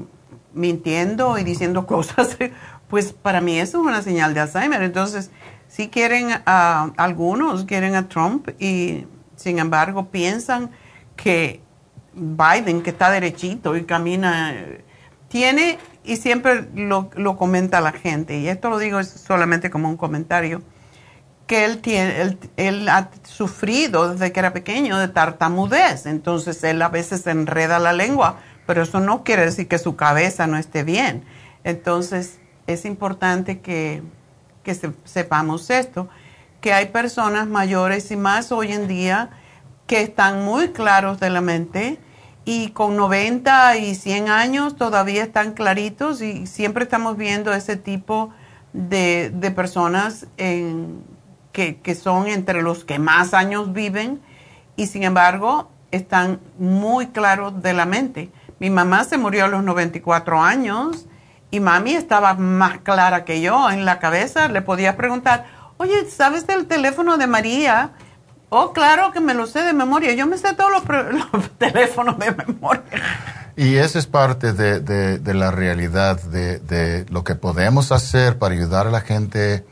[0.52, 2.36] mintiendo y diciendo cosas,
[2.88, 4.82] pues para mí eso es una señal de Alzheimer.
[4.82, 5.30] Entonces,
[5.68, 10.70] si quieren a algunos, quieren a Trump y sin embargo piensan
[11.16, 11.60] que
[12.12, 14.54] Biden, que está derechito y camina,
[15.28, 19.96] tiene y siempre lo, lo, comenta la gente, y esto lo digo solamente como un
[19.96, 20.62] comentario,
[21.50, 26.88] que él, tiene, él, ha sufrido desde que era pequeño de tartamudez, entonces él a
[26.88, 28.36] veces enreda la lengua,
[28.68, 31.24] pero eso no quiere decir que su cabeza no esté bien.
[31.64, 34.00] Entonces es importante que,
[34.62, 36.08] que sepamos esto,
[36.60, 39.30] que hay personas mayores y más hoy en día
[39.88, 41.98] que están muy claros de la mente,
[42.44, 48.32] y con 90 y 100 años todavía están claritos y siempre estamos viendo ese tipo
[48.72, 50.28] de, personas
[51.52, 54.20] que, que, son entre los que más años viven
[54.76, 58.30] y sin embargo están muy claros de la mente.
[58.58, 61.06] Mi mamá se murió a los 94 años
[61.50, 64.48] y mami estaba más clara que yo en la cabeza.
[64.48, 65.46] Le podía preguntar,
[65.78, 67.92] oye, ¿sabes del teléfono de María?
[68.50, 70.12] Oh, claro que me lo sé de memoria.
[70.12, 72.82] Yo me sé todos los, teléfonos de memoria.
[73.56, 78.90] Y esa es parte de, la realidad de, lo que podemos hacer para ayudar a
[78.90, 79.64] la gente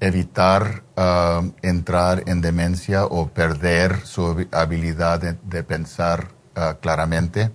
[0.00, 7.50] evitar ah, entrar en demencia o perder su habilidad de, pensar ah, claramente.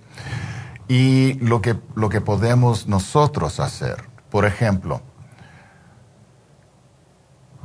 [0.88, 5.02] Y lo que, lo que podemos nosotros hacer, por ejemplo,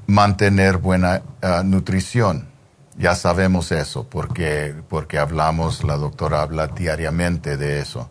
[0.06, 2.58] mantener buena ah, nutrición
[2.98, 8.10] ya sabemos eso porque, porque hablamos, la doctora habla diariamente de eso.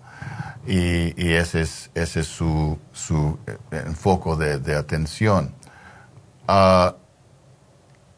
[0.66, 3.56] Y, ese es, ese es su, su eh,
[3.86, 5.54] enfoque de atención.
[6.48, 6.94] Uh,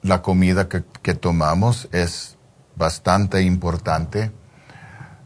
[0.03, 2.37] la comida que, que, tomamos es
[2.77, 4.31] bastante importante,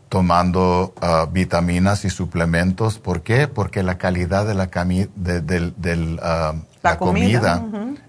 [0.09, 2.99] tomando uh, vitaminas y suplementos.
[2.99, 3.49] ¿Por qué?
[3.49, 7.65] Porque la calidad de la, de, de, uh, la, comida,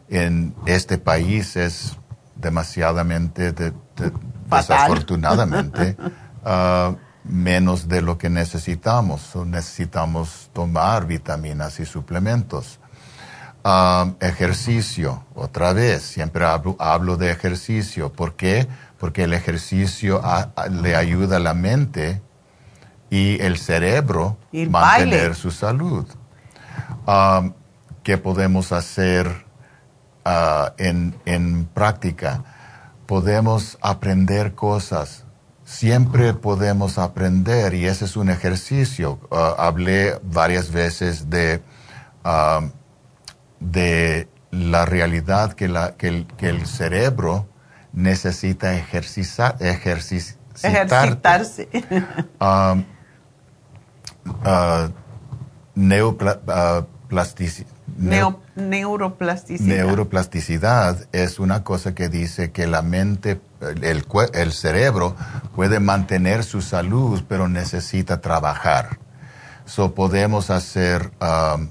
[0.09, 1.97] en este país es
[2.35, 3.53] demasiadamente,
[4.49, 5.97] desafortunadamente,
[6.45, 9.35] ah, menos de lo que necesitamos.
[9.45, 12.79] necesitamos tomar vitaminas y suplementos.
[14.19, 18.11] Ejercicio, otra vez, siempre hablo, de ejercicio.
[18.11, 18.67] ¿Por qué?
[18.99, 20.21] Porque el ejercicio
[20.71, 22.21] le ayuda a la mente
[23.09, 26.05] y el cerebro a mantener su salud.
[28.03, 29.43] ¿Qué podemos hacer
[30.25, 32.43] Ah, en, en práctica.
[33.05, 35.25] Podemos aprender cosas.
[35.65, 39.19] Siempre podemos aprender y ese es un ejercicio.
[39.31, 41.61] Ah, hablé varias veces de,
[43.63, 47.47] de la realidad que, la, que, el, que el cerebro
[47.91, 51.69] necesita ejercitar, ejercitarse.
[55.75, 57.73] neoplasticidad
[58.55, 59.75] neuroplasticidad.
[59.75, 63.41] Neuroplasticidad es una cosa que dice que la mente,
[63.81, 65.15] el, el cerebro
[65.55, 68.99] puede mantener su salud, pero necesita trabajar.
[69.65, 71.69] So podemos hacer um,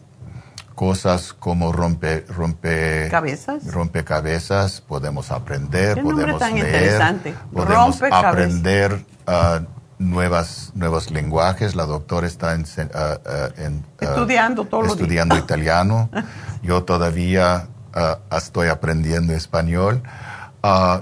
[0.82, 7.00] cosas como rompe, rompe cabezas, rompecabezas, podemos aprender, podemos leer,
[7.52, 9.64] podemos aprender uh,
[10.00, 11.76] nuevas, nuevos lenguajes.
[11.76, 16.10] La doctora está en, uh, uh, estudiando todo estudiando italiano.
[16.64, 17.68] Yo todavía
[18.36, 20.02] estoy aprendiendo español.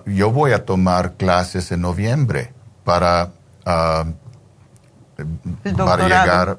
[0.04, 2.52] yo voy a tomar clases en noviembre
[2.84, 3.30] para
[5.76, 6.58] para llegar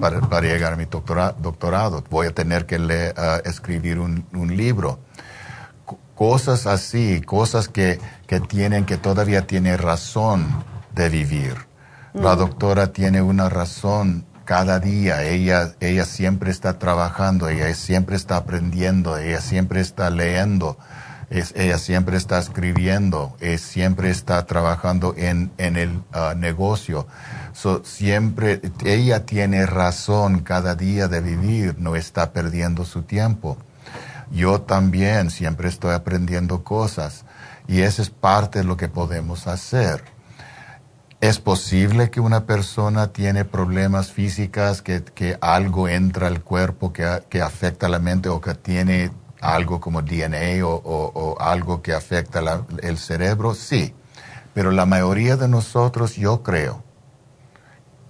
[0.00, 2.04] para, llegar a mi doctorado.
[2.10, 3.14] Voy a tener que leer,
[3.44, 4.98] escribir un, un libro
[6.14, 7.98] cosas así, cosas que,
[8.28, 10.46] que tienen, que todavía tiene razón
[10.94, 11.56] de vivir.
[12.14, 15.24] La doctora tiene una razón cada día.
[15.24, 20.78] Ella, ella siempre está trabajando, ella siempre está aprendiendo, ella siempre está leyendo,
[21.54, 27.06] ella siempre está escribiendo, ella siempre está trabajando en, en el uh, negocio.
[27.52, 33.56] So, siempre, ella tiene razón cada día de vivir, no está perdiendo su tiempo.
[34.30, 37.24] Yo también siempre estoy aprendiendo cosas
[37.66, 40.02] y eso es parte de lo que podemos hacer
[41.22, 47.22] ¿Es posible que una persona tiene problemas físicos, que, que algo entra al cuerpo que,
[47.28, 49.12] que, afecta la mente o que tiene
[49.42, 53.54] algo como DNA o, o, algo que afecta el cerebro?
[53.54, 53.94] Sí,
[54.54, 56.82] pero la mayoría de nosotros, yo creo,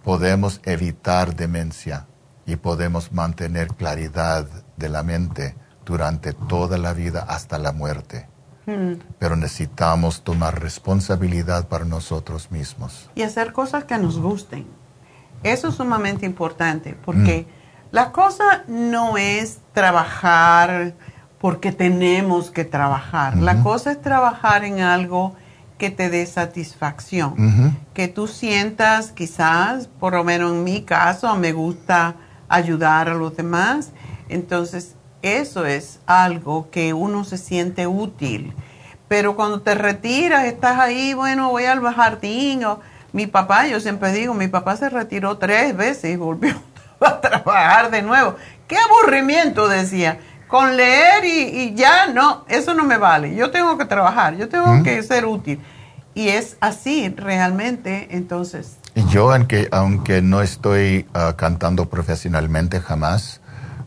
[0.04, 2.06] podemos evitar demencia
[2.46, 4.46] y podemos mantener claridad
[4.76, 8.28] de la mente durante toda la vida hasta la muerte.
[8.66, 8.94] Mm.
[9.18, 13.10] Pero necesitamos tomar responsabilidad para nosotros mismos.
[13.14, 14.66] Y hacer cosas que nos gusten.
[15.42, 17.94] Eso es sumamente importante porque mm.
[17.94, 20.94] la cosa no es trabajar
[21.42, 23.36] porque tenemos que trabajar.
[23.36, 25.34] La cosa es trabajar en algo
[25.76, 27.76] que te dé satisfacción.
[27.94, 32.14] Que tú sientas, quizás, por lo menos en mi caso, me gusta
[32.48, 33.90] ayudar a los demás.
[34.28, 38.54] Entonces, eso es algo que uno se siente útil.
[39.08, 42.64] Pero cuando te retiras, estás ahí, bueno, voy al jardín.
[42.64, 42.78] O,
[43.12, 46.54] mi papá, yo siempre digo, mi papá se retiró tres veces y volvió
[47.00, 48.36] a trabajar de nuevo.
[48.68, 50.20] Qué aburrimiento, decía.
[50.52, 53.34] Con leer y, ya, no, eso no me vale.
[53.34, 55.58] Yo tengo que trabajar, yo tengo que ser útil.
[56.14, 58.76] Y es así realmente, entonces.
[59.08, 63.40] Yo, aunque, aunque no estoy ah, cantando profesionalmente jamás,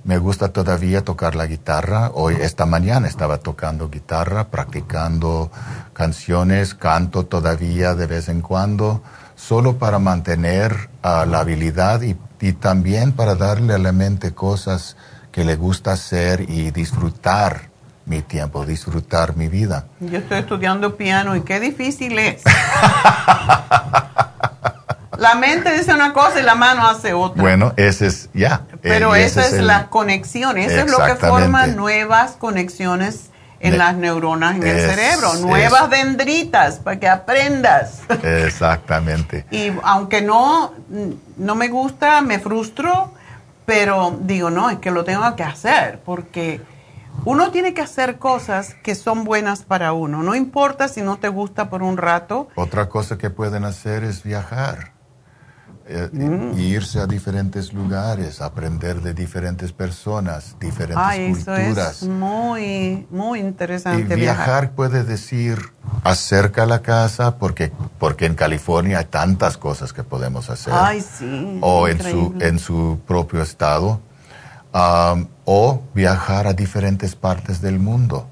[0.03, 2.09] me gusta todavía tocar la guitarra.
[2.15, 5.51] Hoy, esta mañana estaba tocando guitarra, practicando
[5.93, 9.03] canciones, canto todavía de vez en cuando,
[9.35, 14.97] solo para mantener ah, la habilidad y, y, también para darle a la mente cosas
[15.35, 17.63] que le gusta hacer y disfrutar
[18.05, 19.87] mi tiempo, disfrutar mi vida.
[19.99, 22.41] Yo estoy estudiando piano y qué difícil es.
[25.17, 27.43] la mente dice una cosa y la mano hace otra.
[27.43, 28.61] Bueno, ese es, ya.
[28.81, 34.55] Pero esa es, la conexión, eso es lo que forma nuevas conexiones en las neuronas
[34.55, 38.03] en el cerebro, nuevas dendritas para que aprendas.
[38.23, 39.45] Exactamente.
[39.51, 40.71] y aunque no,
[41.35, 43.11] no me gusta, me frustro,
[43.65, 46.61] pero digo, no, es que lo tengo que hacer porque
[47.23, 50.21] uno tiene que hacer cosas que son buenas para uno.
[50.21, 52.49] No importa si no te gusta por un rato.
[52.55, 54.94] Otra cosa que pueden hacer es viajar.
[55.87, 56.57] Eh, mm.
[56.57, 61.97] irse a diferentes lugares, aprender de diferentes personas, diferentes Ay, culturas.
[61.97, 64.15] Eso es muy, muy interesante.
[64.15, 65.59] Y viajar, puede decir
[66.03, 70.73] acerca la casa, porque, porque en California hay tantas cosas que podemos hacer.
[70.75, 71.59] Ay, sí.
[71.61, 74.01] O en su, en su propio estado
[74.71, 78.27] o viajar a diferentes partes del mundo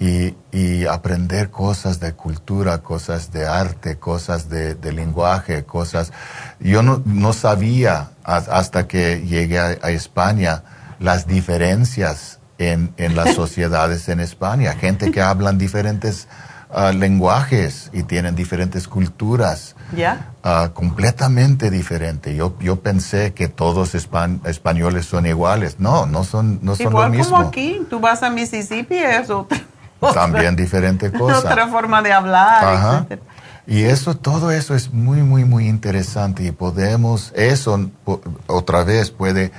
[0.00, 6.10] y, y, aprender cosas de cultura, cosas de arte, cosas de, de lenguaje, cosas...
[6.58, 10.62] Yo no, no sabía hasta que llegué a, España
[11.00, 14.72] las diferencias en, en las sociedades en España.
[14.72, 16.28] Gente que hablan diferentes
[16.70, 19.76] uh, lenguajes y tienen diferentes culturas.
[19.94, 20.32] ¿Ya?
[20.42, 22.34] Uh, completamente diferente.
[22.34, 25.78] Yo, yo pensé que todos españoles son iguales.
[25.78, 27.36] No, no son, no son lo mismo.
[27.36, 28.96] como aquí, tú vas a Mississippi,
[30.14, 31.38] También diferente cosa.
[31.38, 32.64] Otra forma de hablar.
[32.64, 33.06] Ajá.
[33.66, 37.90] Y eso, todo eso es muy, muy, muy interesante y podemos, eso
[38.46, 39.52] otra vez puede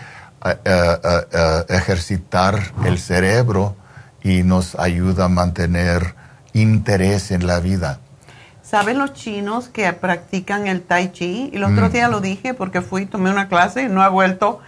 [0.44, 3.76] uh, uh, ejercitar el cerebro
[4.24, 6.16] y nos ayuda a mantener
[6.54, 8.00] interés en la vida.
[8.62, 11.50] ¿Saben los chinos que practican el tai chi?
[11.52, 11.92] Y el otro mm.
[11.92, 14.60] día lo dije porque fui, tomé una clase y no he vuelto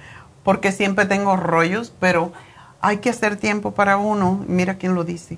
[0.43, 2.33] porque siempre tengo rollos, pero
[2.81, 4.43] hay que hacer tiempo para uno.
[4.47, 5.37] Mira quién lo dice.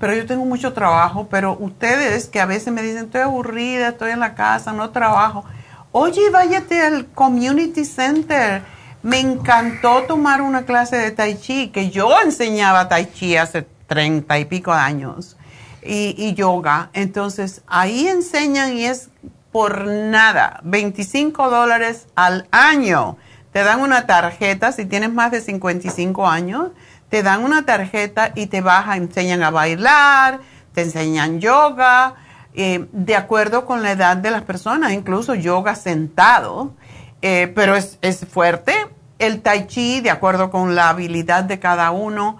[0.00, 4.12] Pero yo tengo mucho trabajo, pero ustedes que a veces me dicen, estoy aburrida, estoy
[4.12, 5.44] en la casa, no trabajo.
[5.92, 8.62] Oye, váyate al community center.
[9.02, 14.38] Me encantó tomar una clase de tai chi, que yo enseñaba tai chi hace treinta
[14.38, 15.36] y pico años
[15.82, 16.90] y, yoga.
[16.92, 19.10] Entonces ahí enseñan y es
[19.52, 23.16] por nada, 25 dólares al año.
[23.52, 26.70] Te dan una tarjeta, si tienes más de 55 años,
[27.08, 30.40] te dan una tarjeta y te baja, enseñan a bailar,
[30.72, 32.14] te enseñan yoga,
[32.54, 36.74] eh, de acuerdo con la edad de las personas, incluso yoga sentado,
[37.22, 38.74] eh, pero es, es fuerte.
[39.18, 42.38] El tai chi, de acuerdo con la habilidad de cada uno,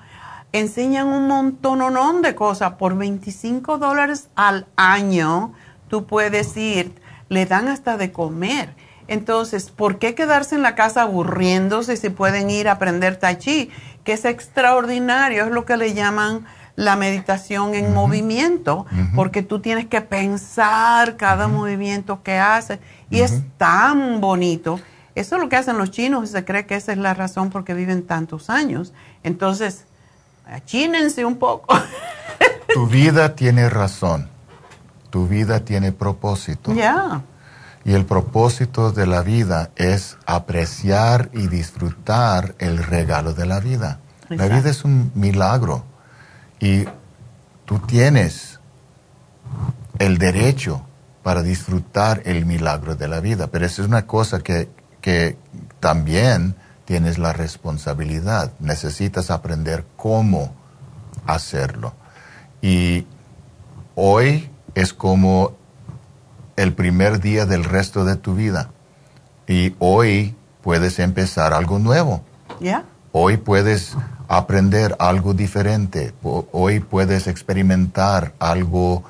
[0.53, 2.73] enseñan un montón de cosas.
[2.75, 5.55] Por 25 dólares al año,
[5.89, 6.95] tú puedes ir,
[7.29, 8.75] le dan hasta de comer.
[9.09, 13.71] Entonces, ¿por qué quedarse en la casa aburriéndose si pueden ir a aprender tai chi?
[14.05, 16.45] Que es extraordinario, es lo que le llaman
[16.77, 18.85] la meditación en movimiento,
[19.15, 22.79] porque tú tienes que pensar cada movimiento que haces
[23.11, 24.79] y es tan bonito.
[25.15, 27.49] Eso es lo que hacen los chinos y se cree que esa es la razón
[27.49, 28.93] por qué viven tantos años.
[29.23, 29.87] Entonces,
[30.47, 31.75] achínense un poco.
[32.75, 34.29] tu vida tiene razón,
[35.09, 36.75] tu vida tiene propósito.
[36.75, 37.23] Ya.
[37.87, 44.01] Y el propósito de la vida es apreciar y disfrutar el regalo de la vida.
[44.29, 45.85] La vida es un milagro
[46.59, 46.85] y
[47.65, 48.59] tú tienes
[50.01, 50.85] el derecho
[51.23, 54.69] para disfrutar el milagro de la vida, pero eso es una cosa que,
[55.01, 55.39] que
[55.79, 56.57] también
[56.87, 60.53] tienes la responsabilidad, necesitas aprender cómo
[61.25, 61.95] hacerlo.
[62.61, 63.07] Y
[63.95, 65.55] hoy es como
[66.57, 68.71] el primer día del resto de tu vida.
[69.47, 72.23] Y hoy puedes empezar algo nuevo.
[73.13, 73.97] Hoy puedes
[74.29, 76.13] aprender algo diferente.
[76.23, 79.05] Hoy puedes experimentar algo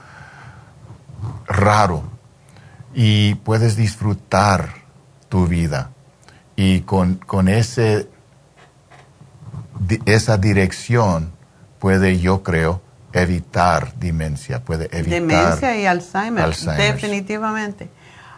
[1.47, 2.03] raro.
[2.95, 4.71] Y puedes disfrutar
[5.29, 5.91] tu vida.
[6.57, 8.09] Y con, con ese,
[10.07, 11.33] esa dirección
[11.79, 12.81] puede, yo creo,
[13.23, 15.21] evitar demencia, puede evitar...
[15.21, 17.89] Demencia y Alzheimer, definitivamente.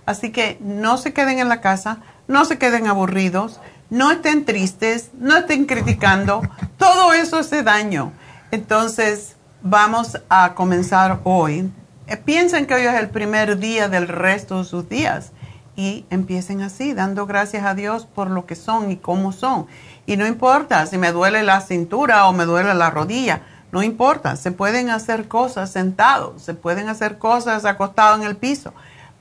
[0.06, 1.98] Así que no se queden en la casa,
[2.28, 3.60] no se queden aburridos,
[3.90, 6.42] no estén tristes, no estén criticando,
[6.78, 8.12] todo eso hace daño.
[8.50, 11.70] Entonces, vamos a comenzar hoy.
[12.06, 15.32] Eh, piensen que hoy es el primer día del resto de sus días
[15.76, 19.66] y empiecen así, dando gracias a Dios por lo que son y cómo son.
[20.06, 24.36] Y no importa si me duele la cintura o me duele la rodilla, no importa,
[24.36, 28.72] se pueden hacer cosas sentados, se pueden hacer cosas acostados en el piso,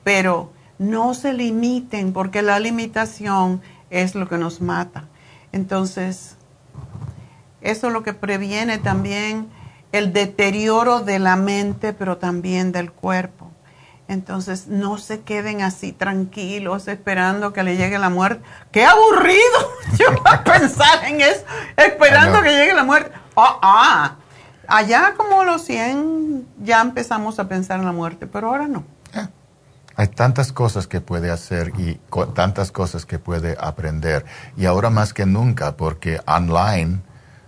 [0.03, 5.06] pero no se limiten porque la limitación es lo que nos mata.
[5.52, 6.36] Entonces,
[7.61, 9.49] eso es lo que previene también
[9.91, 13.52] el deterioro de la mente, pero también del cuerpo.
[14.07, 18.41] Entonces, no se queden así tranquilos esperando que le llegue la muerte.
[18.72, 19.72] ¡Qué aburrido!
[19.99, 21.44] Yo voy a pensar en eso,
[21.76, 23.11] esperando que llegue la muerte.
[23.36, 24.15] Ah, ah,
[24.68, 28.84] allá como los 100 ya empezamos a pensar en la muerte, pero ahora no.
[29.95, 31.99] Hay tantas cosas que puede hacer y
[32.35, 34.26] tantas cosas que puede aprender.
[34.56, 36.99] Y ahora más que nunca, porque online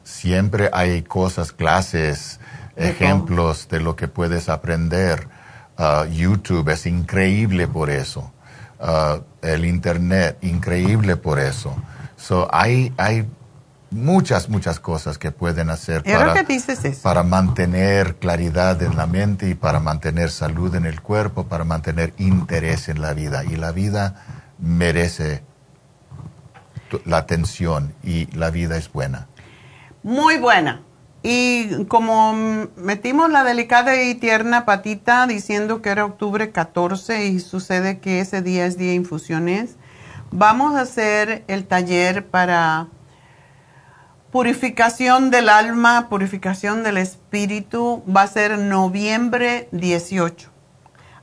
[0.04, 2.40] siempre hay cosas, clases,
[2.76, 5.28] ejemplos de lo que puedes aprender.
[5.78, 8.32] Uh, YouTube es increíble por eso.
[8.80, 11.76] Uh, el Internet, increíble por eso.
[12.18, 13.30] So, hay, hay
[13.92, 16.46] muchas, muchas cosas que pueden hacer para,
[17.02, 22.14] para mantener claridad en la mente y para mantener salud en el cuerpo, para mantener
[22.18, 23.44] interés en la vida.
[23.44, 24.24] Y la vida
[24.60, 25.44] merece
[27.06, 29.28] la atención y la vida es buena.
[30.04, 30.82] Muy buena.
[31.22, 32.34] Y como
[32.78, 38.42] metimos la delicada y tierna patita diciendo que era octubre 14 y sucede que ese
[38.42, 39.76] día es día de infusiones,
[40.32, 42.88] vamos a hacer el taller para
[44.32, 48.04] purificación del alma, purificación del espíritu.
[48.06, 50.50] Va a ser noviembre 18.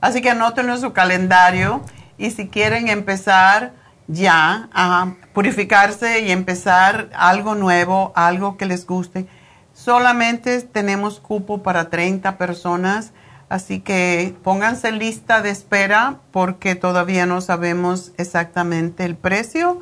[0.01, 1.81] Así que anótenlo en su calendario
[2.17, 3.73] y si quieren empezar
[4.07, 9.27] ya a purificarse y empezar algo nuevo, algo que les guste.
[9.73, 13.11] Solamente tenemos cupo para 30 personas,
[13.49, 19.81] así que pónganse lista de espera porque todavía no sabemos exactamente el precio,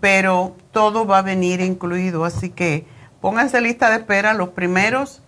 [0.00, 2.86] pero todo va a venir incluido, así que
[3.20, 5.22] pónganse lista de espera los primeros,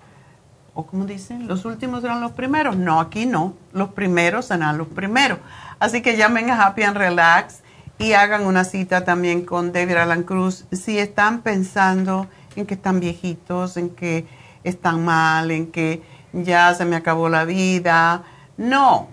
[0.74, 2.76] o como dicen, los últimos serán los primeros.
[2.76, 5.38] No, aquí no, los primeros serán los primeros.
[5.80, 7.60] Así que llamen a Happy and Relax
[7.98, 13.00] y hagan una cita también con David Alan Cruz si están pensando en que están
[13.00, 14.26] viejitos, en que
[14.64, 16.02] están mal, en que
[16.32, 18.22] ya se me acabó la vida.
[18.56, 19.08] No,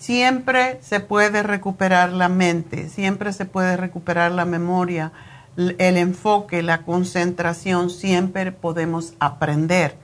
[0.00, 5.12] siempre se puede recuperar la mente, siempre se puede recuperar la memoria,
[5.56, 9.98] el enfoque, la concentración, siempre podemos aprender.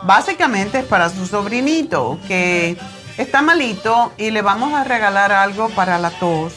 [0.04, 2.78] Básicamente es para su sobrinito que
[3.18, 6.54] está malito y le vamos a regalar algo para la tos.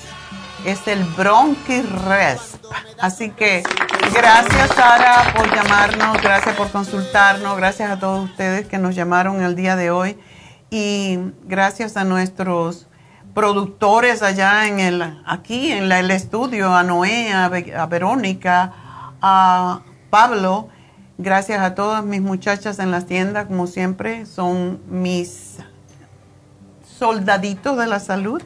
[0.65, 2.64] Es el Bronchi Resp.
[3.01, 3.63] Así que
[4.15, 9.57] gracias Sara por llamarnos, gracias por consultarnos, gracias a todos ustedes que nos llamaron el
[9.57, 10.19] día de hoy
[10.71, 12.87] y gracias a nuestros
[13.35, 18.73] productores allá en el aquí en el estudio, a Noé, a Verónica,
[19.21, 19.81] a
[20.11, 20.69] Pablo,
[21.19, 25.59] gracias a todas mis muchachas en las tiendas, como siempre, son mis
[26.99, 28.43] soldaditos de la salud.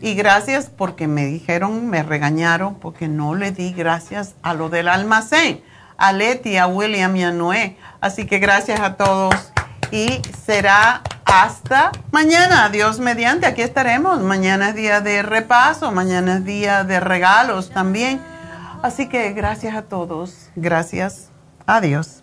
[0.00, 4.88] Y gracias porque me dijeron, me regañaron porque no le di gracias a lo del
[4.88, 5.62] almacén,
[5.98, 7.76] a Leti, a William y a Noé.
[8.00, 9.34] Así que gracias a todos.
[9.92, 14.20] y será hasta mañana, Dios mediante, aquí estaremos.
[14.20, 18.20] Mañana es día de repaso, mañana es día de regalos también.
[18.82, 21.28] Así que gracias a todos, gracias,
[21.66, 22.22] adiós.